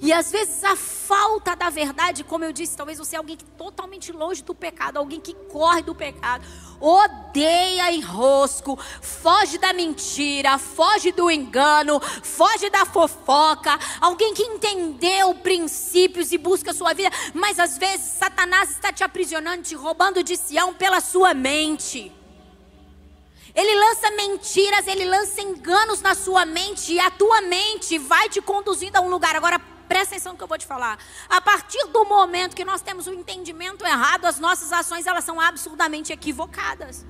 E 0.01 0.13
às 0.13 0.31
vezes 0.31 0.63
a 0.63 0.77
falta 0.77 1.57
da 1.57 1.71
verdade, 1.71 2.23
como 2.23 2.45
eu 2.45 2.53
disse, 2.53 2.77
talvez 2.77 2.99
você 2.99 3.17
é 3.17 3.19
alguém 3.19 3.37
que 3.37 3.45
totalmente 3.45 4.13
longe 4.13 4.45
do 4.45 4.55
pecado, 4.55 4.97
alguém 4.97 5.21
que 5.21 5.35
corre 5.35 5.83
do 5.83 5.93
pecado, 5.93 6.47
odeia 6.81 7.91
enrosco, 7.91 8.79
foge 9.03 9.59
da 9.59 9.73
mentira, 9.73 10.57
foge 10.57 11.11
do 11.11 11.29
engano, 11.29 11.99
foge 12.23 12.71
da 12.71 12.87
fofoca, 12.87 13.77
alguém 14.01 14.33
que 14.35 14.45
entendeu 14.45 15.35
princípios 15.35 16.31
e 16.31 16.39
busca 16.39 16.71
a 16.71 16.75
sua 16.75 16.93
vida, 16.93 17.11
mas 17.35 17.59
às 17.59 17.77
vezes 17.77 18.07
Satanás 18.07 18.71
está 18.71 18.93
te 18.93 19.03
aprisionando, 19.03 19.65
te 19.65 19.75
roubando 19.75 20.23
de 20.23 20.37
Sião 20.37 20.73
pela 20.75 21.01
sua 21.01 21.35
mente. 21.35 22.13
Ele 23.53 23.75
lança 23.75 24.11
mentiras, 24.13 24.87
ele 24.87 25.05
lança 25.05 25.41
enganos 25.41 26.01
na 26.01 26.15
sua 26.15 26.47
mente 26.47 26.93
e 26.93 27.01
a 27.01 27.11
tua 27.11 27.41
mente 27.41 27.99
vai 27.99 28.29
te 28.29 28.41
conduzindo 28.41 28.97
a 28.97 29.01
um 29.01 29.09
lugar. 29.09 29.35
Agora 29.35 29.61
Presta 29.89 30.15
atenção 30.15 30.33
no 30.33 30.39
que 30.39 30.45
eu 30.45 30.49
vou 30.49 30.59
te 30.59 30.67
falar. 30.67 30.99
A 31.29 31.41
partir 31.41 31.87
do 31.89 32.05
momento 32.05 32.55
que 32.55 32.65
nós 32.65 32.83
temos 32.83 33.07
o 33.07 33.11
um 33.11 33.15
entendimento 33.15 33.87
errado, 33.87 34.27
as 34.27 34.39
nossas 34.39 34.73
ações 34.73 35.07
elas 35.07 35.25
são 35.25 35.41
absurdamente 35.41 36.13
equivocadas. 36.13 37.07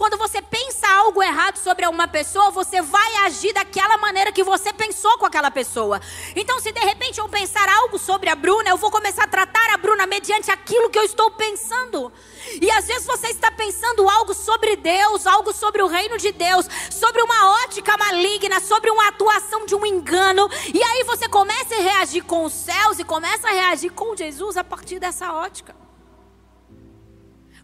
Quando 0.00 0.16
você 0.16 0.40
pensa 0.40 0.88
algo 0.88 1.22
errado 1.22 1.58
sobre 1.58 1.86
uma 1.86 2.08
pessoa, 2.08 2.50
você 2.50 2.80
vai 2.80 3.16
agir 3.26 3.52
daquela 3.52 3.98
maneira 3.98 4.32
que 4.32 4.42
você 4.42 4.72
pensou 4.72 5.18
com 5.18 5.26
aquela 5.26 5.50
pessoa. 5.50 6.00
Então, 6.34 6.58
se 6.58 6.72
de 6.72 6.80
repente 6.80 7.20
eu 7.20 7.28
pensar 7.28 7.68
algo 7.68 7.98
sobre 7.98 8.30
a 8.30 8.34
Bruna, 8.34 8.70
eu 8.70 8.78
vou 8.78 8.90
começar 8.90 9.24
a 9.24 9.28
tratar 9.28 9.74
a 9.74 9.76
Bruna 9.76 10.06
mediante 10.06 10.50
aquilo 10.50 10.88
que 10.88 10.98
eu 10.98 11.02
estou 11.02 11.30
pensando. 11.32 12.10
E 12.62 12.70
às 12.70 12.86
vezes 12.86 13.06
você 13.06 13.26
está 13.26 13.50
pensando 13.50 14.08
algo 14.08 14.32
sobre 14.32 14.74
Deus, 14.74 15.26
algo 15.26 15.52
sobre 15.52 15.82
o 15.82 15.86
reino 15.86 16.16
de 16.16 16.32
Deus, 16.32 16.66
sobre 16.90 17.20
uma 17.20 17.62
ótica 17.64 17.94
maligna, 17.98 18.58
sobre 18.58 18.90
uma 18.90 19.06
atuação 19.08 19.66
de 19.66 19.74
um 19.74 19.84
engano. 19.84 20.48
E 20.72 20.82
aí 20.82 21.04
você 21.04 21.28
começa 21.28 21.74
a 21.74 21.78
reagir 21.78 22.22
com 22.22 22.46
os 22.46 22.54
céus 22.54 22.98
e 22.98 23.04
começa 23.04 23.48
a 23.48 23.52
reagir 23.52 23.90
com 23.90 24.16
Jesus 24.16 24.56
a 24.56 24.64
partir 24.64 24.98
dessa 24.98 25.30
ótica. 25.30 25.89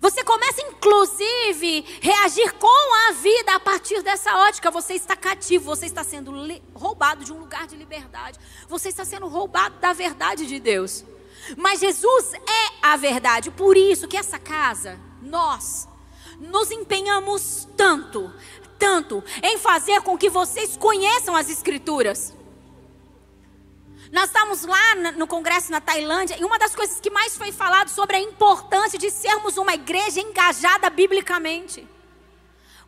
Você 0.06 0.22
começa, 0.22 0.62
inclusive, 0.62 1.84
reagir 2.00 2.52
com 2.60 3.08
a 3.08 3.12
vida 3.14 3.56
a 3.56 3.58
partir 3.58 4.02
dessa 4.02 4.36
ótica. 4.36 4.70
Você 4.70 4.94
está 4.94 5.16
cativo, 5.16 5.64
você 5.64 5.86
está 5.86 6.04
sendo 6.04 6.32
roubado 6.72 7.24
de 7.24 7.32
um 7.32 7.40
lugar 7.40 7.66
de 7.66 7.74
liberdade. 7.74 8.38
Você 8.68 8.88
está 8.88 9.04
sendo 9.04 9.26
roubado 9.26 9.80
da 9.80 9.92
verdade 9.92 10.46
de 10.46 10.60
Deus. 10.60 11.04
Mas 11.56 11.80
Jesus 11.80 12.34
é 12.34 12.86
a 12.86 12.96
verdade. 12.96 13.50
Por 13.50 13.76
isso 13.76 14.06
que 14.06 14.16
essa 14.16 14.38
casa, 14.38 14.96
nós, 15.20 15.88
nos 16.38 16.70
empenhamos 16.70 17.66
tanto, 17.76 18.32
tanto 18.78 19.24
em 19.42 19.58
fazer 19.58 20.02
com 20.02 20.16
que 20.16 20.30
vocês 20.30 20.76
conheçam 20.76 21.34
as 21.34 21.50
Escrituras. 21.50 22.32
Nós 24.16 24.30
estávamos 24.30 24.64
lá 24.64 24.94
no 25.14 25.26
congresso 25.26 25.70
na 25.70 25.78
Tailândia 25.78 26.38
e 26.40 26.42
uma 26.42 26.58
das 26.58 26.74
coisas 26.74 26.98
que 26.98 27.10
mais 27.10 27.36
foi 27.36 27.52
falado 27.52 27.90
sobre 27.90 28.16
a 28.16 28.18
importância 28.18 28.98
de 28.98 29.10
sermos 29.10 29.58
uma 29.58 29.74
igreja 29.74 30.22
engajada 30.22 30.88
biblicamente. 30.88 31.86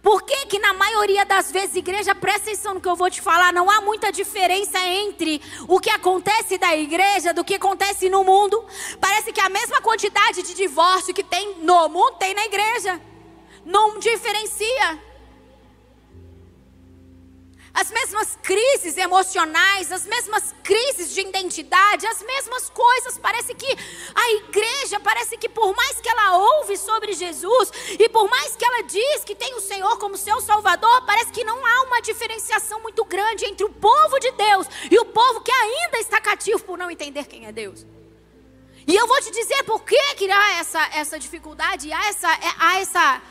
Por 0.02 0.22
que, 0.22 0.46
que 0.46 0.58
na 0.58 0.72
maioria 0.72 1.26
das 1.26 1.52
vezes, 1.52 1.76
igreja, 1.76 2.14
presta 2.14 2.48
atenção 2.48 2.72
no 2.72 2.80
que 2.80 2.88
eu 2.88 2.96
vou 2.96 3.10
te 3.10 3.20
falar, 3.20 3.52
não 3.52 3.70
há 3.70 3.82
muita 3.82 4.10
diferença 4.10 4.78
entre 4.78 5.42
o 5.68 5.78
que 5.78 5.90
acontece 5.90 6.56
da 6.56 6.74
igreja 6.74 7.34
do 7.34 7.44
que 7.44 7.56
acontece 7.56 8.08
no 8.08 8.24
mundo? 8.24 8.64
Parece 8.98 9.30
que 9.30 9.40
a 9.42 9.50
mesma 9.50 9.82
quantidade 9.82 10.42
de 10.42 10.54
divórcio 10.54 11.12
que 11.12 11.22
tem 11.22 11.56
no 11.58 11.90
mundo 11.90 12.16
tem 12.16 12.32
na 12.32 12.46
igreja. 12.46 12.98
Não 13.66 13.98
diferencia. 13.98 14.98
As 17.80 17.92
mesmas 17.92 18.36
crises 18.42 18.96
emocionais, 18.96 19.92
as 19.92 20.04
mesmas 20.04 20.52
crises 20.64 21.14
de 21.14 21.20
identidade, 21.20 22.08
as 22.08 22.20
mesmas 22.22 22.68
coisas. 22.70 23.16
Parece 23.18 23.54
que 23.54 23.66
a 24.14 24.32
igreja, 24.32 24.98
parece 24.98 25.36
que 25.36 25.48
por 25.48 25.76
mais 25.76 26.00
que 26.00 26.08
ela 26.08 26.38
ouve 26.38 26.76
sobre 26.76 27.12
Jesus 27.12 27.70
e 27.96 28.08
por 28.08 28.28
mais 28.28 28.56
que 28.56 28.64
ela 28.64 28.82
diz 28.82 29.22
que 29.22 29.36
tem 29.36 29.54
o 29.54 29.60
Senhor 29.60 29.96
como 29.98 30.16
seu 30.16 30.40
Salvador, 30.40 31.02
parece 31.06 31.30
que 31.30 31.44
não 31.44 31.64
há 31.64 31.82
uma 31.82 32.02
diferenciação 32.02 32.80
muito 32.80 33.04
grande 33.04 33.44
entre 33.44 33.64
o 33.64 33.70
povo 33.70 34.18
de 34.18 34.32
Deus 34.32 34.66
e 34.90 34.98
o 34.98 35.04
povo 35.04 35.40
que 35.40 35.52
ainda 35.52 35.98
está 35.98 36.20
cativo 36.20 36.64
por 36.64 36.76
não 36.76 36.90
entender 36.90 37.26
quem 37.26 37.46
é 37.46 37.52
Deus. 37.52 37.86
E 38.88 38.96
eu 38.96 39.06
vou 39.06 39.20
te 39.20 39.30
dizer 39.30 39.62
por 39.62 39.84
que, 39.84 40.14
que 40.16 40.28
há 40.28 40.58
essa, 40.58 40.82
essa 40.94 41.16
dificuldade, 41.16 41.92
há 41.92 42.08
essa, 42.08 42.28
há 42.58 42.80
essa 42.80 43.22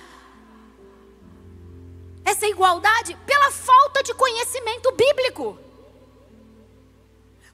essa 2.28 2.46
igualdade 2.46 3.16
pela 3.26 3.50
falta 3.52 4.04
de 4.04 4.14
conhecimento 4.14 4.92
bíblico. 4.92 5.58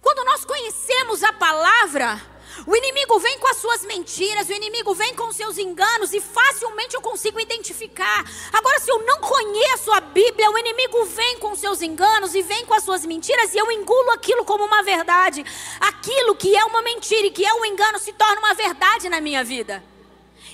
Quando 0.02 0.26
nós 0.26 0.44
conhecemos 0.44 1.24
a 1.24 1.32
palavra, 1.32 2.20
o 2.66 2.76
inimigo 2.76 3.20
vem 3.20 3.38
com 3.38 3.48
as 3.48 3.58
suas 3.58 3.86
mentiras, 3.86 4.50
o 4.50 4.52
inimigo 4.54 4.96
vem 4.96 5.14
com 5.14 5.28
os 5.28 5.36
seus 5.36 5.60
enganos 5.60 6.12
e 6.12 6.20
facilmente 6.20 6.96
eu 6.96 7.02
consigo 7.02 7.40
identificar. 7.40 8.26
Agora, 8.52 8.80
se 8.80 8.90
eu 8.90 8.98
não 9.06 9.20
conheço 9.20 9.92
a 9.92 10.02
Bíblia, 10.02 10.50
o 10.50 10.58
inimigo 10.58 11.06
vem 11.06 11.38
com 11.38 11.52
os 11.52 11.60
seus 11.60 11.84
enganos 11.84 12.34
e 12.34 12.42
vem 12.42 12.66
com 12.66 12.74
as 12.74 12.84
suas 12.84 13.06
mentiras 13.06 13.54
e 13.54 13.60
eu 13.60 13.72
engulo 13.72 14.10
aquilo 14.10 14.44
como 14.44 14.66
uma 14.66 14.82
verdade. 14.82 15.46
Aquilo 15.80 16.36
que 16.36 16.56
é 16.56 16.66
uma 16.66 16.82
mentira 16.82 17.28
e 17.28 17.32
que 17.32 17.46
é 17.46 17.54
um 17.54 17.64
engano 17.64 18.00
se 18.00 18.12
torna 18.12 18.40
uma 18.40 18.56
verdade 18.56 19.08
na 19.08 19.22
minha 19.22 19.44
vida. 19.44 19.93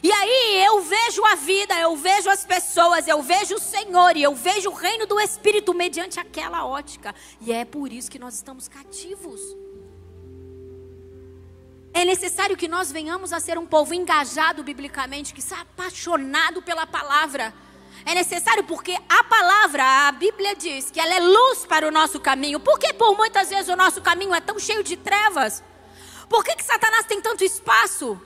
E 0.01 0.11
aí 0.11 0.63
eu 0.65 0.81
vejo 0.81 1.25
a 1.25 1.35
vida, 1.35 1.77
eu 1.79 1.95
vejo 1.95 2.29
as 2.29 2.45
pessoas, 2.45 3.07
eu 3.07 3.21
vejo 3.21 3.55
o 3.55 3.59
Senhor 3.59 4.15
e 4.15 4.23
eu 4.23 4.33
vejo 4.33 4.69
o 4.69 4.73
reino 4.73 5.05
do 5.05 5.19
Espírito 5.19 5.73
mediante 5.73 6.19
aquela 6.19 6.65
ótica. 6.65 7.13
E 7.41 7.51
é 7.51 7.65
por 7.65 7.91
isso 7.91 8.09
que 8.09 8.19
nós 8.19 8.35
estamos 8.35 8.67
cativos. 8.67 9.41
É 11.93 12.05
necessário 12.05 12.55
que 12.55 12.67
nós 12.67 12.91
venhamos 12.91 13.33
a 13.33 13.39
ser 13.39 13.57
um 13.57 13.65
povo 13.65 13.93
engajado 13.93 14.63
biblicamente, 14.63 15.33
que 15.33 15.41
está 15.41 15.61
apaixonado 15.61 16.61
pela 16.61 16.87
palavra. 16.87 17.53
É 18.05 18.15
necessário 18.15 18.63
porque 18.63 18.95
a 19.09 19.23
palavra, 19.25 19.83
a 20.07 20.11
Bíblia 20.13 20.55
diz 20.55 20.89
que 20.89 20.99
ela 20.99 21.13
é 21.13 21.19
luz 21.19 21.65
para 21.65 21.85
o 21.85 21.91
nosso 21.91 22.19
caminho. 22.19 22.59
Por 22.59 22.79
que 22.79 22.93
por 22.93 23.17
muitas 23.17 23.49
vezes 23.49 23.67
o 23.67 23.75
nosso 23.75 24.01
caminho 24.01 24.33
é 24.33 24.39
tão 24.39 24.57
cheio 24.57 24.83
de 24.83 24.95
trevas? 24.95 25.61
Por 26.29 26.43
que, 26.43 26.55
que 26.55 26.63
Satanás 26.63 27.05
tem 27.05 27.19
tanto 27.21 27.43
espaço? 27.43 28.21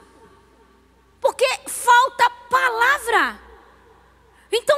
Porque 1.24 1.48
falta 1.70 2.30
palavra. 2.50 3.40
Então, 4.52 4.78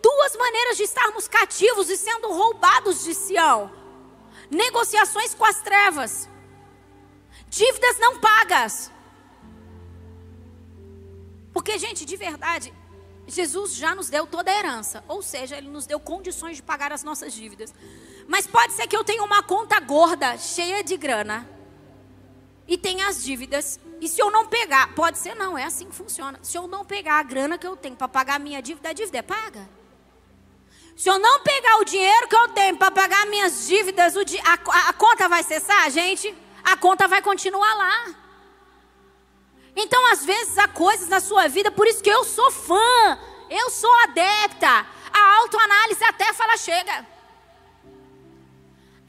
duas 0.00 0.34
maneiras 0.36 0.78
de 0.78 0.84
estarmos 0.84 1.28
cativos 1.28 1.90
e 1.90 1.98
sendo 1.98 2.32
roubados 2.32 3.04
de 3.04 3.14
Sião: 3.14 3.70
negociações 4.50 5.34
com 5.34 5.44
as 5.44 5.60
trevas, 5.60 6.28
dívidas 7.46 7.98
não 7.98 8.18
pagas. 8.18 8.90
Porque, 11.52 11.76
gente, 11.76 12.06
de 12.06 12.16
verdade, 12.16 12.72
Jesus 13.26 13.74
já 13.74 13.94
nos 13.94 14.08
deu 14.08 14.26
toda 14.26 14.50
a 14.50 14.58
herança, 14.58 15.04
ou 15.06 15.20
seja, 15.20 15.58
Ele 15.58 15.68
nos 15.68 15.84
deu 15.84 16.00
condições 16.00 16.56
de 16.56 16.62
pagar 16.62 16.90
as 16.90 17.04
nossas 17.04 17.34
dívidas. 17.34 17.74
Mas 18.26 18.46
pode 18.46 18.72
ser 18.72 18.86
que 18.86 18.96
eu 18.96 19.04
tenha 19.04 19.22
uma 19.22 19.42
conta 19.42 19.78
gorda, 19.78 20.38
cheia 20.38 20.82
de 20.82 20.96
grana, 20.96 21.46
e 22.66 22.78
tenha 22.78 23.08
as 23.08 23.22
dívidas 23.22 23.78
e 24.02 24.08
se 24.08 24.20
eu 24.20 24.32
não 24.32 24.46
pegar, 24.46 24.92
pode 24.94 25.16
ser 25.16 25.36
não, 25.36 25.56
é 25.56 25.62
assim 25.62 25.88
que 25.88 25.94
funciona. 25.94 26.36
Se 26.42 26.58
eu 26.58 26.66
não 26.66 26.84
pegar 26.84 27.20
a 27.20 27.22
grana 27.22 27.56
que 27.56 27.64
eu 27.64 27.76
tenho 27.76 27.94
para 27.94 28.08
pagar 28.08 28.34
a 28.34 28.38
minha 28.40 28.60
dívida, 28.60 28.88
a 28.88 28.92
dívida 28.92 29.18
é 29.18 29.22
paga. 29.22 29.68
Se 30.96 31.08
eu 31.08 31.20
não 31.20 31.40
pegar 31.40 31.76
o 31.78 31.84
dinheiro 31.84 32.26
que 32.26 32.34
eu 32.34 32.48
tenho 32.48 32.76
para 32.76 32.90
pagar 32.90 33.26
minhas 33.26 33.68
dívidas, 33.68 34.14
a, 34.16 34.20
a, 34.52 34.88
a 34.88 34.92
conta 34.92 35.28
vai 35.28 35.44
cessar, 35.44 35.88
gente? 35.90 36.34
A 36.64 36.76
conta 36.76 37.06
vai 37.06 37.22
continuar 37.22 37.72
lá. 37.74 38.14
Então, 39.76 40.04
às 40.10 40.24
vezes, 40.24 40.58
há 40.58 40.66
coisas 40.66 41.08
na 41.08 41.20
sua 41.20 41.46
vida, 41.46 41.70
por 41.70 41.86
isso 41.86 42.02
que 42.02 42.10
eu 42.10 42.24
sou 42.24 42.50
fã, 42.50 43.18
eu 43.48 43.70
sou 43.70 43.92
adepta. 44.02 44.86
A 45.12 45.36
autoanálise 45.38 46.02
até 46.02 46.32
fala, 46.32 46.56
chega. 46.56 47.06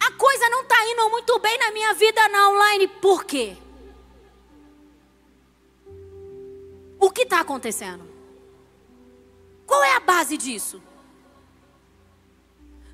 A 0.06 0.12
coisa 0.12 0.50
não 0.50 0.64
está 0.64 0.76
indo 0.86 1.10
muito 1.10 1.40
bem 1.40 1.58
na 1.58 1.72
minha 1.72 1.94
vida 1.94 2.28
na 2.28 2.50
online, 2.50 2.88
por 2.88 3.24
quê? 3.24 3.56
O 7.00 7.10
que 7.10 7.22
está 7.22 7.40
acontecendo? 7.40 8.04
Qual 9.66 9.82
é 9.82 9.96
a 9.96 10.02
base 10.02 10.38
disso? 10.38 10.82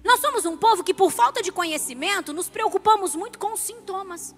Nós 0.04 0.20
somos 0.20 0.46
um 0.46 0.56
povo 0.56 0.84
que, 0.84 0.94
por 0.94 1.12
falta 1.12 1.42
de 1.42 1.52
conhecimento, 1.52 2.32
nos 2.32 2.48
preocupamos 2.48 3.16
muito 3.16 3.40
com 3.40 3.54
os 3.54 3.60
sintomas. 3.60 4.36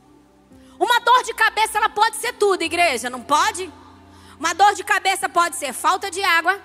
Uma 0.80 1.00
dor 1.00 1.24
de 1.24 1.34
cabeça, 1.34 1.78
ela 1.78 1.90
pode 1.90 2.16
ser 2.16 2.34
tudo, 2.34 2.64
igreja, 2.64 3.10
não 3.10 3.22
pode? 3.22 3.72
Uma 4.40 4.54
dor 4.54 4.74
de 4.74 4.84
cabeça 4.84 5.28
pode 5.28 5.58
ser 5.58 5.74
falta 5.74 6.10
de 6.10 6.24
água, 6.24 6.60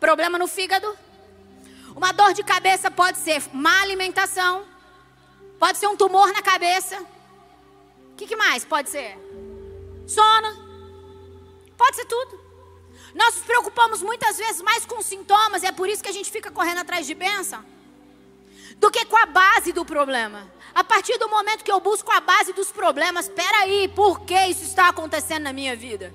problema 0.00 0.38
no 0.38 0.48
fígado. 0.48 0.98
Uma 1.94 2.12
dor 2.12 2.32
de 2.32 2.42
cabeça 2.42 2.90
pode 2.90 3.18
ser 3.18 3.42
má 3.52 3.82
alimentação, 3.82 4.64
pode 5.58 5.78
ser 5.78 5.86
um 5.86 5.96
tumor 5.96 6.32
na 6.32 6.42
cabeça. 6.42 7.00
O 8.12 8.16
que, 8.16 8.26
que 8.26 8.36
mais 8.36 8.64
pode 8.64 8.90
ser? 8.90 9.16
Sono. 10.06 10.68
Pode 11.76 11.96
ser 11.96 12.04
tudo. 12.06 12.40
Nós 13.14 13.34
nos 13.36 13.44
preocupamos 13.44 14.02
muitas 14.02 14.36
vezes 14.36 14.60
mais 14.62 14.84
com 14.84 15.00
sintomas, 15.02 15.62
e 15.62 15.66
é 15.66 15.72
por 15.72 15.88
isso 15.88 16.02
que 16.02 16.08
a 16.08 16.12
gente 16.12 16.30
fica 16.30 16.50
correndo 16.50 16.78
atrás 16.78 17.06
de 17.06 17.14
bênção, 17.14 17.64
do 18.76 18.90
que 18.90 19.04
com 19.06 19.16
a 19.16 19.26
base 19.26 19.72
do 19.72 19.84
problema. 19.84 20.50
A 20.74 20.84
partir 20.84 21.18
do 21.18 21.28
momento 21.28 21.64
que 21.64 21.72
eu 21.72 21.80
busco 21.80 22.10
a 22.12 22.20
base 22.20 22.52
dos 22.52 22.70
problemas, 22.70 23.26
espera 23.26 23.62
aí, 23.62 23.88
por 23.88 24.20
que 24.20 24.38
isso 24.46 24.62
está 24.62 24.88
acontecendo 24.88 25.44
na 25.44 25.52
minha 25.52 25.74
vida? 25.74 26.14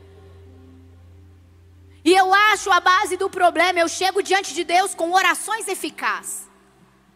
E 2.05 2.13
eu 2.13 2.33
acho 2.33 2.69
a 2.71 2.79
base 2.79 3.17
do 3.17 3.29
problema, 3.29 3.79
eu 3.79 3.87
chego 3.87 4.21
diante 4.21 4.53
de 4.53 4.63
Deus 4.63 4.93
com 4.93 5.11
orações 5.13 5.67
eficazes. 5.67 6.49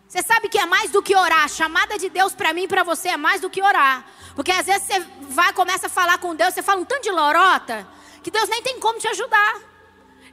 Você 0.08 0.22
sabe 0.24 0.47
que 0.47 0.58
é 0.58 0.66
mais 0.66 0.89
do 0.91 1.01
que 1.01 1.16
orar. 1.16 1.43
A 1.43 1.47
chamada 1.47 1.97
de 1.97 2.10
Deus 2.10 2.34
para 2.34 2.53
mim 2.53 2.64
e 2.64 2.68
para 2.68 2.84
você 2.84 3.10
é 3.10 3.18
mais 3.18 3.41
do 3.41 3.49
que 3.49 3.62
orar. 3.62 4.05
Porque 4.36 4.51
às 4.51 4.66
vezes 4.66 4.88
você 4.88 4.99
vai 5.22 5.51
começa 5.53 5.88
a 5.88 5.89
falar 5.89 6.18
com 6.20 6.34
Deus, 6.36 6.53
você 6.53 6.62
fala 6.62 6.82
um 6.82 6.86
tanto 6.86 7.03
de 7.03 7.12
lorota 7.12 7.88
que 8.24 8.32
Deus 8.32 8.47
nem 8.49 8.62
tem 8.62 8.80
como 8.80 8.99
te 8.99 9.08
ajudar. 9.08 9.62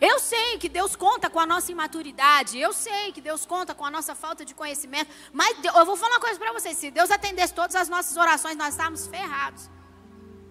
Eu 0.00 0.18
sei 0.18 0.58
que 0.58 0.68
Deus 0.68 0.96
conta 0.96 1.30
com 1.30 1.40
a 1.40 1.46
nossa 1.46 1.70
imaturidade, 1.72 2.58
eu 2.58 2.72
sei 2.72 3.12
que 3.12 3.20
Deus 3.20 3.46
conta 3.46 3.74
com 3.74 3.84
a 3.84 3.90
nossa 3.90 4.14
falta 4.14 4.44
de 4.44 4.54
conhecimento, 4.54 5.10
mas 5.32 5.56
eu 5.64 5.86
vou 5.86 5.96
falar 5.96 6.14
uma 6.14 6.20
coisa 6.20 6.38
para 6.38 6.52
vocês: 6.52 6.76
se 6.76 6.90
Deus 6.90 7.10
atendesse 7.10 7.54
todas 7.54 7.74
as 7.76 7.88
nossas 7.88 8.16
orações, 8.16 8.56
nós 8.56 8.74
estávamos 8.74 9.06
ferrados. 9.06 9.70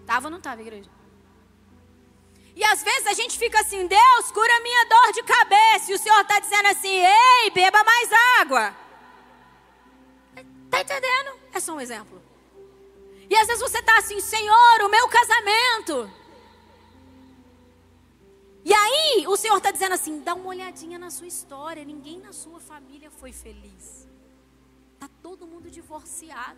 Estava 0.02 0.28
ou 0.28 0.32
não 0.32 0.38
estava, 0.38 0.62
igreja? 0.62 0.90
E 2.56 2.64
às 2.64 2.84
vezes 2.84 3.08
a 3.08 3.14
gente 3.14 3.38
fica 3.38 3.60
assim: 3.60 3.86
Deus, 3.88 4.32
cura 4.32 4.60
minha 4.62 4.86
dor 4.86 5.12
de 5.14 5.24
cabeça, 5.24 5.92
e 5.92 5.96
o 5.96 6.00
Senhor 6.00 6.22
está 6.22 6.40
dizendo 6.40 6.68
assim: 6.68 6.96
ei, 6.96 7.52
beba 7.52 7.84
mais 7.84 8.10
água. 8.42 8.83
Está 10.74 10.82
entendendo? 10.82 11.40
É 11.54 11.60
só 11.60 11.76
um 11.76 11.80
exemplo. 11.80 12.20
E 13.30 13.36
às 13.36 13.46
vezes 13.46 13.62
você 13.62 13.78
está 13.78 14.00
assim: 14.00 14.20
Senhor, 14.20 14.82
o 14.84 14.90
meu 14.90 15.08
casamento. 15.08 16.12
E 18.66 18.74
aí, 18.74 19.28
o 19.28 19.38
Senhor 19.38 19.58
está 19.58 19.70
dizendo 19.70 19.94
assim: 19.94 20.22
dá 20.22 20.34
uma 20.34 20.48
olhadinha 20.48 20.98
na 20.98 21.12
sua 21.12 21.28
história. 21.28 21.86
Ninguém 21.86 22.20
na 22.20 22.34
sua 22.34 22.60
família 22.60 23.12
foi 23.12 23.32
feliz. 23.32 24.08
Está 24.96 25.08
todo 25.22 25.46
mundo 25.46 25.70
divorciado. 25.70 26.58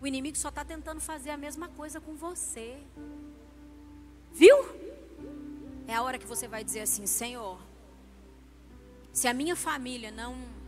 O 0.00 0.06
inimigo 0.06 0.38
só 0.38 0.48
está 0.48 0.64
tentando 0.64 0.98
fazer 0.98 1.28
a 1.28 1.36
mesma 1.36 1.68
coisa 1.68 2.00
com 2.00 2.14
você. 2.14 2.82
Viu? 4.32 4.56
É 5.86 5.94
a 5.94 6.02
hora 6.02 6.18
que 6.18 6.26
você 6.26 6.48
vai 6.48 6.64
dizer 6.64 6.80
assim: 6.80 7.06
Senhor, 7.06 7.60
se 9.12 9.28
a 9.28 9.34
minha 9.34 9.54
família 9.54 10.10
não, 10.10 10.59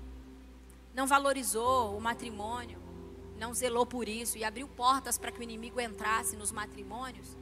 não 0.95 1.07
valorizou 1.07 1.97
o 1.97 2.01
matrimônio, 2.01 2.80
não 3.38 3.53
zelou 3.55 3.86
por 3.86 4.09
isso 4.09 4.38
e 4.38 4.45
abriu 4.45 4.68
portas 4.68 5.18
para 5.18 5.32
que 5.32 5.40
o 5.40 5.43
inimigo 5.43 5.80
entrasse 5.80 6.36
nos 6.36 6.53
matrimônios 6.53 7.36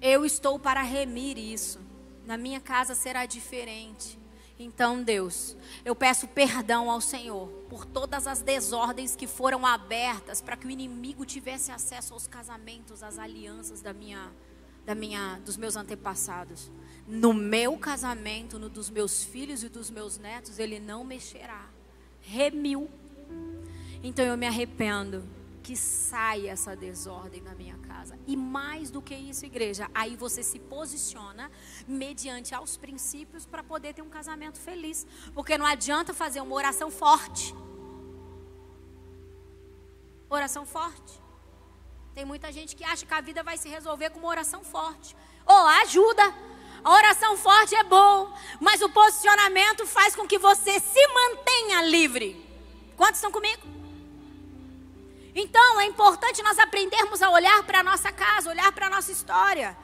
eu 0.00 0.24
estou 0.24 0.58
para 0.58 0.82
remir 0.82 1.38
isso. 1.38 1.80
Na 2.24 2.36
minha 2.36 2.60
casa 2.60 2.94
será 2.94 3.24
diferente. 3.24 4.18
Então, 4.58 5.02
Deus, 5.02 5.56
eu 5.84 5.94
peço 5.94 6.26
perdão 6.28 6.90
ao 6.90 7.00
Senhor 7.00 7.48
por 7.68 7.84
todas 7.84 8.26
as 8.26 8.40
desordens 8.40 9.14
que 9.14 9.26
foram 9.26 9.66
abertas 9.66 10.40
para 10.40 10.56
que 10.56 10.66
o 10.66 10.70
inimigo 10.70 11.26
tivesse 11.26 11.70
acesso 11.70 12.14
aos 12.14 12.26
casamentos, 12.26 13.02
às 13.02 13.18
alianças 13.18 13.82
da 13.82 13.92
minha, 13.92 14.32
da 14.84 14.94
minha, 14.94 15.40
dos 15.44 15.56
meus 15.56 15.76
antepassados. 15.76 16.70
No 17.06 17.34
meu 17.34 17.76
casamento, 17.76 18.58
no 18.58 18.68
dos 18.68 18.88
meus 18.88 19.22
filhos 19.22 19.62
e 19.62 19.68
dos 19.68 19.90
meus 19.90 20.18
netos, 20.18 20.58
ele 20.58 20.80
não 20.80 21.04
mexerá. 21.04 21.68
Remiu. 22.26 22.90
Então 24.02 24.24
eu 24.24 24.36
me 24.36 24.46
arrependo 24.46 25.24
que 25.62 25.76
saia 25.76 26.50
essa 26.50 26.76
desordem 26.76 27.40
na 27.40 27.54
minha 27.54 27.76
casa. 27.78 28.18
E 28.26 28.36
mais 28.36 28.90
do 28.90 29.00
que 29.00 29.14
isso, 29.14 29.44
igreja, 29.44 29.88
aí 29.94 30.16
você 30.16 30.42
se 30.42 30.58
posiciona 30.58 31.50
mediante 31.86 32.54
aos 32.54 32.76
princípios 32.76 33.46
para 33.46 33.62
poder 33.62 33.94
ter 33.94 34.02
um 34.02 34.08
casamento 34.08 34.58
feliz. 34.58 35.06
Porque 35.34 35.56
não 35.56 35.66
adianta 35.66 36.12
fazer 36.12 36.40
uma 36.40 36.54
oração 36.54 36.90
forte. 36.90 37.54
Oração 40.28 40.66
forte. 40.66 41.20
Tem 42.14 42.24
muita 42.24 42.50
gente 42.50 42.74
que 42.74 42.84
acha 42.84 43.06
que 43.06 43.14
a 43.14 43.20
vida 43.20 43.42
vai 43.42 43.56
se 43.56 43.68
resolver 43.68 44.10
com 44.10 44.18
uma 44.18 44.28
oração 44.28 44.64
forte. 44.64 45.16
Ou 45.44 45.54
oh, 45.54 45.66
ajuda. 45.82 46.34
A 46.86 46.92
oração 46.92 47.36
forte 47.36 47.74
é 47.74 47.82
bom, 47.82 48.32
mas 48.60 48.80
o 48.80 48.88
posicionamento 48.88 49.84
faz 49.88 50.14
com 50.14 50.24
que 50.24 50.38
você 50.38 50.78
se 50.78 51.06
mantenha 51.08 51.82
livre. 51.82 52.40
Quantos 52.96 53.16
estão 53.16 53.32
comigo? 53.32 53.66
Então 55.34 55.80
é 55.80 55.86
importante 55.86 56.44
nós 56.44 56.56
aprendermos 56.60 57.20
a 57.22 57.30
olhar 57.30 57.64
para 57.64 57.80
a 57.80 57.82
nossa 57.82 58.12
casa, 58.12 58.50
olhar 58.50 58.70
para 58.70 58.86
a 58.86 58.90
nossa 58.90 59.10
história. 59.10 59.76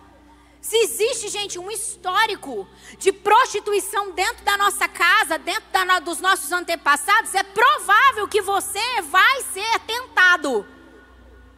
Se 0.61 0.77
existe, 0.77 1.29
gente, 1.29 1.59
um 1.59 1.73
histórico 1.73 2.69
de 2.99 3.11
prostituição 3.11 4.13
dentro 4.13 4.45
da 4.45 4.57
nossa 4.57 4.87
casa, 4.87 5.37
dentro 5.37 5.65
da, 5.73 5.99
dos 5.99 6.21
nossos 6.21 6.53
antepassados, 6.53 7.35
é 7.35 7.43
provável 7.43 8.29
que 8.29 8.41
você 8.41 9.03
vai 9.03 9.43
ser 9.53 9.81
tentado 9.89 10.65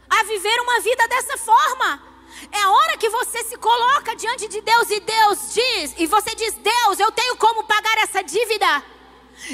a 0.09 0.23
viver 0.23 0.59
uma 0.63 0.81
vida 0.81 1.07
dessa 1.07 1.37
forma. 1.37 2.14
É 2.51 2.59
a 2.61 2.71
hora 2.71 2.97
que 2.97 3.09
você 3.09 3.45
se 3.45 3.57
coloca 3.57 4.15
diante 4.17 4.49
de 4.49 4.61
Deus 4.61 4.91
e 4.91 5.01
Deus 5.01 5.55
diz, 5.55 5.95
e 5.99 6.07
você 6.07 6.35
diz: 6.35 6.55
Deus, 6.55 6.99
eu 6.99 7.11
tenho 7.13 7.37
como 7.37 7.65
pagar 7.65 7.99
essa 7.99 8.23
dívida. 8.23 8.85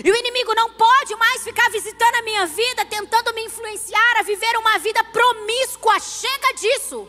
E 0.04 0.10
o 0.10 0.14
inimigo 0.14 0.54
não 0.54 0.70
pode 0.72 1.16
mais 1.16 1.42
ficar 1.42 1.70
visitando 1.70 2.14
a 2.16 2.22
minha 2.22 2.46
vida, 2.46 2.84
tentando 2.84 3.32
me 3.34 3.44
influenciar 3.44 4.18
a 4.18 4.22
viver 4.22 4.56
uma 4.58 4.78
vida 4.78 5.02
promíscua. 5.04 5.98
Chega 5.98 6.52
disso. 6.54 7.08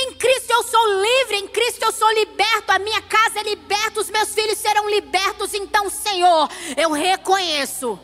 Em 0.00 0.14
Cristo 0.14 0.52
eu 0.52 0.62
sou 0.62 1.02
livre, 1.02 1.36
em 1.38 1.48
Cristo 1.48 1.82
eu 1.82 1.90
sou 1.90 2.08
liberto, 2.12 2.70
a 2.70 2.78
minha 2.78 3.02
casa 3.02 3.40
é 3.40 3.42
liberta, 3.42 4.00
os 4.00 4.08
meus 4.08 4.32
filhos 4.32 4.56
serão 4.58 4.88
libertos. 4.88 5.54
Então, 5.54 5.90
Senhor, 5.90 6.48
eu 6.76 6.92
reconheço 6.92 7.98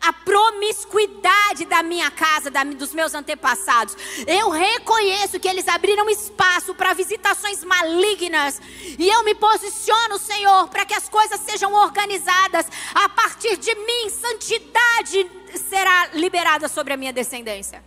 a 0.00 0.12
promiscuidade 0.12 1.66
da 1.66 1.82
minha 1.82 2.10
casa, 2.10 2.50
da, 2.50 2.64
dos 2.64 2.94
meus 2.94 3.14
antepassados. 3.14 3.96
Eu 4.26 4.48
reconheço 4.48 5.38
que 5.38 5.46
eles 5.46 5.68
abriram 5.68 6.08
espaço 6.08 6.74
para 6.74 6.94
visitações 6.94 7.62
malignas. 7.62 8.60
E 8.98 9.08
eu 9.08 9.22
me 9.24 9.34
posiciono, 9.34 10.18
Senhor, 10.18 10.68
para 10.68 10.86
que 10.86 10.94
as 10.94 11.08
coisas 11.08 11.40
sejam 11.40 11.74
organizadas. 11.74 12.66
A 12.94 13.08
partir 13.10 13.58
de 13.58 13.74
mim, 13.74 14.08
santidade 14.08 15.30
será 15.68 16.08
liberada 16.14 16.66
sobre 16.68 16.94
a 16.94 16.96
minha 16.96 17.12
descendência. 17.12 17.84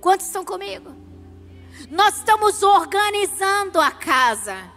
Quantos 0.00 0.26
estão 0.26 0.44
comigo? 0.44 0.94
Nós 1.90 2.18
estamos 2.18 2.62
organizando 2.62 3.80
a 3.80 3.90
casa. 3.90 4.70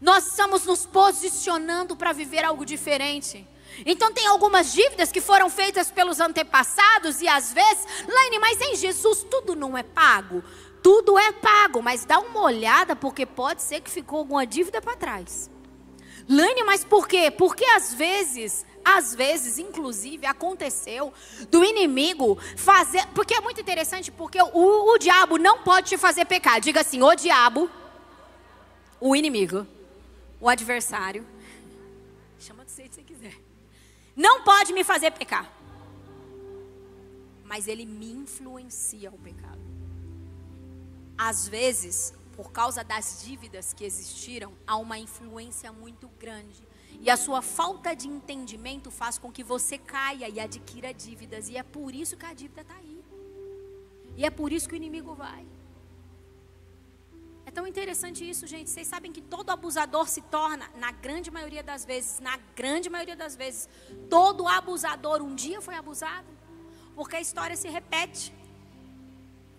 Nós 0.00 0.26
estamos 0.26 0.64
nos 0.64 0.86
posicionando 0.86 1.96
para 1.96 2.12
viver 2.12 2.44
algo 2.44 2.64
diferente. 2.64 3.46
Então 3.84 4.12
tem 4.12 4.26
algumas 4.26 4.72
dívidas 4.72 5.10
que 5.10 5.20
foram 5.20 5.50
feitas 5.50 5.90
pelos 5.90 6.20
antepassados 6.20 7.20
e 7.20 7.28
às 7.28 7.52
vezes, 7.52 7.86
Laine, 8.06 8.38
mas 8.38 8.60
em 8.60 8.76
Jesus 8.76 9.26
tudo 9.30 9.54
não 9.54 9.76
é 9.76 9.82
pago. 9.82 10.42
Tudo 10.82 11.18
é 11.18 11.32
pago, 11.32 11.82
mas 11.82 12.04
dá 12.04 12.18
uma 12.18 12.42
olhada 12.42 12.94
porque 12.94 13.24
pode 13.24 13.62
ser 13.62 13.80
que 13.80 13.90
ficou 13.90 14.18
alguma 14.18 14.46
dívida 14.46 14.82
para 14.82 14.96
trás. 14.96 15.50
Laine, 16.28 16.62
mas 16.64 16.84
por 16.84 17.08
quê? 17.08 17.30
Porque 17.30 17.64
às 17.64 17.92
vezes, 17.92 18.64
às 18.84 19.14
vezes, 19.14 19.58
inclusive, 19.58 20.26
aconteceu 20.26 21.12
do 21.50 21.64
inimigo 21.64 22.38
fazer. 22.56 23.06
Porque 23.14 23.34
é 23.34 23.40
muito 23.40 23.60
interessante, 23.60 24.10
porque 24.10 24.38
o, 24.40 24.92
o 24.92 24.98
diabo 24.98 25.38
não 25.38 25.58
pode 25.58 25.88
te 25.88 25.98
fazer 25.98 26.24
pecar. 26.24 26.60
Diga 26.60 26.80
assim: 26.80 27.02
o 27.02 27.14
diabo, 27.14 27.70
o 29.00 29.14
inimigo, 29.16 29.66
o 30.40 30.48
adversário, 30.48 31.26
não 34.16 34.42
pode 34.42 34.72
me 34.72 34.84
fazer 34.84 35.10
pecar. 35.10 35.50
Mas 37.44 37.68
ele 37.68 37.84
me 37.84 38.12
influencia 38.12 39.10
ao 39.10 39.18
pecado. 39.18 39.60
Às 41.16 41.46
vezes, 41.46 42.14
por 42.36 42.50
causa 42.52 42.82
das 42.82 43.22
dívidas 43.24 43.72
que 43.72 43.84
existiram, 43.84 44.52
há 44.66 44.76
uma 44.76 44.98
influência 44.98 45.72
muito 45.72 46.08
grande. 46.18 46.66
E 47.00 47.10
a 47.10 47.16
sua 47.16 47.42
falta 47.42 47.94
de 47.94 48.08
entendimento 48.08 48.90
faz 48.90 49.18
com 49.18 49.30
que 49.30 49.44
você 49.44 49.76
caia 49.76 50.28
e 50.28 50.40
adquira 50.40 50.92
dívidas. 50.94 51.48
E 51.48 51.56
é 51.56 51.62
por 51.62 51.94
isso 51.94 52.16
que 52.16 52.26
a 52.26 52.32
dívida 52.32 52.62
está 52.62 52.74
aí. 52.74 53.04
E 54.16 54.24
é 54.24 54.30
por 54.30 54.52
isso 54.52 54.68
que 54.68 54.74
o 54.74 54.76
inimigo 54.76 55.14
vai 55.14 55.44
tão 57.54 57.66
interessante 57.66 58.28
isso, 58.28 58.46
gente. 58.46 58.68
Vocês 58.68 58.86
sabem 58.86 59.12
que 59.12 59.20
todo 59.20 59.50
abusador 59.50 60.08
se 60.08 60.20
torna, 60.22 60.68
na 60.76 60.90
grande 60.90 61.30
maioria 61.30 61.62
das 61.62 61.84
vezes, 61.84 62.18
na 62.18 62.36
grande 62.56 62.90
maioria 62.90 63.14
das 63.14 63.36
vezes, 63.36 63.68
todo 64.10 64.46
abusador 64.46 65.22
um 65.22 65.34
dia 65.34 65.60
foi 65.60 65.76
abusado. 65.76 66.26
Porque 66.96 67.16
a 67.16 67.20
história 67.20 67.56
se 67.56 67.68
repete. 67.68 68.34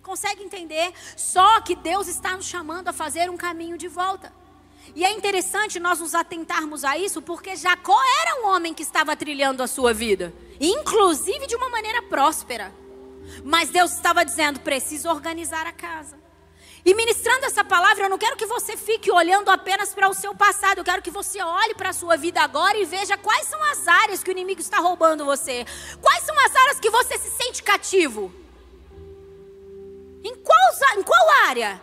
Consegue 0.02 0.44
entender? 0.44 0.92
Só 1.16 1.60
que 1.62 1.74
Deus 1.74 2.06
está 2.06 2.36
nos 2.36 2.46
chamando 2.46 2.88
a 2.88 2.92
fazer 2.92 3.30
um 3.30 3.36
caminho 3.36 3.76
de 3.76 3.88
volta. 3.88 4.32
E 4.94 5.04
é 5.04 5.10
interessante 5.10 5.80
nós 5.80 5.98
nos 5.98 6.14
atentarmos 6.14 6.84
a 6.84 6.96
isso, 6.96 7.20
porque 7.20 7.56
Jacó 7.56 7.98
era 8.22 8.40
um 8.40 8.46
homem 8.54 8.72
que 8.72 8.84
estava 8.84 9.16
trilhando 9.16 9.62
a 9.62 9.66
sua 9.66 9.92
vida, 9.92 10.32
inclusive 10.60 11.46
de 11.48 11.56
uma 11.56 11.68
maneira 11.70 12.02
próspera. 12.02 12.72
Mas 13.42 13.70
Deus 13.70 13.92
estava 13.92 14.24
dizendo: 14.24 14.60
preciso 14.60 15.08
organizar 15.08 15.66
a 15.66 15.72
casa. 15.72 16.25
E 16.86 16.94
ministrando 16.94 17.44
essa 17.44 17.64
palavra, 17.64 18.04
eu 18.04 18.08
não 18.08 18.16
quero 18.16 18.36
que 18.36 18.46
você 18.46 18.76
fique 18.76 19.10
olhando 19.10 19.48
apenas 19.48 19.92
para 19.92 20.08
o 20.08 20.14
seu 20.14 20.32
passado, 20.36 20.78
eu 20.78 20.84
quero 20.84 21.02
que 21.02 21.10
você 21.10 21.42
olhe 21.42 21.74
para 21.74 21.88
a 21.88 21.92
sua 21.92 22.16
vida 22.16 22.40
agora 22.40 22.78
e 22.78 22.84
veja 22.84 23.16
quais 23.16 23.48
são 23.48 23.60
as 23.64 23.88
áreas 23.88 24.22
que 24.22 24.30
o 24.30 24.36
inimigo 24.36 24.60
está 24.60 24.78
roubando 24.78 25.24
você. 25.24 25.66
Quais 26.00 26.22
são 26.22 26.38
as 26.44 26.54
áreas 26.54 26.78
que 26.78 26.88
você 26.88 27.18
se 27.18 27.28
sente 27.30 27.60
cativo? 27.60 28.32
Em 30.22 30.36
qual, 30.36 30.96
em 30.96 31.02
qual 31.02 31.30
área? 31.48 31.82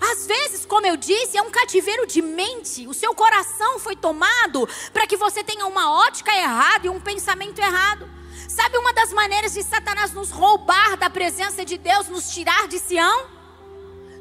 Às 0.00 0.26
vezes, 0.26 0.66
como 0.66 0.84
eu 0.84 0.96
disse, 0.96 1.38
é 1.38 1.42
um 1.42 1.50
cativeiro 1.52 2.04
de 2.04 2.20
mente. 2.20 2.88
O 2.88 2.94
seu 2.94 3.14
coração 3.14 3.78
foi 3.78 3.94
tomado 3.94 4.68
para 4.92 5.06
que 5.06 5.16
você 5.16 5.44
tenha 5.44 5.64
uma 5.64 5.92
ótica 6.08 6.34
errada 6.34 6.88
e 6.88 6.90
um 6.90 7.00
pensamento 7.00 7.60
errado. 7.60 8.10
Sabe 8.48 8.78
uma 8.78 8.92
das 8.92 9.12
maneiras 9.12 9.54
de 9.54 9.62
Satanás 9.62 10.12
nos 10.12 10.32
roubar 10.32 10.96
da 10.96 11.08
presença 11.08 11.64
de 11.64 11.78
Deus, 11.78 12.08
nos 12.08 12.34
tirar 12.34 12.66
de 12.66 12.80
Sião? 12.80 13.33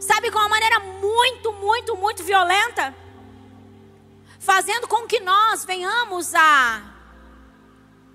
Sabe, 0.03 0.29
com 0.29 0.39
uma 0.39 0.49
maneira 0.49 0.79
muito, 0.79 1.51
muito, 1.53 1.95
muito 1.95 2.23
violenta, 2.23 2.95
fazendo 4.39 4.87
com 4.87 5.07
que 5.07 5.19
nós 5.19 5.65
venhamos 5.65 6.35
a 6.35 6.83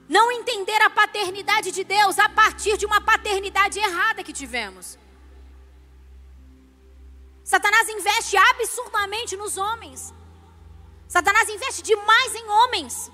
não 0.08 0.30
entender 0.30 0.80
a 0.82 0.90
paternidade 0.90 1.70
de 1.70 1.84
Deus 1.84 2.18
a 2.18 2.28
partir 2.28 2.76
de 2.76 2.86
uma 2.86 3.00
paternidade 3.00 3.78
errada 3.78 4.22
que 4.22 4.32
tivemos. 4.32 4.98
Satanás 7.42 7.88
investe 7.88 8.36
absurdamente 8.36 9.36
nos 9.36 9.56
homens. 9.56 10.12
Satanás 11.08 11.48
investe 11.48 11.82
demais 11.82 12.34
em 12.34 12.46
homens. 12.46 13.10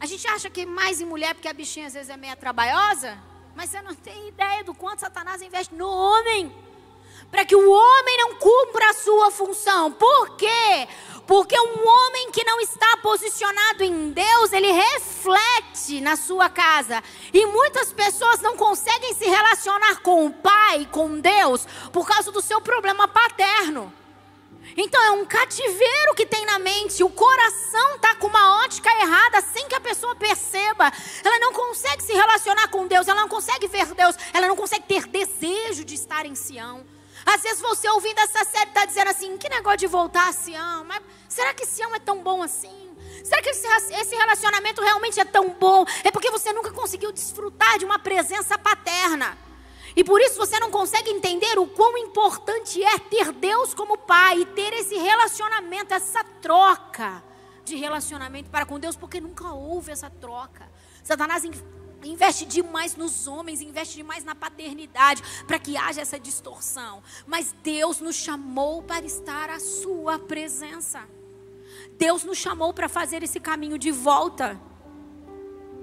A 0.00 0.06
gente 0.06 0.26
acha 0.26 0.50
que 0.50 0.66
mais 0.66 1.00
em 1.00 1.06
mulher 1.06 1.34
porque 1.34 1.48
a 1.48 1.52
bichinha 1.52 1.86
às 1.86 1.94
vezes 1.94 2.10
é 2.10 2.16
meia 2.16 2.36
trabalhosa, 2.36 3.16
mas 3.54 3.70
você 3.70 3.80
não 3.80 3.94
tem 3.94 4.28
ideia 4.28 4.64
do 4.64 4.74
quanto 4.74 5.00
Satanás 5.00 5.40
investe 5.40 5.72
no 5.74 5.88
homem 5.88 6.52
para 7.30 7.44
que 7.44 7.56
o 7.56 7.70
homem 7.70 8.18
não 8.18 8.34
cumpra 8.36 8.90
a 8.90 8.94
sua 8.94 9.30
função. 9.30 9.92
Por 9.92 10.36
quê? 10.36 10.88
Porque 11.26 11.58
um 11.58 11.88
homem 11.88 12.30
que 12.30 12.44
não 12.44 12.60
está 12.60 12.96
posicionado 12.98 13.82
em 13.82 14.10
Deus, 14.10 14.52
ele 14.52 14.70
reflete 14.70 16.00
na 16.00 16.16
sua 16.16 16.48
casa. 16.48 17.02
E 17.32 17.44
muitas 17.46 17.92
pessoas 17.92 18.40
não 18.40 18.56
conseguem 18.56 19.12
se 19.12 19.24
relacionar 19.24 20.00
com 20.02 20.26
o 20.26 20.32
pai, 20.32 20.88
com 20.90 21.18
Deus, 21.18 21.66
por 21.92 22.06
causa 22.06 22.30
do 22.30 22.40
seu 22.40 22.60
problema 22.60 23.08
paterno. 23.08 23.92
Então 24.76 25.02
é 25.02 25.10
um 25.10 25.24
cativeiro 25.24 26.14
que 26.14 26.26
tem 26.26 26.44
na 26.46 26.58
mente. 26.58 27.02
O 27.02 27.10
coração 27.10 27.96
está 27.96 28.14
com 28.14 28.28
uma 28.28 28.64
ótica 28.64 28.90
errada 29.00 29.40
sem 29.40 29.66
que 29.68 29.74
a 29.74 29.80
pessoa 29.80 30.14
perceba. 30.14 30.92
Ela 31.24 31.38
não 31.38 31.52
consegue 31.52 32.02
se 32.02 32.12
relacionar 32.12 32.68
com 32.68 32.86
Deus, 32.86 33.08
ela 33.08 33.22
não 33.22 33.28
consegue 33.28 33.66
ver 33.66 33.86
Deus, 33.94 34.16
ela 34.32 34.46
não 34.46 34.56
consegue 34.56 34.86
ter 34.86 35.06
desejo 35.06 35.84
de 35.84 35.94
estar 35.94 36.24
em 36.24 36.34
Sião. 36.34 36.95
Às 37.26 37.42
vezes 37.42 37.60
você 37.60 37.88
ouvindo 37.90 38.18
essa 38.20 38.44
série 38.44 38.70
está 38.70 38.84
dizendo 38.84 39.10
assim: 39.10 39.36
que 39.36 39.48
negócio 39.48 39.78
de 39.78 39.86
voltar 39.88 40.28
a 40.28 40.32
Sião? 40.32 40.84
Mas 40.84 41.02
será 41.28 41.52
que 41.52 41.66
Sião 41.66 41.92
é 41.94 41.98
tão 41.98 42.22
bom 42.22 42.40
assim? 42.40 42.96
Será 43.24 43.42
que 43.42 43.50
esse 43.50 44.14
relacionamento 44.14 44.80
realmente 44.80 45.18
é 45.18 45.24
tão 45.24 45.50
bom? 45.50 45.84
É 46.04 46.12
porque 46.12 46.30
você 46.30 46.52
nunca 46.52 46.70
conseguiu 46.70 47.10
desfrutar 47.10 47.78
de 47.78 47.84
uma 47.84 47.98
presença 47.98 48.56
paterna. 48.56 49.36
E 49.96 50.04
por 50.04 50.20
isso 50.20 50.36
você 50.36 50.60
não 50.60 50.70
consegue 50.70 51.10
entender 51.10 51.58
o 51.58 51.66
quão 51.66 51.96
importante 51.98 52.82
é 52.84 52.98
ter 52.98 53.32
Deus 53.32 53.74
como 53.74 53.98
Pai 53.98 54.40
e 54.40 54.46
ter 54.46 54.72
esse 54.74 54.94
relacionamento, 54.94 55.94
essa 55.94 56.22
troca 56.40 57.24
de 57.64 57.74
relacionamento 57.74 58.48
para 58.50 58.64
com 58.66 58.78
Deus, 58.78 58.94
porque 58.94 59.20
nunca 59.20 59.48
houve 59.52 59.90
essa 59.90 60.08
troca. 60.08 60.70
Satanás 61.02 61.44
Investe 62.06 62.44
demais 62.44 62.96
nos 62.96 63.26
homens, 63.26 63.60
investe 63.60 63.96
demais 63.96 64.24
na 64.24 64.34
paternidade, 64.34 65.22
para 65.46 65.58
que 65.58 65.76
haja 65.76 66.00
essa 66.00 66.18
distorção. 66.18 67.02
Mas 67.26 67.54
Deus 67.62 68.00
nos 68.00 68.16
chamou 68.16 68.82
para 68.82 69.04
estar 69.04 69.50
à 69.50 69.60
Sua 69.60 70.18
presença. 70.18 71.06
Deus 71.98 72.24
nos 72.24 72.38
chamou 72.38 72.72
para 72.72 72.88
fazer 72.88 73.22
esse 73.22 73.40
caminho 73.40 73.78
de 73.78 73.90
volta. 73.90 74.60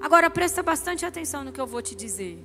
Agora 0.02 0.30
presta 0.30 0.62
bastante 0.62 1.06
atenção 1.06 1.44
no 1.44 1.52
que 1.52 1.62
eu 1.62 1.68
vou 1.68 1.82
te 1.82 1.96
dizer. 1.96 2.44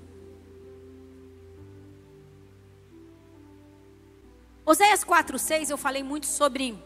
Oséias 4.64 5.02
4,6 5.02 5.70
eu 5.70 5.78
falei 5.78 6.02
muito 6.02 6.26
sobre 6.26 6.78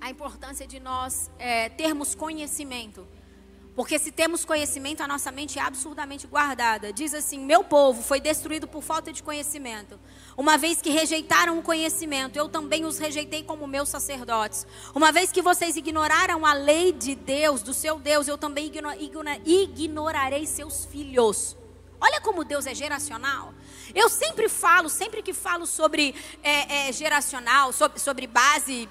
a 0.00 0.10
importância 0.10 0.66
de 0.66 0.80
nós 0.80 1.30
é, 1.38 1.68
termos 1.68 2.14
conhecimento. 2.14 3.06
Porque 3.76 3.98
se 3.98 4.10
temos 4.10 4.42
conhecimento, 4.42 5.02
a 5.02 5.06
nossa 5.06 5.30
mente 5.30 5.58
é 5.58 5.62
absurdamente 5.62 6.26
guardada. 6.26 6.94
Diz 6.94 7.12
assim: 7.12 7.38
Meu 7.38 7.62
povo 7.62 8.02
foi 8.02 8.18
destruído 8.18 8.66
por 8.66 8.82
falta 8.82 9.12
de 9.12 9.22
conhecimento. 9.22 10.00
Uma 10.34 10.56
vez 10.56 10.80
que 10.80 10.88
rejeitaram 10.88 11.58
o 11.58 11.62
conhecimento, 11.62 12.38
eu 12.38 12.48
também 12.48 12.86
os 12.86 12.98
rejeitei 12.98 13.42
como 13.42 13.66
meus 13.66 13.90
sacerdotes. 13.90 14.66
Uma 14.94 15.12
vez 15.12 15.30
que 15.30 15.42
vocês 15.42 15.76
ignoraram 15.76 16.46
a 16.46 16.54
lei 16.54 16.90
de 16.90 17.14
Deus, 17.14 17.62
do 17.62 17.74
seu 17.74 17.98
Deus, 17.98 18.26
eu 18.26 18.38
também 18.38 18.72
ignorarei 19.44 20.46
seus 20.46 20.86
filhos. 20.86 21.54
Olha 22.00 22.20
como 22.20 22.44
Deus 22.44 22.66
é 22.66 22.74
geracional. 22.74 23.52
Eu 23.94 24.08
sempre 24.08 24.48
falo, 24.48 24.88
sempre 24.88 25.22
que 25.22 25.32
falo 25.32 25.66
sobre 25.66 26.14
é, 26.42 26.88
é, 26.88 26.92
geracional, 26.92 27.72
sobre, 27.72 27.98
sobre 27.98 28.26
base 28.26 28.88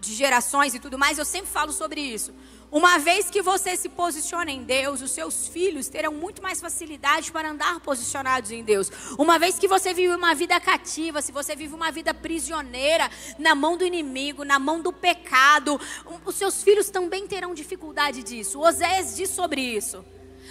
de 0.00 0.14
gerações 0.14 0.74
e 0.74 0.78
tudo 0.78 0.98
mais, 0.98 1.18
eu 1.18 1.24
sempre 1.24 1.50
falo 1.50 1.72
sobre 1.72 2.00
isso. 2.00 2.34
Uma 2.70 2.98
vez 2.98 3.30
que 3.30 3.40
você 3.40 3.76
se 3.76 3.88
posiciona 3.88 4.50
em 4.50 4.64
Deus, 4.64 5.00
os 5.00 5.12
seus 5.12 5.46
filhos 5.46 5.88
terão 5.88 6.12
muito 6.12 6.42
mais 6.42 6.60
facilidade 6.60 7.30
para 7.30 7.50
andar 7.50 7.78
posicionados 7.80 8.50
em 8.50 8.64
Deus. 8.64 8.90
Uma 9.16 9.38
vez 9.38 9.58
que 9.58 9.68
você 9.68 9.94
vive 9.94 10.14
uma 10.14 10.34
vida 10.34 10.58
cativa, 10.58 11.22
se 11.22 11.30
você 11.30 11.54
vive 11.54 11.74
uma 11.74 11.92
vida 11.92 12.12
prisioneira 12.12 13.08
na 13.38 13.54
mão 13.54 13.76
do 13.76 13.84
inimigo, 13.84 14.44
na 14.44 14.58
mão 14.58 14.80
do 14.80 14.92
pecado, 14.92 15.80
os 16.24 16.34
seus 16.34 16.62
filhos 16.62 16.90
também 16.90 17.26
terão 17.26 17.54
dificuldade 17.54 18.22
disso. 18.22 18.60
Osés 18.60 19.16
diz 19.16 19.30
sobre 19.30 19.60
isso. 19.60 20.04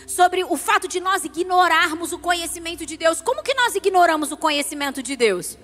Sobre 0.07 0.43
o 0.43 0.55
fato 0.55 0.87
de 0.87 0.99
nós 0.99 1.23
ignorarmos 1.25 2.13
o 2.13 2.19
conhecimento 2.19 2.85
de 2.85 2.95
Deus. 2.95 3.21
Como 3.21 3.43
que 3.43 3.53
nós 3.53 3.75
ignoramos 3.75 4.31
o 4.31 4.37
conhecimento 4.37 5.03
de 5.03 5.15
Deus? 5.15 5.57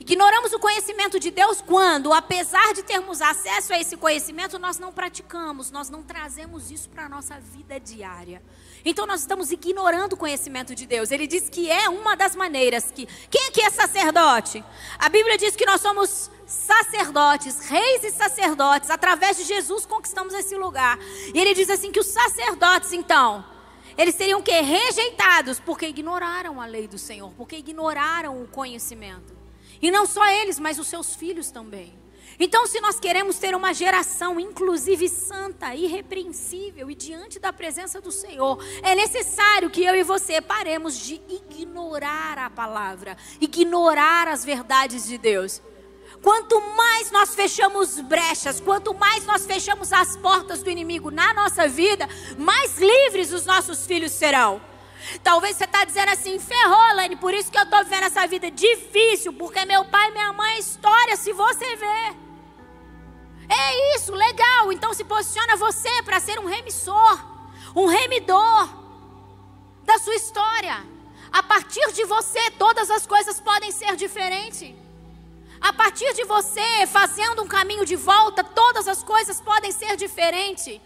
Ignoramos 0.00 0.52
o 0.52 0.58
conhecimento 0.58 1.18
de 1.18 1.30
Deus 1.30 1.60
quando, 1.60 2.12
apesar 2.12 2.72
de 2.74 2.82
termos 2.82 3.20
acesso 3.20 3.72
a 3.72 3.80
esse 3.80 3.96
conhecimento, 3.96 4.58
nós 4.58 4.78
não 4.78 4.92
praticamos, 4.92 5.70
nós 5.70 5.90
não 5.90 6.02
trazemos 6.02 6.70
isso 6.70 6.88
para 6.88 7.06
a 7.06 7.08
nossa 7.08 7.38
vida 7.40 7.78
diária. 7.80 8.42
Então 8.84 9.06
nós 9.06 9.20
estamos 9.20 9.50
ignorando 9.50 10.12
o 10.12 10.16
conhecimento 10.16 10.74
de 10.74 10.86
Deus. 10.86 11.10
Ele 11.10 11.26
diz 11.26 11.48
que 11.48 11.70
é 11.70 11.88
uma 11.88 12.14
das 12.14 12.36
maneiras 12.36 12.90
que. 12.90 13.06
Quem 13.30 13.48
aqui 13.48 13.60
é 13.62 13.70
sacerdote? 13.70 14.64
A 14.98 15.08
Bíblia 15.08 15.36
diz 15.36 15.56
que 15.56 15.66
nós 15.66 15.80
somos 15.80 16.30
sacerdotes, 16.46 17.68
reis 17.68 18.04
e 18.04 18.10
sacerdotes. 18.10 18.90
Através 18.90 19.36
de 19.36 19.44
Jesus 19.44 19.84
conquistamos 19.84 20.32
esse 20.34 20.56
lugar. 20.56 20.98
E 21.34 21.38
ele 21.38 21.52
diz 21.52 21.68
assim 21.68 21.90
que 21.90 22.00
os 22.00 22.06
sacerdotes, 22.06 22.92
então, 22.92 23.44
eles 23.98 24.14
seriam 24.14 24.40
que 24.42 24.60
rejeitados 24.60 25.58
porque 25.58 25.86
ignoraram 25.88 26.60
a 26.60 26.66
lei 26.66 26.86
do 26.86 26.98
Senhor, 26.98 27.32
porque 27.36 27.56
ignoraram 27.56 28.42
o 28.42 28.46
conhecimento. 28.46 29.35
E 29.80 29.90
não 29.90 30.06
só 30.06 30.26
eles, 30.26 30.58
mas 30.58 30.78
os 30.78 30.86
seus 30.86 31.14
filhos 31.14 31.50
também. 31.50 31.94
Então, 32.38 32.66
se 32.66 32.80
nós 32.80 33.00
queremos 33.00 33.38
ter 33.38 33.54
uma 33.54 33.72
geração, 33.72 34.38
inclusive 34.38 35.08
santa, 35.08 35.74
irrepreensível 35.74 36.90
e 36.90 36.94
diante 36.94 37.38
da 37.38 37.52
presença 37.52 38.00
do 38.00 38.12
Senhor, 38.12 38.62
é 38.82 38.94
necessário 38.94 39.70
que 39.70 39.82
eu 39.82 39.94
e 39.94 40.02
você 40.02 40.40
paremos 40.40 40.98
de 40.98 41.14
ignorar 41.28 42.38
a 42.38 42.50
palavra, 42.50 43.16
ignorar 43.40 44.28
as 44.28 44.44
verdades 44.44 45.06
de 45.06 45.16
Deus. 45.16 45.62
Quanto 46.22 46.60
mais 46.76 47.10
nós 47.10 47.34
fechamos 47.34 48.00
brechas, 48.00 48.60
quanto 48.60 48.92
mais 48.94 49.24
nós 49.24 49.46
fechamos 49.46 49.92
as 49.92 50.16
portas 50.16 50.62
do 50.62 50.70
inimigo 50.70 51.10
na 51.10 51.32
nossa 51.32 51.66
vida, 51.68 52.08
mais 52.36 52.78
livres 52.78 53.32
os 53.32 53.46
nossos 53.46 53.86
filhos 53.86 54.12
serão. 54.12 54.60
Talvez 55.22 55.56
você 55.56 55.64
está 55.64 55.84
dizendo 55.84 56.10
assim, 56.10 56.38
ferrou, 56.38 56.94
Lane, 56.96 57.16
por 57.16 57.32
isso 57.32 57.50
que 57.50 57.58
eu 57.58 57.62
estou 57.62 57.82
vivendo 57.84 58.04
essa 58.04 58.26
vida 58.26 58.50
difícil, 58.50 59.32
porque 59.32 59.64
meu 59.64 59.84
pai 59.84 60.08
e 60.08 60.12
minha 60.12 60.32
mãe 60.32 60.54
é 60.54 60.58
história, 60.58 61.16
se 61.16 61.32
você 61.32 61.76
vê. 61.76 62.16
É 63.48 63.96
isso, 63.96 64.12
legal. 64.12 64.72
Então 64.72 64.92
se 64.92 65.04
posiciona 65.04 65.56
você 65.56 66.02
para 66.02 66.20
ser 66.20 66.38
um 66.38 66.46
remissor, 66.46 67.20
um 67.74 67.86
remidor 67.86 68.68
da 69.84 69.98
sua 69.98 70.14
história. 70.14 70.84
A 71.32 71.42
partir 71.42 71.92
de 71.92 72.04
você, 72.04 72.50
todas 72.52 72.90
as 72.90 73.06
coisas 73.06 73.40
podem 73.40 73.70
ser 73.70 73.94
diferentes. 73.96 74.74
A 75.60 75.72
partir 75.72 76.12
de 76.14 76.24
você, 76.24 76.86
fazendo 76.86 77.42
um 77.42 77.48
caminho 77.48 77.84
de 77.84 77.96
volta, 77.96 78.42
todas 78.44 78.86
as 78.88 79.02
coisas 79.02 79.40
podem 79.40 79.72
ser 79.72 79.96
diferentes. 79.96 80.80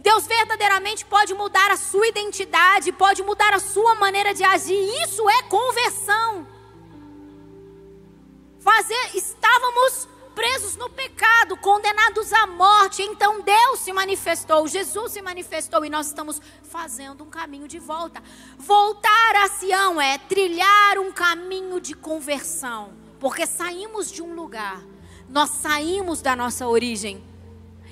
Deus 0.00 0.26
verdadeiramente 0.26 1.04
pode 1.04 1.34
mudar 1.34 1.70
a 1.70 1.76
sua 1.76 2.06
identidade, 2.08 2.92
pode 2.92 3.22
mudar 3.22 3.54
a 3.54 3.58
sua 3.58 3.94
maneira 3.94 4.34
de 4.34 4.44
agir. 4.44 4.78
Isso 5.02 5.28
é 5.28 5.42
conversão. 5.42 6.46
Fazer, 8.58 9.16
estávamos 9.16 10.08
presos 10.34 10.76
no 10.76 10.90
pecado, 10.90 11.56
condenados 11.56 12.32
à 12.32 12.46
morte. 12.46 13.02
Então 13.02 13.40
Deus 13.40 13.80
se 13.80 13.92
manifestou, 13.92 14.66
Jesus 14.66 15.12
se 15.12 15.22
manifestou 15.22 15.84
e 15.84 15.90
nós 15.90 16.08
estamos 16.08 16.40
fazendo 16.62 17.24
um 17.24 17.30
caminho 17.30 17.68
de 17.68 17.78
volta. 17.78 18.22
Voltar 18.58 19.36
a 19.44 19.48
Sião 19.48 20.00
é 20.00 20.18
trilhar 20.18 20.98
um 20.98 21.12
caminho 21.12 21.80
de 21.80 21.94
conversão, 21.94 22.92
porque 23.20 23.46
saímos 23.46 24.10
de 24.10 24.22
um 24.22 24.34
lugar, 24.34 24.82
nós 25.28 25.50
saímos 25.50 26.20
da 26.20 26.34
nossa 26.34 26.66
origem 26.66 27.22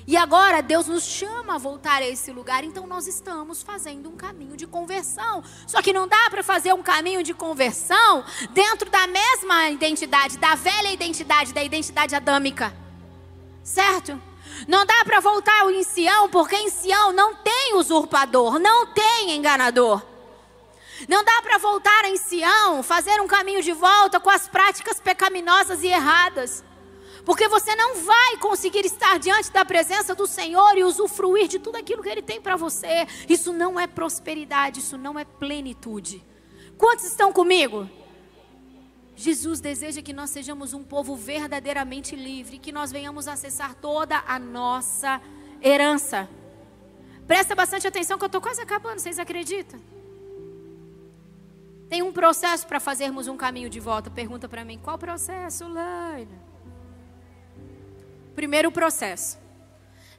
e 0.05 0.17
agora 0.17 0.61
Deus 0.61 0.87
nos 0.87 1.03
chama 1.03 1.55
a 1.55 1.57
voltar 1.57 2.01
a 2.01 2.07
esse 2.07 2.31
lugar, 2.31 2.63
então 2.63 2.85
nós 2.85 3.07
estamos 3.07 3.63
fazendo 3.63 4.09
um 4.09 4.17
caminho 4.17 4.57
de 4.57 4.67
conversão. 4.67 5.43
Só 5.65 5.81
que 5.81 5.93
não 5.93 6.07
dá 6.07 6.29
para 6.29 6.43
fazer 6.43 6.73
um 6.73 6.83
caminho 6.83 7.23
de 7.23 7.33
conversão 7.33 8.23
dentro 8.51 8.89
da 8.89 9.07
mesma 9.07 9.69
identidade, 9.69 10.37
da 10.37 10.55
velha 10.55 10.91
identidade, 10.91 11.53
da 11.53 11.63
identidade 11.63 12.15
adâmica. 12.15 12.75
Certo? 13.63 14.21
Não 14.67 14.85
dá 14.85 15.05
para 15.05 15.21
voltar 15.21 15.69
em 15.71 15.83
Sião, 15.83 16.29
porque 16.29 16.55
em 16.55 16.69
Sião 16.69 17.13
não 17.13 17.35
tem 17.35 17.75
usurpador, 17.75 18.59
não 18.59 18.87
tem 18.87 19.31
enganador. 19.31 20.01
Não 21.07 21.23
dá 21.23 21.41
para 21.41 21.57
voltar 21.57 22.05
em 22.05 22.17
Sião, 22.17 22.83
fazer 22.83 23.19
um 23.21 23.27
caminho 23.27 23.61
de 23.61 23.71
volta 23.71 24.19
com 24.19 24.29
as 24.29 24.47
práticas 24.47 24.99
pecaminosas 24.99 25.81
e 25.81 25.87
erradas. 25.87 26.63
Porque 27.25 27.47
você 27.47 27.75
não 27.75 27.95
vai 27.95 28.37
conseguir 28.37 28.85
estar 28.85 29.17
diante 29.17 29.51
da 29.51 29.63
presença 29.63 30.13
do 30.13 30.27
Senhor 30.27 30.77
e 30.77 30.83
usufruir 30.83 31.47
de 31.47 31.57
tudo 31.57 31.77
aquilo 31.77 32.03
que 32.03 32.09
Ele 32.09 32.21
tem 32.21 32.41
para 32.41 32.55
você. 32.55 33.07
Isso 33.29 33.53
não 33.53 33.79
é 33.79 33.87
prosperidade, 33.87 34.79
isso 34.79 34.97
não 34.97 35.17
é 35.17 35.23
plenitude. 35.23 36.23
Quantos 36.77 37.05
estão 37.05 37.31
comigo? 37.31 37.89
Jesus 39.15 39.61
deseja 39.61 40.01
que 40.01 40.11
nós 40.11 40.31
sejamos 40.31 40.73
um 40.73 40.83
povo 40.83 41.15
verdadeiramente 41.15 42.15
livre, 42.15 42.57
que 42.57 42.71
nós 42.71 42.91
venhamos 42.91 43.27
acessar 43.27 43.75
toda 43.75 44.23
a 44.27 44.37
nossa 44.39 45.21
herança. 45.61 46.27
Presta 47.25 47.55
bastante 47.55 47.87
atenção 47.87 48.17
que 48.17 48.23
eu 48.23 48.27
estou 48.27 48.41
quase 48.41 48.61
acabando, 48.61 48.99
vocês 48.99 49.17
acreditam? 49.17 49.79
Tem 51.87 52.01
um 52.01 52.11
processo 52.11 52.65
para 52.67 52.79
fazermos 52.79 53.27
um 53.27 53.37
caminho 53.37 53.69
de 53.69 53.79
volta. 53.79 54.09
Pergunta 54.09 54.49
para 54.49 54.65
mim, 54.65 54.79
qual 54.81 54.97
processo, 54.97 55.67
Laila? 55.67 56.52
Primeiro 58.35 58.71
processo. 58.71 59.37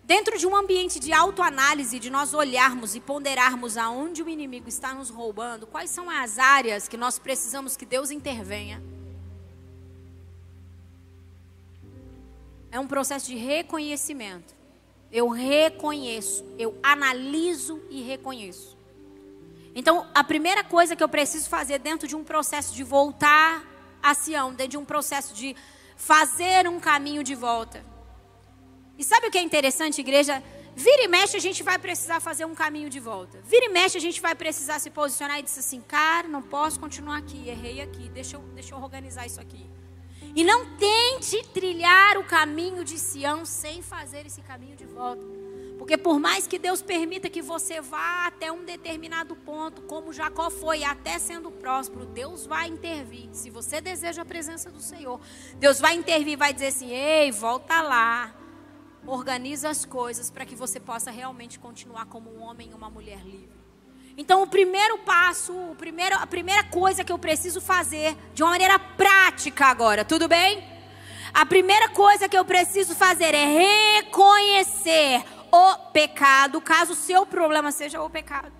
Dentro 0.04 0.38
de 0.38 0.46
um 0.46 0.54
ambiente 0.54 1.00
de 1.00 1.12
autoanálise, 1.14 1.98
de 1.98 2.10
nós 2.10 2.34
olharmos 2.34 2.94
e 2.94 3.00
ponderarmos 3.00 3.78
aonde 3.78 4.22
o 4.22 4.28
inimigo 4.28 4.68
está 4.68 4.92
nos 4.92 5.08
roubando, 5.08 5.66
quais 5.66 5.88
são 5.88 6.10
as 6.10 6.38
áreas 6.38 6.86
que 6.86 6.96
nós 6.96 7.18
precisamos 7.18 7.74
que 7.74 7.86
Deus 7.86 8.10
intervenha. 8.10 8.82
É 12.70 12.78
um 12.78 12.86
processo 12.86 13.26
de 13.26 13.36
reconhecimento. 13.36 14.54
Eu 15.10 15.28
reconheço, 15.28 16.44
eu 16.58 16.78
analiso 16.82 17.80
e 17.88 18.02
reconheço. 18.02 18.76
Então, 19.74 20.06
a 20.14 20.22
primeira 20.22 20.62
coisa 20.62 20.94
que 20.94 21.02
eu 21.02 21.08
preciso 21.08 21.48
fazer 21.48 21.78
dentro 21.78 22.06
de 22.06 22.14
um 22.14 22.22
processo 22.22 22.74
de 22.74 22.84
voltar 22.84 23.64
a 24.02 24.12
Sião, 24.12 24.52
dentro 24.52 24.72
de 24.72 24.76
um 24.76 24.84
processo 24.84 25.32
de 25.32 25.56
fazer 25.96 26.68
um 26.68 26.78
caminho 26.78 27.24
de 27.24 27.34
volta, 27.34 27.93
e 28.98 29.04
sabe 29.04 29.26
o 29.26 29.30
que 29.30 29.38
é 29.38 29.42
interessante, 29.42 30.00
igreja? 30.00 30.42
Vira 30.76 31.04
e 31.04 31.08
mexe, 31.08 31.36
a 31.36 31.40
gente 31.40 31.62
vai 31.62 31.78
precisar 31.78 32.20
fazer 32.20 32.44
um 32.44 32.54
caminho 32.54 32.90
de 32.90 32.98
volta. 32.98 33.40
Vira 33.44 33.66
e 33.66 33.68
mexe, 33.68 33.96
a 33.96 34.00
gente 34.00 34.20
vai 34.20 34.34
precisar 34.34 34.78
se 34.80 34.90
posicionar 34.90 35.38
e 35.38 35.42
dizer 35.42 35.60
assim: 35.60 35.80
cara, 35.80 36.26
não 36.26 36.42
posso 36.42 36.80
continuar 36.80 37.18
aqui, 37.18 37.48
errei 37.48 37.80
aqui, 37.80 38.08
deixa 38.08 38.36
eu, 38.36 38.40
deixa 38.54 38.74
eu 38.74 38.78
organizar 38.78 39.24
isso 39.26 39.40
aqui. 39.40 39.64
E 40.34 40.42
não 40.42 40.76
tente 40.76 41.44
trilhar 41.52 42.18
o 42.18 42.24
caminho 42.24 42.84
de 42.84 42.98
Sião 42.98 43.44
sem 43.44 43.82
fazer 43.82 44.26
esse 44.26 44.40
caminho 44.40 44.74
de 44.74 44.84
volta. 44.84 45.22
Porque 45.78 45.96
por 45.96 46.18
mais 46.18 46.46
que 46.46 46.58
Deus 46.58 46.82
permita 46.82 47.30
que 47.30 47.42
você 47.42 47.80
vá 47.80 48.26
até 48.26 48.50
um 48.50 48.64
determinado 48.64 49.36
ponto, 49.36 49.82
como 49.82 50.12
Jacó 50.12 50.50
foi, 50.50 50.82
até 50.82 51.18
sendo 51.18 51.52
próspero, 51.52 52.06
Deus 52.06 52.46
vai 52.46 52.68
intervir. 52.68 53.28
Se 53.32 53.50
você 53.50 53.80
deseja 53.80 54.22
a 54.22 54.24
presença 54.24 54.70
do 54.70 54.80
Senhor, 54.80 55.20
Deus 55.56 55.78
vai 55.78 55.94
intervir, 55.94 56.36
vai 56.36 56.52
dizer 56.52 56.68
assim: 56.68 56.90
"Ei, 56.90 57.30
volta 57.30 57.80
lá. 57.80 58.34
Organiza 59.06 59.68
as 59.68 59.84
coisas 59.84 60.30
para 60.30 60.44
que 60.44 60.54
você 60.54 60.80
possa 60.80 61.10
realmente 61.10 61.58
continuar 61.58 62.06
como 62.06 62.30
um 62.34 62.42
homem 62.42 62.70
e 62.70 62.74
uma 62.74 62.88
mulher 62.88 63.20
livre." 63.24 63.54
Então, 64.16 64.42
o 64.42 64.46
primeiro 64.46 64.98
passo, 64.98 65.52
o 65.52 65.74
primeiro, 65.74 66.16
a 66.16 66.26
primeira 66.26 66.62
coisa 66.64 67.02
que 67.02 67.12
eu 67.12 67.18
preciso 67.18 67.60
fazer, 67.60 68.16
de 68.32 68.42
uma 68.42 68.52
maneira 68.52 68.78
prática 68.78 69.66
agora, 69.66 70.04
tudo 70.04 70.28
bem? 70.28 70.64
A 71.32 71.44
primeira 71.44 71.88
coisa 71.88 72.28
que 72.28 72.38
eu 72.38 72.44
preciso 72.44 72.94
fazer 72.94 73.34
é 73.34 73.44
reconhecer 73.44 75.24
o 75.50 75.76
pecado, 75.90 76.60
caso 76.60 76.92
o 76.92 76.96
seu 76.96 77.26
problema 77.26 77.72
seja 77.72 78.00
o 78.00 78.08
pecado. 78.08 78.52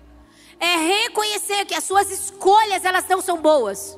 É 0.59 0.75
reconhecer 0.75 1.65
que 1.65 1.73
as 1.73 1.85
suas 1.85 2.11
escolhas 2.11 2.83
elas 2.83 3.07
não 3.07 3.21
são 3.21 3.41
boas. 3.41 3.97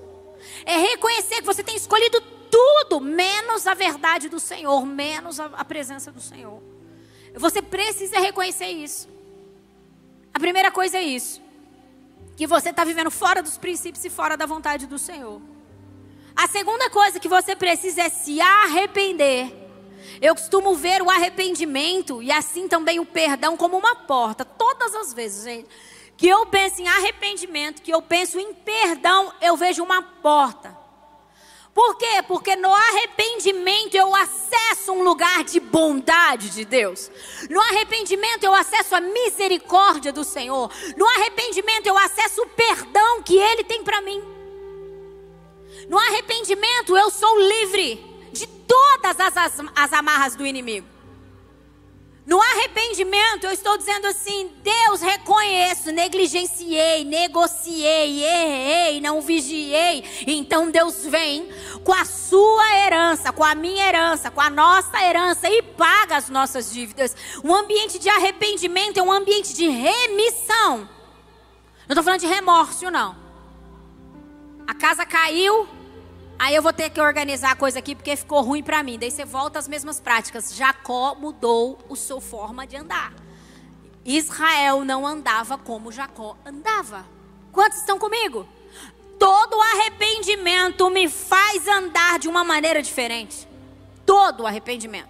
É 0.63 0.77
reconhecer 0.77 1.37
que 1.37 1.45
você 1.45 1.63
tem 1.63 1.75
escolhido 1.75 2.21
tudo 2.49 2.99
menos 2.99 3.67
a 3.67 3.73
verdade 3.73 4.29
do 4.29 4.39
Senhor, 4.39 4.85
menos 4.85 5.39
a, 5.39 5.45
a 5.45 5.65
presença 5.65 6.11
do 6.11 6.21
Senhor. 6.21 6.61
Você 7.35 7.61
precisa 7.61 8.19
reconhecer 8.19 8.67
isso. 8.67 9.07
A 10.33 10.39
primeira 10.39 10.71
coisa 10.71 10.97
é 10.97 11.03
isso 11.03 11.41
que 12.37 12.45
você 12.45 12.69
está 12.69 12.83
vivendo 12.83 13.09
fora 13.09 13.41
dos 13.41 13.57
princípios 13.57 14.05
e 14.05 14.09
fora 14.11 14.37
da 14.37 14.45
vontade 14.45 14.85
do 14.85 14.99
Senhor. 14.99 15.41
A 16.35 16.47
segunda 16.47 16.87
coisa 16.91 17.19
que 17.19 17.27
você 17.27 17.55
precisa 17.55 18.03
é 18.03 18.09
se 18.09 18.39
arrepender. 18.39 19.51
Eu 20.21 20.35
costumo 20.35 20.75
ver 20.75 21.01
o 21.01 21.09
arrependimento 21.09 22.21
e 22.21 22.31
assim 22.31 22.67
também 22.67 22.99
o 22.99 23.05
perdão 23.05 23.57
como 23.57 23.75
uma 23.75 23.95
porta. 23.95 24.45
Todas 24.45 24.93
as 24.93 25.11
vezes, 25.11 25.45
gente, 25.45 25.67
que 26.15 26.27
eu 26.27 26.45
penso 26.45 26.79
em 26.79 26.87
arrependimento, 26.87 27.81
que 27.81 27.91
eu 27.91 28.03
penso 28.03 28.39
em 28.39 28.53
perdão, 28.53 29.33
eu 29.41 29.57
vejo 29.57 29.83
uma 29.83 30.03
porta. 30.03 30.77
Por 31.78 31.95
quê? 31.95 32.23
Porque 32.28 32.55
no 32.55 32.73
arrependimento 32.73 33.93
eu 33.93 34.15
acesso 34.15 34.93
um 34.93 35.03
lugar 35.03 35.43
de 35.43 35.59
bondade 35.59 36.49
de 36.49 36.65
Deus. 36.65 37.11
No 37.51 37.61
arrependimento 37.61 38.43
eu 38.43 38.51
acesso 38.51 38.95
a 38.95 38.99
misericórdia 38.99 40.11
do 40.11 40.23
Senhor. 40.23 40.71
No 40.97 41.07
arrependimento 41.07 41.86
eu 41.86 41.95
acesso 41.95 42.41
o 42.41 42.49
perdão 42.49 43.21
que 43.21 43.38
Ele 43.38 43.63
tem 43.63 43.84
para 43.84 44.01
mim. 44.01 44.23
No 45.88 45.99
arrependimento 45.99 46.97
eu 46.97 47.11
sou 47.11 47.39
livre 47.47 48.03
de 48.34 48.47
todas 48.47 49.19
as, 49.19 49.38
as, 49.38 49.59
as 49.75 49.93
amarras 49.93 50.36
do 50.36 50.47
inimigo. 50.47 50.96
No 52.28 52.41
arrependimento, 52.41 53.45
eu 53.45 53.51
estou 53.51 53.78
dizendo 53.78 54.05
assim: 54.05 54.51
Deus, 54.61 54.99
reconheço, 54.99 55.93
negligenciei, 55.93 57.05
negociei, 57.05 58.21
errei, 58.21 58.99
não 58.99 59.21
vigiei. 59.21 60.03
Então 60.28 60.69
Deus 60.69 61.05
vem 61.05 61.47
com 61.86 61.93
a 61.93 62.03
sua 62.03 62.80
herança, 62.80 63.32
com 63.32 63.45
a 63.45 63.55
minha 63.55 63.88
herança, 63.88 64.30
com 64.30 64.41
a 64.41 64.49
nossa 64.49 65.01
herança 65.01 65.49
e 65.49 65.61
paga 65.61 66.17
as 66.17 66.28
nossas 66.28 66.69
dívidas. 66.69 67.15
Um 67.45 67.55
ambiente 67.55 67.97
de 67.97 68.09
arrependimento 68.09 68.97
é 68.97 69.01
um 69.01 69.11
ambiente 69.11 69.53
de 69.53 69.69
remissão. 69.69 70.80
Não 70.80 71.93
estou 71.93 72.03
falando 72.03 72.19
de 72.19 72.28
remorso, 72.28 72.91
não. 72.91 73.15
A 74.67 74.73
casa 74.73 75.05
caiu, 75.05 75.65
Aí 76.39 76.53
eu 76.53 76.61
vou 76.61 76.71
ter 76.71 76.91
que 76.91 77.01
organizar 77.01 77.51
a 77.51 77.55
coisa 77.55 77.79
aqui 77.79 77.95
porque 77.95 78.15
ficou 78.15 78.41
ruim 78.41 78.61
para 78.61 78.83
mim. 78.83 78.99
Daí 78.99 79.09
você 79.09 79.25
volta 79.25 79.57
às 79.57 79.67
mesmas 79.67 79.99
práticas. 79.99 80.53
Jacó 80.55 81.15
mudou 81.15 81.79
a 81.89 81.95
sua 81.95 82.21
forma 82.21 82.67
de 82.67 82.75
andar. 82.75 83.13
Israel 84.05 84.85
não 84.85 85.05
andava 85.05 85.57
como 85.57 85.91
Jacó 85.91 86.38
andava. 86.45 87.05
Quantos 87.51 87.79
estão 87.79 87.97
comigo? 87.97 88.47
Todo 89.17 89.59
arrependimento 89.59 90.89
me 90.91 91.09
faz 91.09 91.67
andar 91.67 92.19
de 92.19 92.27
uma 92.27 92.43
maneira 92.43 92.83
diferente. 92.83 93.47
Todo 94.05 94.45
arrependimento. 94.45 95.09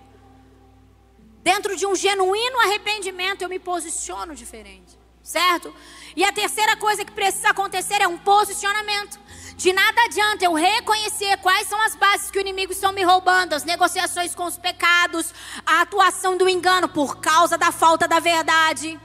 Dentro 1.43 1.75
de 1.75 1.85
um 1.85 1.93
genuíno 1.93 2.59
arrependimento 2.61 3.41
eu 3.41 3.49
me 3.49 3.59
posiciono 3.59 4.33
diferente. 4.33 4.97
Certo? 5.21 5.75
E 6.15 6.23
a 6.23 6.31
terceira 6.31 6.77
coisa 6.77 7.03
que 7.03 7.11
precisa 7.11 7.49
acontecer 7.49 8.01
é 8.01 8.07
um 8.07 8.17
posicionamento. 8.17 9.19
De 9.57 9.73
nada 9.73 10.03
adianta 10.03 10.45
eu 10.45 10.53
reconhecer 10.53 11.35
quais 11.37 11.67
são 11.67 11.81
as 11.81 11.95
bases 11.95 12.29
que 12.29 12.37
o 12.37 12.41
inimigo 12.41 12.71
está 12.71 12.91
me 12.91 13.01
roubando, 13.01 13.53
as 13.53 13.63
negociações 13.63 14.35
com 14.35 14.43
os 14.43 14.55
pecados, 14.55 15.33
a 15.65 15.81
atuação 15.81 16.37
do 16.37 16.47
engano 16.47 16.87
por 16.87 17.17
causa 17.17 17.57
da 17.57 17.71
falta 17.71 18.07
da 18.07 18.19
verdade. 18.19 18.99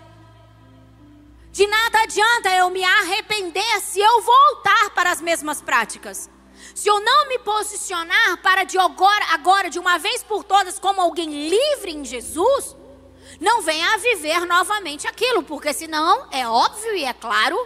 De 1.51 1.67
nada 1.67 2.03
adianta 2.03 2.51
eu 2.51 2.69
me 2.69 2.85
arrepender 2.85 3.81
se 3.81 3.99
eu 3.99 4.21
voltar 4.21 4.91
para 4.91 5.11
as 5.11 5.23
mesmas 5.23 5.63
práticas. 5.63 6.29
Se 6.75 6.87
eu 6.87 7.01
não 7.01 7.29
me 7.29 7.39
posicionar 7.39 8.37
para 8.43 8.65
de 8.65 8.77
agora, 8.77 9.25
agora 9.31 9.71
de 9.71 9.79
uma 9.79 9.99
vez 9.99 10.23
por 10.23 10.45
todas 10.45 10.79
como 10.79 11.01
alguém 11.01 11.49
livre 11.49 11.93
em 11.93 12.05
Jesus, 12.05 12.77
não 13.41 13.63
venha 13.63 13.95
a 13.95 13.97
viver 13.97 14.45
novamente 14.45 15.07
aquilo, 15.07 15.43
porque 15.43 15.73
senão 15.73 16.29
é 16.31 16.47
óbvio 16.47 16.95
e 16.95 17.05
é 17.07 17.13
claro 17.15 17.59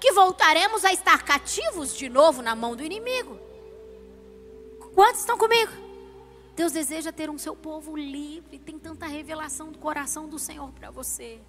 que 0.00 0.12
voltaremos 0.12 0.84
a 0.84 0.92
estar 0.92 1.22
cativos 1.24 1.96
de 1.96 2.08
novo 2.08 2.42
na 2.42 2.54
mão 2.54 2.76
do 2.76 2.84
inimigo. 2.84 3.38
Quantos 4.94 5.20
estão 5.20 5.36
comigo? 5.36 5.72
Deus 6.54 6.72
deseja 6.72 7.12
ter 7.12 7.30
um 7.30 7.38
seu 7.38 7.54
povo 7.54 7.96
livre, 7.96 8.58
tem 8.58 8.78
tanta 8.78 9.06
revelação 9.06 9.70
do 9.70 9.78
coração 9.78 10.28
do 10.28 10.38
Senhor 10.38 10.72
para 10.72 10.90
você. 10.90 11.40